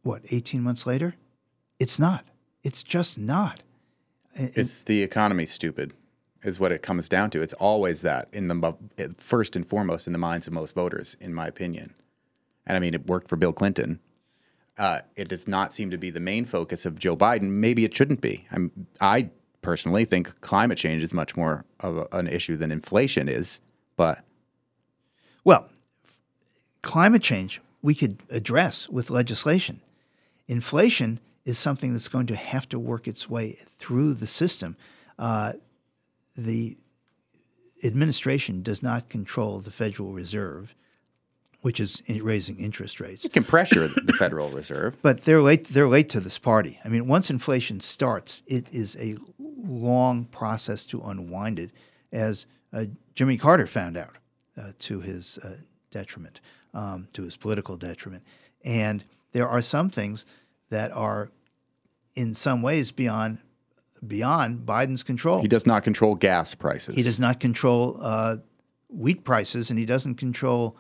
what, 0.05 0.23
18 0.31 0.63
months 0.63 0.87
later? 0.87 1.17
It's 1.79 1.99
not. 1.99 2.25
It's 2.63 2.83
just 2.83 3.19
not. 3.19 3.63
It's 4.35 4.81
the 4.81 5.03
economy, 5.03 5.45
stupid, 5.45 5.93
is 6.43 6.59
what 6.59 6.73
it 6.73 6.83
comes 6.83 7.09
down 7.09 7.31
to. 7.31 7.43
It's 7.43 7.53
always 7.55 8.03
that 8.03 8.29
in 8.33 8.49
the 8.49 8.75
first 9.19 9.57
and 9.57 9.67
foremost 9.67 10.07
in 10.07 10.13
the 10.13 10.19
minds 10.19 10.47
of 10.47 10.53
most 10.53 10.75
voters, 10.75 11.17
in 11.21 11.35
my 11.35 11.47
opinion. 11.47 11.95
And 12.67 12.77
I 12.77 12.81
mean, 12.81 12.95
it 12.95 13.07
worked 13.07 13.29
for 13.29 13.37
Bill 13.37 13.53
Clinton. 13.53 14.01
Uh, 14.79 15.01
it 15.17 15.29
does 15.29 15.47
not 15.47 15.75
seem 15.75 15.91
to 15.91 15.99
be 15.99 16.11
the 16.11 16.21
main 16.21 16.45
focus 16.45 16.87
of 16.87 16.99
Joe 16.99 17.17
Biden. 17.17 17.51
Maybe 17.51 17.85
it 17.85 17.95
shouldn't 17.95 18.21
be. 18.21 18.47
I'm, 18.51 18.71
I 19.01 19.29
personally 19.61 20.07
think 20.07 20.41
climate 20.41 20.79
change 20.79 21.03
is 21.03 21.13
much 21.13 21.37
more 21.37 21.65
of 21.81 21.99
a, 21.99 22.07
an 22.13 22.27
issue 22.27 22.57
than 22.57 22.73
inflation 22.73 23.29
is. 23.29 23.61
But 23.97 24.25
Well, 25.45 25.69
f- 26.07 26.19
climate 26.83 27.23
change 27.23 27.61
we 27.83 27.95
could 27.95 28.23
address 28.31 28.89
with 28.89 29.11
legislation. 29.11 29.83
Inflation 30.49 31.21
is 31.45 31.59
something 31.59 31.93
that's 31.93 32.09
going 32.09 32.27
to 32.27 32.37
have 32.37 32.69
to 32.71 32.79
work 32.79 33.07
its 33.07 33.29
way 33.29 33.59
through 33.79 34.15
the 34.15 34.27
system. 34.27 34.77
Uh, 35.19 35.55
the 36.45 36.77
administration 37.83 38.63
does 38.63 38.83
not 38.83 39.09
control 39.09 39.61
the 39.61 39.71
Federal 39.71 40.13
Reserve, 40.13 40.75
which 41.63 41.81
is 41.81 42.03
in- 42.07 42.23
raising 42.23 42.59
interest 42.59 43.01
rates. 43.01 43.25
it 43.25 43.33
can 43.33 43.45
pressure 43.45 43.89
the 43.89 44.13
Federal 44.19 44.51
Reserve. 44.51 44.97
But 45.03 45.23
they're 45.25 45.43
late. 45.43 45.73
They're 45.73 45.89
late 45.89 46.09
to 46.11 46.21
this 46.21 46.39
party. 46.39 46.79
I 46.85 46.89
mean, 46.89 47.07
once 47.07 47.31
inflation 47.31 47.81
starts, 47.81 48.43
it 48.47 48.67
is 48.73 48.97
a 48.97 49.17
long 49.39 50.25
process 50.27 50.85
to 50.87 51.01
unwind 51.03 51.59
it, 51.59 51.71
as 52.13 52.47
uh, 52.73 52.85
Jimmy 53.15 53.37
Carter 53.37 53.67
found 53.67 53.97
out 53.97 54.17
uh, 54.61 54.73
to 54.81 55.01
his 55.01 55.39
uh, 55.39 55.57
detriment, 55.91 56.41
um, 56.75 57.09
to 57.13 57.23
his 57.23 57.37
political 57.37 57.77
detriment. 57.77 58.23
And 58.65 59.05
there 59.33 59.49
are 59.49 59.63
some 59.63 59.91
things 59.91 60.25
that 60.71 60.93
are, 60.93 61.31
in 62.15 62.35
some 62.35 62.63
ways, 62.63 62.91
beyond 62.93 63.39
beyond 64.07 64.67
Biden's 64.67 65.03
control. 65.03 65.43
He 65.43 65.49
does 65.49 65.67
not 65.67 65.85
control 65.85 66.15
gas 66.15 66.55
prices. 66.55 66.97
He 66.97 67.03
does 67.03 67.19
not 67.19 67.41
control 67.41 67.99
uh, 68.01 68.39
wheat 68.89 69.25
prices, 69.25 69.71
and 69.71 69.79
he 69.79 69.87
doesn't 69.87 70.17
control 70.17 70.77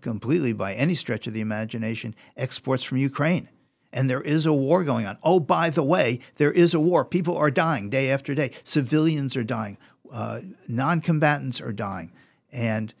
completely, 0.00 0.52
by 0.52 0.74
any 0.74 0.94
stretch 0.94 1.26
of 1.26 1.34
the 1.34 1.40
imagination, 1.40 2.14
exports 2.36 2.84
from 2.84 2.98
Ukraine. 2.98 3.48
And 3.92 4.08
there 4.08 4.22
is 4.22 4.46
a 4.46 4.52
war 4.52 4.84
going 4.84 5.06
on. 5.06 5.18
Oh, 5.22 5.38
by 5.38 5.68
the 5.68 5.82
way, 5.82 6.20
there 6.36 6.52
is 6.52 6.72
a 6.72 6.80
war. 6.80 7.04
People 7.04 7.36
are 7.36 7.50
dying 7.50 7.90
day 7.90 8.10
after 8.10 8.34
day. 8.34 8.52
Civilians 8.64 9.36
are 9.36 9.44
dying. 9.44 9.76
Uh, 10.10 10.40
non 10.66 11.00
combatants 11.00 11.60
are 11.60 11.72
dying. 11.72 12.12
And 12.50 12.94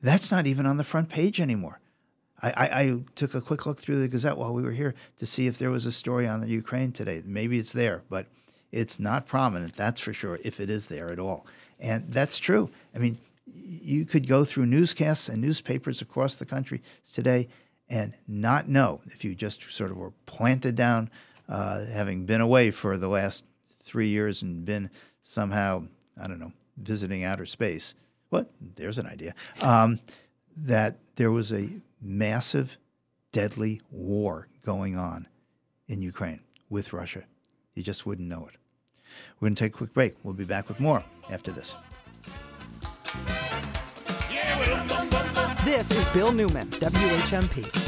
that's 0.00 0.30
not 0.30 0.46
even 0.46 0.66
on 0.66 0.76
the 0.76 0.84
front 0.84 1.08
page 1.08 1.40
anymore. 1.40 1.80
I, 2.40 2.50
I, 2.50 2.80
I, 2.80 2.98
took 3.16 3.34
a 3.34 3.40
quick 3.40 3.66
look 3.66 3.80
through 3.80 3.98
the 4.00 4.06
Gazette 4.06 4.36
while 4.36 4.52
we 4.52 4.62
were 4.62 4.70
here 4.70 4.94
to 5.18 5.26
see 5.26 5.48
if 5.48 5.58
there 5.58 5.70
was 5.70 5.86
a 5.86 5.92
story 5.92 6.28
on 6.28 6.40
the 6.40 6.46
Ukraine 6.46 6.92
today. 6.92 7.20
Maybe 7.24 7.58
it's 7.58 7.72
there, 7.72 8.02
but 8.08 8.26
it's 8.72 9.00
not 9.00 9.26
prominent, 9.26 9.74
that's 9.74 10.00
for 10.00 10.12
sure, 10.12 10.38
if 10.42 10.60
it 10.60 10.70
is 10.70 10.86
there 10.86 11.10
at 11.10 11.18
all. 11.18 11.46
And 11.80 12.12
that's 12.12 12.38
true. 12.38 12.70
I 12.94 12.98
mean, 12.98 13.18
you 13.54 14.04
could 14.04 14.28
go 14.28 14.44
through 14.44 14.66
newscasts 14.66 15.28
and 15.28 15.40
newspapers 15.40 16.02
across 16.02 16.36
the 16.36 16.46
country 16.46 16.82
today 17.12 17.48
and 17.88 18.12
not 18.26 18.68
know 18.68 19.00
if 19.06 19.24
you 19.24 19.34
just 19.34 19.70
sort 19.70 19.90
of 19.90 19.96
were 19.96 20.12
planted 20.26 20.76
down, 20.76 21.10
uh, 21.48 21.86
having 21.86 22.26
been 22.26 22.42
away 22.42 22.70
for 22.70 22.98
the 22.98 23.08
last 23.08 23.44
three 23.82 24.08
years 24.08 24.42
and 24.42 24.64
been 24.64 24.90
somehow, 25.22 25.82
I 26.20 26.26
don't 26.28 26.38
know, 26.38 26.52
visiting 26.76 27.24
outer 27.24 27.46
space. 27.46 27.94
What? 28.28 28.50
There's 28.76 28.98
an 28.98 29.06
idea. 29.06 29.34
Um, 29.62 30.00
that 30.64 30.98
there 31.16 31.30
was 31.30 31.52
a 31.52 31.68
massive, 32.02 32.76
deadly 33.32 33.80
war 33.90 34.48
going 34.64 34.96
on 34.96 35.26
in 35.86 36.02
Ukraine 36.02 36.40
with 36.68 36.92
Russia. 36.92 37.24
You 37.78 37.84
just 37.84 38.06
wouldn't 38.06 38.26
know 38.26 38.48
it. 38.48 38.56
We're 39.38 39.46
going 39.46 39.54
to 39.54 39.60
take 39.60 39.72
a 39.72 39.76
quick 39.76 39.94
break. 39.94 40.16
We'll 40.24 40.34
be 40.34 40.42
back 40.42 40.68
with 40.68 40.80
more 40.80 41.04
after 41.30 41.52
this. 41.52 41.76
This 45.64 45.92
is 45.92 46.08
Bill 46.08 46.32
Newman, 46.32 46.66
WHMP. 46.70 47.87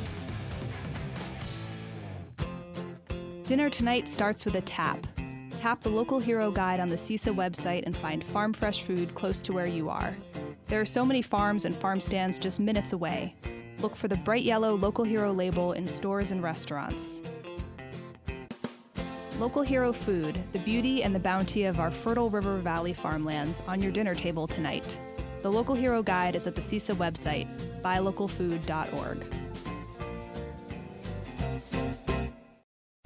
Dinner 3.43 3.69
tonight 3.69 4.07
starts 4.07 4.45
with 4.45 4.55
a 4.55 4.61
tap. 4.61 5.05
Tap 5.55 5.81
the 5.81 5.89
local 5.89 6.19
hero 6.19 6.51
guide 6.51 6.79
on 6.79 6.87
the 6.87 6.95
CISA 6.95 7.35
website 7.35 7.83
and 7.85 7.95
find 7.95 8.23
farm 8.23 8.53
fresh 8.53 8.83
food 8.83 9.13
close 9.15 9.41
to 9.41 9.51
where 9.51 9.67
you 9.67 9.89
are. 9.89 10.15
There 10.67 10.79
are 10.79 10.85
so 10.85 11.03
many 11.03 11.21
farms 11.21 11.65
and 11.65 11.75
farm 11.75 11.99
stands 11.99 12.39
just 12.39 12.59
minutes 12.59 12.93
away. 12.93 13.35
Look 13.79 13.95
for 13.95 14.07
the 14.07 14.15
bright 14.15 14.43
yellow 14.43 14.75
Local 14.75 15.03
Hero 15.03 15.33
label 15.33 15.73
in 15.73 15.87
stores 15.87 16.31
and 16.31 16.41
restaurants. 16.41 17.23
Local 19.39 19.63
Hero 19.63 19.91
Food, 19.91 20.41
the 20.53 20.59
beauty 20.59 21.03
and 21.03 21.15
the 21.15 21.19
bounty 21.19 21.65
of 21.65 21.79
our 21.79 21.89
fertile 21.89 22.29
River 22.29 22.59
Valley 22.59 22.93
farmlands 22.93 23.61
on 23.67 23.81
your 23.81 23.91
dinner 23.91 24.13
table 24.13 24.47
tonight. 24.47 24.99
The 25.41 25.51
Local 25.51 25.73
Hero 25.73 26.03
Guide 26.03 26.35
is 26.35 26.45
at 26.45 26.53
the 26.53 26.61
CISA 26.61 26.95
website, 26.95 27.49
buylocalfood.org. 27.81 29.50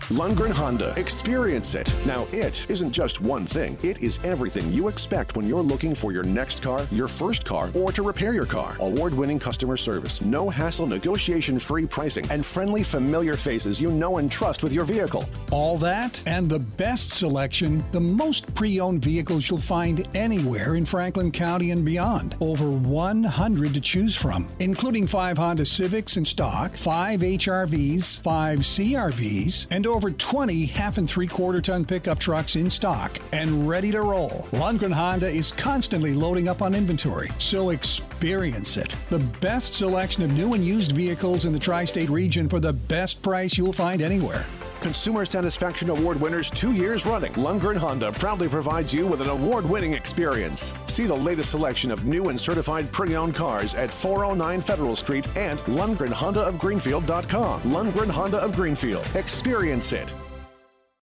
Lundgren 0.10 0.52
Honda. 0.52 0.94
Experience 0.98 1.74
it. 1.74 1.92
Now, 2.06 2.28
it 2.32 2.64
isn't 2.70 2.92
just 2.92 3.22
one 3.22 3.44
thing, 3.44 3.76
it 3.82 4.04
is 4.04 4.20
everything 4.24 4.72
you 4.72 4.88
expect 4.88 5.36
when 5.36 5.48
you're 5.48 5.64
looking 5.64 5.96
for 5.96 6.12
your 6.12 6.22
next 6.22 6.62
car, 6.62 6.86
your 6.92 7.08
first 7.08 7.44
car, 7.44 7.72
or 7.74 7.92
to 7.92 8.04
repair 8.04 8.32
your 8.32 8.46
car. 8.46 8.78
Award 8.82 9.16
winning 9.16 9.40
customer 9.40 9.76
service, 9.76 10.22
no 10.22 10.48
hassle, 10.48 10.86
negotiation 10.86 11.58
free 11.58 11.88
pricing, 11.88 12.24
and 12.30 12.46
friendly, 12.46 12.84
familiar 12.84 13.34
faces 13.34 13.82
you 13.82 13.90
know 13.90 14.18
and 14.18 14.32
trust 14.32 14.62
with 14.62 14.74
your 14.74 14.86
vehicle. 14.86 15.28
All 15.50 15.76
that 15.78 16.22
and 16.28 16.48
the 16.48 16.60
best 16.60 17.10
selection, 17.18 17.84
the 17.92 18.00
most 18.00 18.54
pre 18.54 18.80
owned 18.80 19.04
vehicles 19.04 19.50
you'll 19.50 19.58
find 19.58 20.08
anywhere 20.16 20.76
in 20.76 20.86
Franklin 20.86 21.32
County 21.32 21.72
and 21.72 21.84
beyond. 21.84 22.36
Over 22.42 22.70
100 22.70 23.74
to 23.74 23.82
choose 23.82 24.16
from, 24.16 24.48
including 24.60 25.08
five 25.08 25.40
Honda 25.40 25.66
Civics 25.66 26.18
in 26.18 26.26
stock, 26.26 26.74
five 26.74 27.22
HRVs, 27.22 28.22
five 28.22 28.60
CRVs, 28.60 29.66
and 29.72 29.88
over 29.88 29.95
20 30.02 30.66
half 30.66 30.98
and 30.98 31.10
three 31.10 31.28
quarter 31.28 31.62
ton 31.62 31.86
pickup 31.86 32.20
trucks 32.20 32.56
in 32.56 32.70
stock 32.70 33.18
and 33.32 33.68
ready 33.68 33.92
to 33.92 34.02
roll. 34.02 34.48
Lundgren 34.52 34.92
Honda 34.92 35.30
is 35.30 35.52
constantly 35.52 36.14
loading 36.14 36.48
up 36.48 36.62
on 36.62 36.76
inventory, 36.76 37.30
so 37.38 37.70
experience 37.70 38.78
it. 38.78 38.96
The 39.10 39.20
best 39.40 39.76
selection 39.76 40.24
of 40.24 40.34
new 40.34 40.54
and 40.54 40.64
used 40.64 40.92
vehicles 40.92 41.46
in 41.46 41.54
the 41.54 41.60
tri 41.60 41.86
state 41.86 42.10
region 42.10 42.50
for 42.50 42.60
the 42.60 42.74
best 42.74 43.22
price 43.22 43.58
you'll 43.58 43.74
find 43.74 44.02
anywhere. 44.02 44.46
Consumer 44.82 45.26
Satisfaction 45.26 45.90
Award 45.90 46.20
winners 46.20 46.50
two 46.50 46.72
years 46.72 47.06
running, 47.06 47.32
Lundgren 47.34 47.78
Honda 47.78 48.12
proudly 48.12 48.48
provides 48.48 48.94
you 48.94 49.08
with 49.08 49.22
an 49.22 49.30
award 49.30 49.66
winning 49.66 49.94
experience. 49.94 50.74
See 50.86 51.06
the 51.06 51.16
latest 51.16 51.52
selection 51.52 51.92
of 51.92 52.06
new 52.06 52.30
and 52.30 52.40
certified 52.40 52.92
pre 52.92 53.16
owned 53.16 53.36
cars 53.36 53.76
at 53.76 53.92
409 53.92 54.62
Federal 54.62 54.96
Street 54.96 55.28
and 55.38 55.60
LundgrenHondaofGreenfield.com. 55.60 57.62
Lundgren 57.62 58.10
Honda 58.10 58.38
of 58.38 58.56
Greenfield. 58.56 59.06
Experience 59.16 59.94
it. 59.94 60.12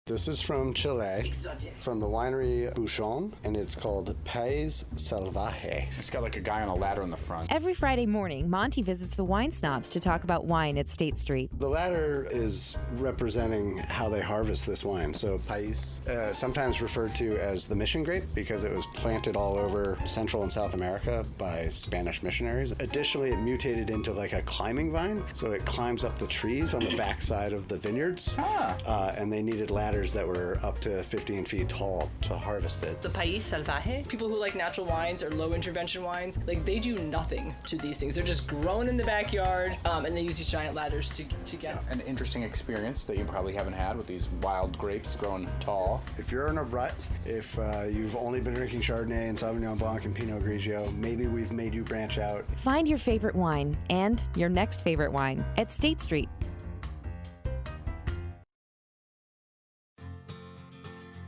This 0.08 0.26
is 0.26 0.40
from 0.40 0.72
Chile, 0.72 1.34
from 1.80 2.00
the 2.00 2.06
winery 2.06 2.72
Bouchon, 2.74 3.30
and 3.44 3.54
it's 3.54 3.74
called 3.74 4.16
Pais 4.24 4.86
Salvaje. 4.94 5.86
It's 5.98 6.08
got 6.08 6.22
like 6.22 6.38
a 6.38 6.40
guy 6.40 6.62
on 6.62 6.68
a 6.68 6.74
ladder 6.74 7.02
in 7.02 7.10
the 7.10 7.16
front. 7.18 7.52
Every 7.52 7.74
Friday 7.74 8.06
morning, 8.06 8.48
Monty 8.48 8.80
visits 8.80 9.16
the 9.16 9.24
wine 9.24 9.52
snobs 9.52 9.90
to 9.90 10.00
talk 10.00 10.24
about 10.24 10.46
wine 10.46 10.78
at 10.78 10.88
State 10.88 11.18
Street. 11.18 11.50
The 11.58 11.68
ladder 11.68 12.26
is 12.30 12.74
representing 12.92 13.76
how 13.76 14.08
they 14.08 14.22
harvest 14.22 14.64
this 14.64 14.82
wine. 14.82 15.12
So 15.12 15.40
Pais, 15.46 16.00
uh, 16.08 16.32
sometimes 16.32 16.80
referred 16.80 17.14
to 17.16 17.38
as 17.38 17.66
the 17.66 17.76
mission 17.76 18.02
grape 18.02 18.24
because 18.34 18.64
it 18.64 18.74
was 18.74 18.86
planted 18.94 19.36
all 19.36 19.60
over 19.60 19.98
Central 20.06 20.42
and 20.42 20.50
South 20.50 20.72
America 20.72 21.22
by 21.36 21.68
Spanish 21.68 22.22
missionaries. 22.22 22.72
Additionally, 22.78 23.32
it 23.32 23.36
mutated 23.36 23.90
into 23.90 24.14
like 24.14 24.32
a 24.32 24.40
climbing 24.40 24.90
vine, 24.90 25.22
so 25.34 25.52
it 25.52 25.66
climbs 25.66 26.02
up 26.02 26.18
the 26.18 26.28
trees 26.28 26.72
on 26.72 26.82
the 26.82 26.96
backside 26.96 27.52
of 27.52 27.68
the 27.68 27.76
vineyards, 27.76 28.38
uh, 28.38 29.14
and 29.18 29.30
they 29.30 29.42
needed 29.42 29.70
ladders 29.70 29.97
that 29.98 30.26
were 30.26 30.58
up 30.62 30.78
to 30.80 31.02
15 31.02 31.44
feet 31.44 31.68
tall 31.68 32.10
to 32.22 32.36
harvest 32.36 32.84
it. 32.84 33.02
The 33.02 33.10
Pais 33.10 33.50
Salvaje, 33.50 34.06
people 34.06 34.28
who 34.28 34.36
like 34.36 34.54
natural 34.54 34.86
wines 34.86 35.24
or 35.24 35.30
low 35.32 35.54
intervention 35.54 36.04
wines, 36.04 36.38
like 36.46 36.64
they 36.64 36.78
do 36.78 36.96
nothing 36.98 37.54
to 37.66 37.76
these 37.76 37.98
things. 37.98 38.14
They're 38.14 38.22
just 38.22 38.46
grown 38.46 38.88
in 38.88 38.96
the 38.96 39.04
backyard, 39.04 39.76
um, 39.84 40.06
and 40.06 40.16
they 40.16 40.22
use 40.22 40.38
these 40.38 40.46
giant 40.46 40.74
ladders 40.74 41.10
to, 41.10 41.24
to 41.24 41.56
get. 41.56 41.82
An 41.90 42.00
interesting 42.02 42.44
experience 42.44 43.04
that 43.04 43.18
you 43.18 43.24
probably 43.24 43.52
haven't 43.52 43.72
had 43.72 43.96
with 43.96 44.06
these 44.06 44.28
wild 44.40 44.78
grapes 44.78 45.16
growing 45.16 45.48
tall. 45.58 46.02
If 46.16 46.30
you're 46.30 46.48
in 46.48 46.58
a 46.58 46.62
rut, 46.62 46.94
if 47.26 47.58
uh, 47.58 47.86
you've 47.90 48.16
only 48.16 48.40
been 48.40 48.54
drinking 48.54 48.82
Chardonnay 48.82 49.28
and 49.28 49.36
Sauvignon 49.36 49.78
Blanc 49.78 50.04
and 50.04 50.14
Pinot 50.14 50.44
Grigio, 50.44 50.96
maybe 50.98 51.26
we've 51.26 51.50
made 51.50 51.74
you 51.74 51.82
branch 51.82 52.18
out. 52.18 52.44
Find 52.56 52.86
your 52.86 52.98
favorite 52.98 53.34
wine 53.34 53.76
and 53.90 54.22
your 54.36 54.48
next 54.48 54.82
favorite 54.82 55.12
wine 55.12 55.44
at 55.56 55.70
State 55.70 56.00
Street. 56.00 56.28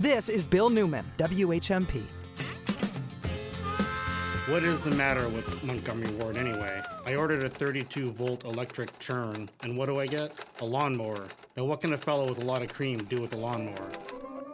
This 0.01 0.31
is 0.31 0.47
Bill 0.47 0.71
Newman, 0.71 1.05
WHMP. 1.19 2.03
What 4.49 4.65
is 4.65 4.83
the 4.83 4.93
matter 4.93 5.29
with 5.29 5.63
Montgomery 5.63 6.11
Ward 6.13 6.39
anyway? 6.39 6.81
I 7.05 7.17
ordered 7.17 7.45
a 7.45 7.51
32 7.51 8.11
volt 8.13 8.45
electric 8.45 8.99
churn, 8.99 9.51
and 9.63 9.77
what 9.77 9.91
do 9.91 10.01
I 10.01 10.07
get? 10.07 10.33
A 10.63 10.65
lawnmower. 10.65 11.27
Now, 11.55 11.65
what 11.65 11.83
can 11.83 11.93
a 11.93 11.99
fellow 11.99 12.27
with 12.27 12.43
a 12.43 12.47
lot 12.47 12.63
of 12.63 12.73
cream 12.73 13.05
do 13.11 13.21
with 13.21 13.35
a 13.35 13.37
lawnmower? 13.37 13.91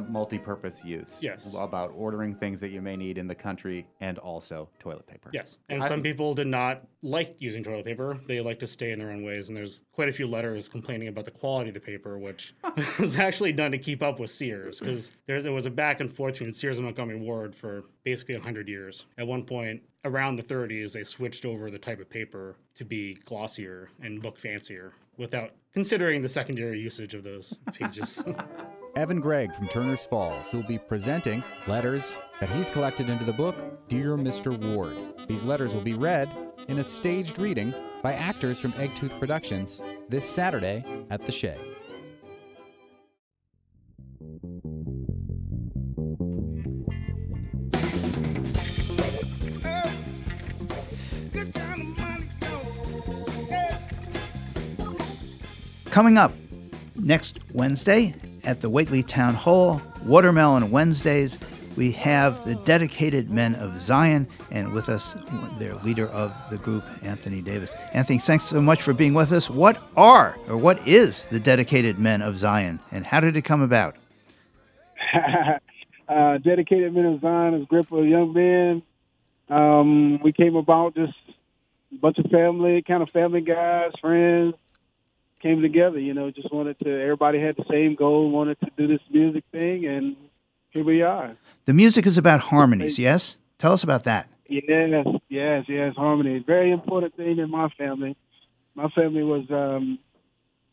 multi-purpose 0.66 0.84
use. 0.84 1.22
Yes. 1.22 1.54
About 1.54 1.92
ordering 1.96 2.34
things 2.34 2.60
that 2.60 2.70
you 2.70 2.80
may 2.82 2.96
need 2.96 3.18
in 3.18 3.26
the 3.26 3.34
country 3.34 3.86
and 4.00 4.18
also 4.18 4.68
toilet 4.78 5.06
paper. 5.06 5.30
Yes. 5.32 5.58
And 5.68 5.82
I- 5.82 5.88
some 5.88 6.02
people 6.02 6.34
did 6.34 6.46
not 6.46 6.86
like 7.02 7.36
using 7.38 7.62
toilet 7.62 7.84
paper. 7.84 8.18
They 8.26 8.40
like 8.40 8.58
to 8.60 8.66
stay 8.66 8.92
in 8.92 8.98
their 8.98 9.10
own 9.10 9.22
ways. 9.24 9.48
And 9.48 9.56
there's 9.56 9.82
quite 9.92 10.08
a 10.08 10.12
few 10.12 10.26
letters 10.26 10.68
complaining 10.68 11.08
about 11.08 11.24
the 11.24 11.30
quality 11.30 11.70
of 11.70 11.74
the 11.74 11.80
paper, 11.80 12.18
which 12.18 12.54
was 12.98 13.16
actually 13.16 13.52
done 13.52 13.70
to 13.70 13.78
keep 13.78 14.02
up 14.02 14.18
with 14.18 14.30
Sears 14.30 14.80
because 14.80 15.10
there 15.26 15.52
was 15.52 15.66
a 15.66 15.70
back 15.70 16.00
and 16.00 16.12
forth 16.12 16.34
between 16.34 16.52
Sears 16.52 16.78
and 16.78 16.84
Montgomery 16.84 17.18
Ward 17.18 17.54
for 17.54 17.84
basically 18.04 18.34
100 18.34 18.68
years. 18.68 19.04
At 19.18 19.26
one 19.26 19.44
point, 19.44 19.82
around 20.04 20.36
the 20.36 20.42
30s, 20.42 20.92
they 20.92 21.04
switched 21.04 21.44
over 21.44 21.70
the 21.70 21.78
type 21.78 22.00
of 22.00 22.08
paper 22.08 22.56
to 22.74 22.84
be 22.84 23.14
glossier 23.24 23.90
and 24.02 24.22
look 24.22 24.38
fancier 24.38 24.92
without 25.16 25.50
considering 25.72 26.22
the 26.22 26.28
secondary 26.28 26.78
usage 26.78 27.14
of 27.14 27.24
those 27.24 27.54
pages. 27.72 28.22
Evan 28.96 29.20
Gregg 29.20 29.54
from 29.54 29.68
Turner's 29.68 30.06
Falls, 30.06 30.48
who 30.48 30.56
will 30.56 30.66
be 30.66 30.78
presenting 30.78 31.44
letters 31.66 32.16
that 32.40 32.48
he's 32.48 32.70
collected 32.70 33.10
into 33.10 33.26
the 33.26 33.32
book 33.32 33.54
Dear 33.88 34.16
Mr. 34.16 34.58
Ward. 34.58 34.96
These 35.28 35.44
letters 35.44 35.74
will 35.74 35.82
be 35.82 35.92
read 35.92 36.30
in 36.68 36.78
a 36.78 36.84
staged 36.84 37.38
reading 37.38 37.74
by 38.02 38.14
actors 38.14 38.58
from 38.58 38.72
Eggtooth 38.72 39.18
Productions 39.18 39.82
this 40.08 40.26
Saturday 40.26 40.82
at 41.10 41.26
the 41.26 41.30
Shea. 41.30 41.58
Coming 55.90 56.16
up 56.16 56.32
next 56.96 57.40
Wednesday 57.52 58.14
at 58.46 58.60
the 58.60 58.70
Whately 58.70 59.02
Town 59.02 59.34
Hall, 59.34 59.82
Watermelon 60.04 60.70
Wednesdays. 60.70 61.36
we 61.76 61.92
have 61.92 62.42
the 62.46 62.54
dedicated 62.54 63.30
men 63.30 63.54
of 63.56 63.78
Zion, 63.78 64.26
and 64.50 64.72
with 64.72 64.88
us, 64.88 65.14
their 65.58 65.74
leader 65.74 66.06
of 66.06 66.32
the 66.48 66.56
group, 66.56 66.82
Anthony 67.02 67.42
Davis. 67.42 67.74
Anthony, 67.92 68.18
thanks 68.18 68.44
so 68.44 68.62
much 68.62 68.80
for 68.80 68.94
being 68.94 69.12
with 69.12 69.30
us. 69.32 69.50
What 69.50 69.82
are, 69.94 70.38
or 70.48 70.56
what 70.56 70.86
is 70.88 71.24
the 71.24 71.38
dedicated 71.40 71.98
men 71.98 72.22
of 72.22 72.38
Zion, 72.38 72.80
and 72.92 73.04
how 73.04 73.20
did 73.20 73.36
it 73.36 73.42
come 73.42 73.60
about? 73.60 73.96
uh, 76.08 76.38
dedicated 76.38 76.94
men 76.94 77.04
of 77.04 77.20
Zion 77.20 77.54
is 77.54 77.62
a 77.64 77.66
group 77.66 77.92
of 77.92 78.06
young 78.06 78.32
men. 78.32 78.82
Um, 79.48 80.22
we 80.22 80.32
came 80.32 80.56
about 80.56 80.94
just 80.94 81.12
a 81.92 81.96
bunch 81.96 82.18
of 82.18 82.30
family, 82.30 82.82
kind 82.82 83.02
of 83.02 83.10
family 83.10 83.42
guys, 83.42 83.92
friends, 84.00 84.54
came 85.46 85.62
together. 85.62 85.98
You 85.98 86.14
know, 86.14 86.30
just 86.30 86.52
wanted 86.52 86.78
to. 86.80 87.02
Everybody 87.02 87.40
had 87.40 87.56
the 87.56 87.64
same 87.70 87.94
goal, 87.94 88.30
wanted 88.30 88.58
to 88.60 88.70
do 88.76 88.86
this 88.86 89.00
music 89.10 89.44
thing, 89.52 89.86
and 89.86 90.16
here 90.70 90.84
we 90.84 91.02
are. 91.02 91.36
The 91.66 91.74
music 91.74 92.06
is 92.06 92.18
about 92.18 92.40
harmonies, 92.40 92.98
yes? 92.98 93.36
Tell 93.58 93.72
us 93.72 93.82
about 93.82 94.04
that. 94.04 94.28
Yes, 94.48 95.06
yes, 95.28 95.64
yes. 95.68 95.94
Harmony, 95.96 96.42
very 96.46 96.70
important 96.70 97.16
thing 97.16 97.38
in 97.38 97.50
my 97.50 97.68
family. 97.70 98.16
My 98.74 98.88
family 98.90 99.22
was 99.22 99.44
um, 99.50 99.98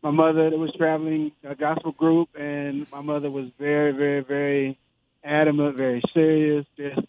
my 0.01 0.11
mother 0.11 0.49
that 0.49 0.57
was 0.57 0.73
traveling 0.77 1.31
a 1.43 1.55
gospel 1.55 1.91
group, 1.91 2.29
and 2.37 2.85
my 2.91 3.01
mother 3.01 3.31
was 3.31 3.49
very, 3.57 3.91
very, 3.91 4.21
very 4.21 4.77
adamant, 5.23 5.77
very 5.77 6.01
serious. 6.13 6.65
Just 6.77 6.99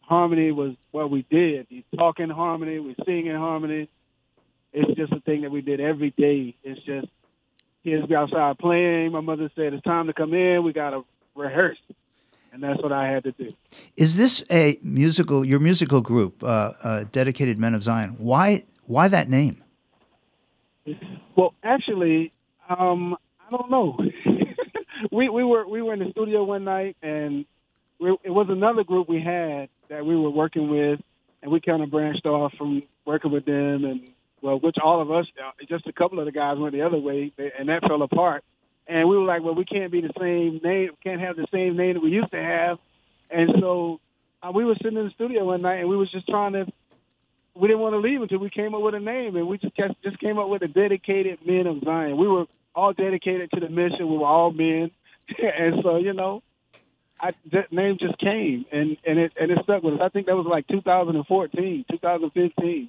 harmony 0.00 0.50
was 0.50 0.74
what 0.90 1.10
we 1.10 1.24
did. 1.30 1.66
We 1.70 1.84
talk 1.96 2.18
in 2.18 2.30
harmony, 2.30 2.78
we 2.78 2.96
sing 3.06 3.26
in 3.26 3.36
harmony. 3.36 3.88
It's 4.72 4.96
just 4.96 5.12
a 5.12 5.20
thing 5.20 5.42
that 5.42 5.50
we 5.50 5.60
did 5.60 5.80
every 5.80 6.10
day. 6.10 6.54
It's 6.62 6.80
just 6.82 7.08
kids 7.84 8.06
be 8.06 8.14
outside 8.14 8.58
playing. 8.58 9.12
My 9.12 9.20
mother 9.20 9.50
said 9.56 9.72
it's 9.74 9.82
time 9.82 10.06
to 10.06 10.12
come 10.12 10.34
in. 10.34 10.62
We 10.62 10.72
got 10.72 10.90
to 10.90 11.04
rehearse, 11.34 11.78
and 12.52 12.62
that's 12.62 12.80
what 12.82 12.92
I 12.92 13.08
had 13.08 13.24
to 13.24 13.32
do. 13.32 13.52
Is 13.96 14.16
this 14.16 14.44
a 14.50 14.78
musical? 14.82 15.44
Your 15.44 15.60
musical 15.60 16.00
group, 16.00 16.42
uh, 16.42 16.72
uh, 16.82 17.04
dedicated 17.10 17.58
Men 17.58 17.74
of 17.74 17.82
Zion. 17.82 18.16
Why? 18.18 18.64
Why 18.86 19.08
that 19.08 19.28
name? 19.28 19.62
Well, 21.36 21.54
actually, 21.62 22.32
um, 22.68 23.16
I 23.46 23.50
don't 23.50 23.70
know. 23.70 23.98
we 25.12 25.28
we 25.28 25.44
were 25.44 25.66
we 25.66 25.82
were 25.82 25.94
in 25.94 26.00
the 26.00 26.10
studio 26.10 26.44
one 26.44 26.64
night, 26.64 26.96
and 27.02 27.44
we, 27.98 28.16
it 28.24 28.30
was 28.30 28.46
another 28.48 28.84
group 28.84 29.08
we 29.08 29.20
had 29.20 29.68
that 29.88 30.04
we 30.06 30.16
were 30.16 30.30
working 30.30 30.70
with, 30.70 31.00
and 31.42 31.50
we 31.50 31.60
kind 31.60 31.82
of 31.82 31.90
branched 31.90 32.26
off 32.26 32.52
from 32.56 32.82
working 33.04 33.32
with 33.32 33.44
them, 33.44 33.84
and 33.84 34.00
well, 34.42 34.58
which 34.58 34.76
all 34.82 35.00
of 35.00 35.10
us, 35.10 35.26
uh, 35.38 35.50
just 35.68 35.86
a 35.86 35.92
couple 35.92 36.18
of 36.18 36.26
the 36.26 36.32
guys 36.32 36.58
went 36.58 36.74
the 36.74 36.82
other 36.82 36.98
way, 36.98 37.32
and 37.58 37.68
that 37.68 37.82
fell 37.82 38.02
apart. 38.02 38.44
And 38.86 39.08
we 39.08 39.16
were 39.16 39.24
like, 39.24 39.42
well, 39.42 39.54
we 39.54 39.64
can't 39.64 39.92
be 39.92 40.00
the 40.00 40.12
same 40.18 40.60
name, 40.64 40.90
can't 41.02 41.20
have 41.20 41.36
the 41.36 41.46
same 41.52 41.76
name 41.76 41.94
that 41.94 42.02
we 42.02 42.10
used 42.10 42.32
to 42.32 42.42
have, 42.42 42.78
and 43.30 43.50
so 43.60 44.00
uh, 44.42 44.50
we 44.52 44.64
were 44.64 44.74
sitting 44.82 44.98
in 44.98 45.04
the 45.04 45.12
studio 45.14 45.44
one 45.44 45.62
night, 45.62 45.80
and 45.80 45.88
we 45.88 45.96
was 45.96 46.10
just 46.10 46.28
trying 46.28 46.52
to. 46.54 46.66
We 47.54 47.68
didn't 47.68 47.80
want 47.80 47.94
to 47.94 47.98
leave 47.98 48.22
until 48.22 48.38
we 48.38 48.48
came 48.48 48.74
up 48.74 48.80
with 48.80 48.94
a 48.94 49.00
name, 49.00 49.36
and 49.36 49.46
we 49.46 49.58
just 49.58 49.74
just 50.02 50.18
came 50.20 50.38
up 50.38 50.48
with 50.48 50.62
a 50.62 50.68
dedicated 50.68 51.40
men 51.44 51.66
of 51.66 51.82
Zion. 51.84 52.16
We 52.16 52.28
were 52.28 52.46
all 52.74 52.92
dedicated 52.92 53.50
to 53.52 53.60
the 53.60 53.68
mission. 53.68 54.08
We 54.08 54.16
were 54.16 54.26
all 54.26 54.52
men, 54.52 54.90
and 55.38 55.74
so 55.82 55.96
you 55.96 56.12
know, 56.12 56.42
I, 57.20 57.32
that 57.52 57.72
name 57.72 57.98
just 58.00 58.18
came 58.18 58.64
and 58.72 58.96
and 59.04 59.18
it 59.18 59.32
and 59.38 59.50
it 59.50 59.58
stuck 59.64 59.82
with 59.82 59.94
us. 59.94 60.00
I 60.02 60.08
think 60.08 60.26
that 60.26 60.36
was 60.36 60.46
like 60.48 60.66
2014, 60.68 61.84
2015. 61.90 62.88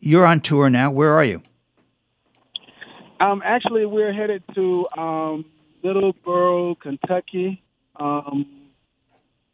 You're 0.00 0.26
on 0.26 0.40
tour 0.40 0.70
now. 0.70 0.90
Where 0.90 1.12
are 1.14 1.24
you? 1.24 1.42
Um, 3.20 3.42
actually, 3.44 3.86
we're 3.86 4.12
headed 4.12 4.42
to 4.54 4.86
um, 4.96 5.44
Middleborough, 5.82 6.78
Kentucky. 6.80 7.62
Um, 7.96 8.46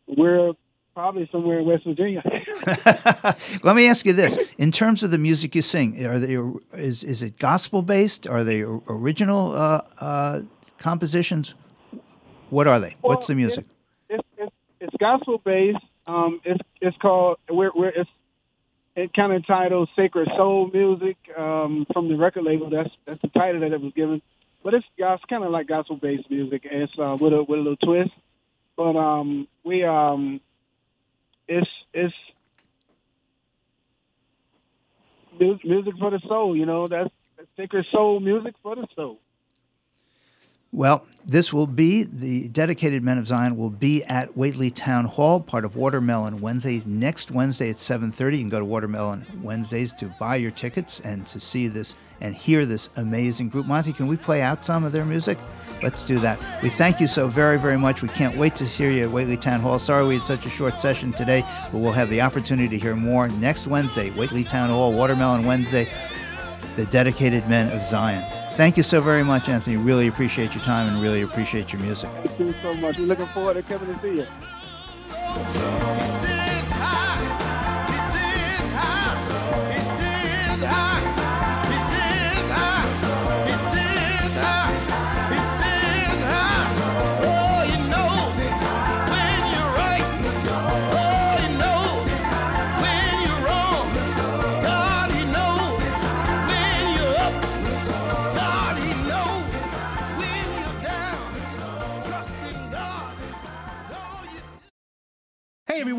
we're 0.06 0.52
probably 0.94 1.28
somewhere 1.30 1.60
in 1.60 1.66
West 1.66 1.84
Virginia. 1.84 2.22
Let 3.62 3.76
me 3.76 3.86
ask 3.86 4.04
you 4.04 4.12
this: 4.12 4.36
In 4.58 4.72
terms 4.72 5.02
of 5.02 5.10
the 5.10 5.18
music 5.18 5.54
you 5.54 5.62
sing, 5.62 6.04
are 6.04 6.18
they 6.18 6.36
is 6.74 7.04
is 7.04 7.22
it 7.22 7.38
gospel 7.38 7.82
based? 7.82 8.26
Are 8.26 8.42
they 8.42 8.62
original 8.62 9.54
uh, 9.54 9.82
uh, 9.98 10.42
compositions? 10.78 11.54
What 12.50 12.66
are 12.66 12.80
they? 12.80 12.96
Well, 13.00 13.14
What's 13.14 13.28
the 13.28 13.34
music? 13.34 13.64
It's, 14.08 14.22
it's, 14.36 14.52
it's 14.80 14.96
gospel 14.98 15.40
based. 15.44 15.78
Um, 16.06 16.40
it's 16.44 16.60
it's 16.80 16.96
called 16.98 17.38
we're, 17.48 17.70
we're 17.74 17.90
it's 17.90 18.10
it 18.94 19.12
kind 19.14 19.32
of 19.32 19.46
titled 19.46 19.88
Sacred 19.96 20.28
Soul 20.36 20.70
Music 20.72 21.16
um, 21.36 21.86
from 21.92 22.08
the 22.08 22.16
record 22.16 22.44
label. 22.44 22.70
That's 22.70 22.90
that's 23.06 23.20
the 23.22 23.28
title 23.28 23.60
that 23.60 23.72
it 23.72 23.80
was 23.80 23.92
given. 23.94 24.20
But 24.62 24.74
it's 24.74 24.86
it's 24.96 25.24
kind 25.28 25.44
of 25.44 25.50
like 25.50 25.66
gospel 25.66 25.96
based 25.96 26.30
music. 26.30 26.62
It's 26.64 26.92
uh, 26.98 27.16
with 27.20 27.32
a 27.32 27.42
with 27.42 27.58
a 27.58 27.62
little 27.62 27.76
twist. 27.76 28.10
But 28.76 28.96
um, 28.96 29.48
we 29.64 29.84
um, 29.84 30.40
it's 31.48 31.68
it's 31.92 32.14
mu- 35.40 35.58
music 35.64 35.94
for 35.98 36.10
the 36.10 36.20
soul. 36.28 36.56
You 36.56 36.66
know, 36.66 36.88
that's 36.88 37.10
sacred 37.56 37.86
soul 37.92 38.20
music 38.20 38.54
for 38.62 38.76
the 38.76 38.86
soul. 38.94 39.18
Well, 40.74 41.04
this 41.26 41.52
will 41.52 41.66
be 41.66 42.04
the 42.04 42.48
dedicated 42.48 43.02
Men 43.02 43.18
of 43.18 43.26
Zion 43.26 43.58
will 43.58 43.68
be 43.68 44.02
at 44.04 44.34
Whately 44.38 44.70
Town 44.70 45.04
Hall, 45.04 45.38
part 45.38 45.66
of 45.66 45.76
Watermelon 45.76 46.40
Wednesday 46.40 46.82
Next 46.86 47.30
Wednesday 47.30 47.68
at 47.68 47.76
7:30, 47.76 48.38
you 48.38 48.42
can 48.42 48.48
go 48.48 48.58
to 48.58 48.64
Watermelon 48.64 49.26
Wednesdays 49.42 49.92
to 49.98 50.06
buy 50.18 50.36
your 50.36 50.50
tickets 50.50 50.98
and 51.04 51.26
to 51.26 51.38
see 51.38 51.68
this 51.68 51.94
and 52.22 52.34
hear 52.34 52.64
this 52.64 52.88
amazing 52.96 53.50
group. 53.50 53.66
Monty, 53.66 53.92
can 53.92 54.06
we 54.06 54.16
play 54.16 54.40
out 54.40 54.64
some 54.64 54.82
of 54.82 54.92
their 54.92 55.04
music? 55.04 55.36
Let's 55.82 56.06
do 56.06 56.18
that. 56.20 56.40
We 56.62 56.70
thank 56.70 57.00
you 57.00 57.06
so 57.06 57.28
very, 57.28 57.58
very 57.58 57.76
much. 57.76 58.00
We 58.00 58.08
can't 58.08 58.38
wait 58.38 58.54
to 58.54 58.64
hear 58.64 58.90
you 58.90 59.04
at 59.04 59.10
Whately 59.10 59.36
Town 59.36 59.60
Hall. 59.60 59.78
Sorry 59.78 60.06
we 60.06 60.14
had 60.14 60.24
such 60.24 60.46
a 60.46 60.50
short 60.50 60.80
session 60.80 61.12
today, 61.12 61.44
but 61.70 61.82
we'll 61.82 61.92
have 61.92 62.08
the 62.08 62.22
opportunity 62.22 62.68
to 62.70 62.78
hear 62.78 62.96
more 62.96 63.28
next 63.28 63.66
Wednesday, 63.66 64.08
Whately 64.12 64.42
Town 64.42 64.70
Hall, 64.70 64.90
Watermelon 64.90 65.44
Wednesday, 65.44 65.86
the 66.76 66.86
dedicated 66.86 67.46
Men 67.46 67.70
of 67.78 67.84
Zion. 67.84 68.24
Thank 68.56 68.76
you 68.76 68.82
so 68.82 69.00
very 69.00 69.24
much, 69.24 69.48
Anthony. 69.48 69.76
Really 69.76 70.08
appreciate 70.08 70.54
your 70.54 70.62
time 70.64 70.86
and 70.88 71.02
really 71.02 71.22
appreciate 71.22 71.72
your 71.72 71.80
music. 71.82 72.10
Thank 72.24 72.38
you 72.38 72.54
so 72.62 72.74
much. 72.74 72.98
We're 72.98 73.06
looking 73.06 73.26
forward 73.26 73.54
to 73.54 73.62
coming 73.62 73.94
to 73.94 74.00
see 74.02 74.16
you. 76.28 76.31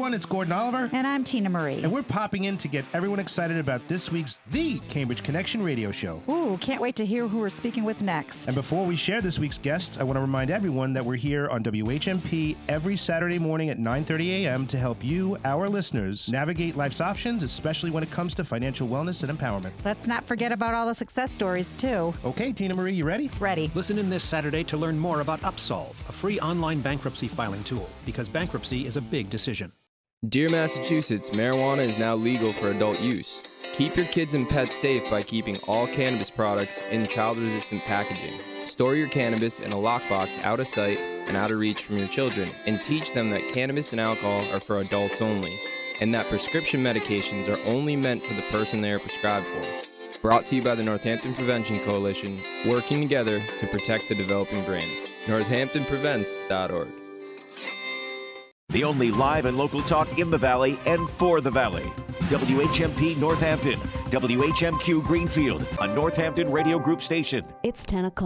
Everyone, 0.04 0.18
it's 0.18 0.26
Gordon 0.26 0.52
Oliver. 0.52 0.90
And 0.92 1.08
I'm 1.08 1.24
Tina 1.24 1.50
Marie. 1.50 1.82
And 1.82 1.90
we're 1.90 2.04
popping 2.04 2.44
in 2.44 2.58
to 2.58 2.68
get 2.68 2.84
everyone 2.94 3.20
excited 3.20 3.56
about 3.56 3.88
this 3.88 4.12
week's 4.12 4.42
The 4.52 4.80
Cambridge 4.90 5.24
Connection 5.24 5.64
radio 5.64 5.92
show. 5.92 6.22
Ooh, 6.28 6.58
can't 6.58 6.82
wait 6.82 6.98
to 6.98 7.06
hear 7.06 7.26
who 7.26 7.38
we're 7.38 7.50
speaking 7.50 7.86
with 7.86 8.02
next. 8.02 8.48
And 8.48 8.54
before 8.54 8.86
we 8.86 8.98
share 8.98 9.22
this 9.22 9.40
week's 9.40 9.58
guests, 9.58 9.98
I 9.98 10.04
want 10.04 10.18
to 10.18 10.20
remind 10.20 10.50
everyone 10.50 10.92
that 10.92 11.06
we're 11.06 11.16
here 11.16 11.48
on 11.48 11.64
WHMP 11.64 12.58
every 12.68 12.98
Saturday 12.98 13.40
morning 13.40 13.70
at 13.70 13.80
9:30 13.80 14.44
a.m. 14.44 14.68
to 14.68 14.78
help 14.78 15.02
you, 15.06 15.38
our 15.46 15.70
listeners, 15.70 16.30
navigate 16.30 16.76
life's 16.76 17.00
options, 17.00 17.42
especially 17.42 17.90
when 17.90 18.04
it 18.04 18.12
comes 18.12 18.36
to 18.36 18.44
financial 18.44 18.90
wellness 18.90 19.24
and 19.24 19.32
empowerment. 19.32 19.72
Let's 19.86 20.06
not 20.06 20.26
forget 20.26 20.52
about 20.52 20.74
all 20.74 20.86
the 20.86 20.96
success 20.96 21.32
stories, 21.32 21.78
too. 21.78 22.14
Okay, 22.26 22.52
Tina 22.52 22.76
Marie, 22.76 22.94
you 22.94 23.06
ready? 23.06 23.32
Ready. 23.40 23.72
Listen 23.74 23.98
in 23.98 24.10
this 24.10 24.26
Saturday 24.26 24.66
to 24.66 24.76
learn 24.76 25.00
more 25.00 25.22
about 25.22 25.40
Upsolve, 25.44 26.02
a 26.10 26.12
free 26.12 26.42
online 26.42 26.82
bankruptcy 26.82 27.30
filing 27.30 27.64
tool, 27.64 27.90
because 28.06 28.28
bankruptcy 28.28 28.86
is 28.86 28.98
a 28.98 29.02
big 29.02 29.30
decision. 29.30 29.72
Dear 30.30 30.48
Massachusetts, 30.50 31.32
marijuana 31.32 31.80
is 31.80 31.98
now 31.98 32.16
legal 32.16 32.54
for 32.54 32.72
adult 32.72 33.02
use. 33.02 33.42
Keep 33.74 33.98
your 33.98 34.06
kids 34.06 34.36
and 34.36 34.48
pets 34.48 34.74
safe 34.74 35.10
by 35.12 35.22
keeping 35.22 35.58
all 35.68 35.86
cannabis 35.86 36.30
products 36.30 36.82
in 36.90 37.06
child 37.08 37.38
resistant 37.38 37.82
packaging. 37.82 38.40
Store 38.66 38.96
your 38.96 39.10
cannabis 39.10 39.60
in 39.60 39.74
a 39.74 39.76
lockbox 39.76 40.42
out 40.46 40.62
of 40.62 40.68
sight 40.70 40.98
and 41.02 41.36
out 41.36 41.52
of 41.52 41.60
reach 41.60 41.84
from 41.84 41.98
your 41.98 42.08
children, 42.08 42.48
and 42.66 42.82
teach 42.86 43.12
them 43.12 43.32
that 43.32 43.54
cannabis 43.54 43.92
and 43.92 44.00
alcohol 44.00 44.46
are 44.54 44.62
for 44.62 44.80
adults 44.80 45.22
only, 45.22 45.60
and 46.00 46.14
that 46.14 46.30
prescription 46.30 46.82
medications 46.82 47.50
are 47.50 47.62
only 47.70 47.98
meant 47.98 48.24
for 48.24 48.34
the 48.34 48.44
person 48.44 48.82
they 48.82 48.94
are 48.94 49.00
prescribed 49.00 49.46
for. 49.48 50.20
Brought 50.22 50.46
to 50.46 50.56
you 50.56 50.62
by 50.62 50.76
the 50.76 50.84
Northampton 50.84 51.34
Prevention 51.34 51.82
Coalition, 51.82 52.40
working 52.66 53.02
together 53.02 53.44
to 53.60 53.68
protect 53.68 54.08
the 54.08 54.16
developing 54.16 54.64
brain. 54.64 54.88
NorthamptonPrevents.org. 55.26 57.03
The 58.70 58.84
only 58.84 59.12
live 59.12 59.46
and 59.46 59.58
local 59.58 59.82
talk 59.82 60.18
in 60.18 60.32
the 60.32 60.38
Valley 60.38 60.80
and 60.86 61.08
for 61.08 61.42
the 61.42 61.52
Valley. 61.52 61.84
WHMP 62.30 63.18
Northampton, 63.18 63.80
WHMQ 64.10 65.04
Greenfield, 65.04 65.68
a 65.82 65.88
Northampton 65.88 66.50
Radio 66.52 66.80
Group 66.80 67.02
station. 67.02 67.46
It's 67.64 67.84
10 67.84 68.06
o'clock. 68.06 68.20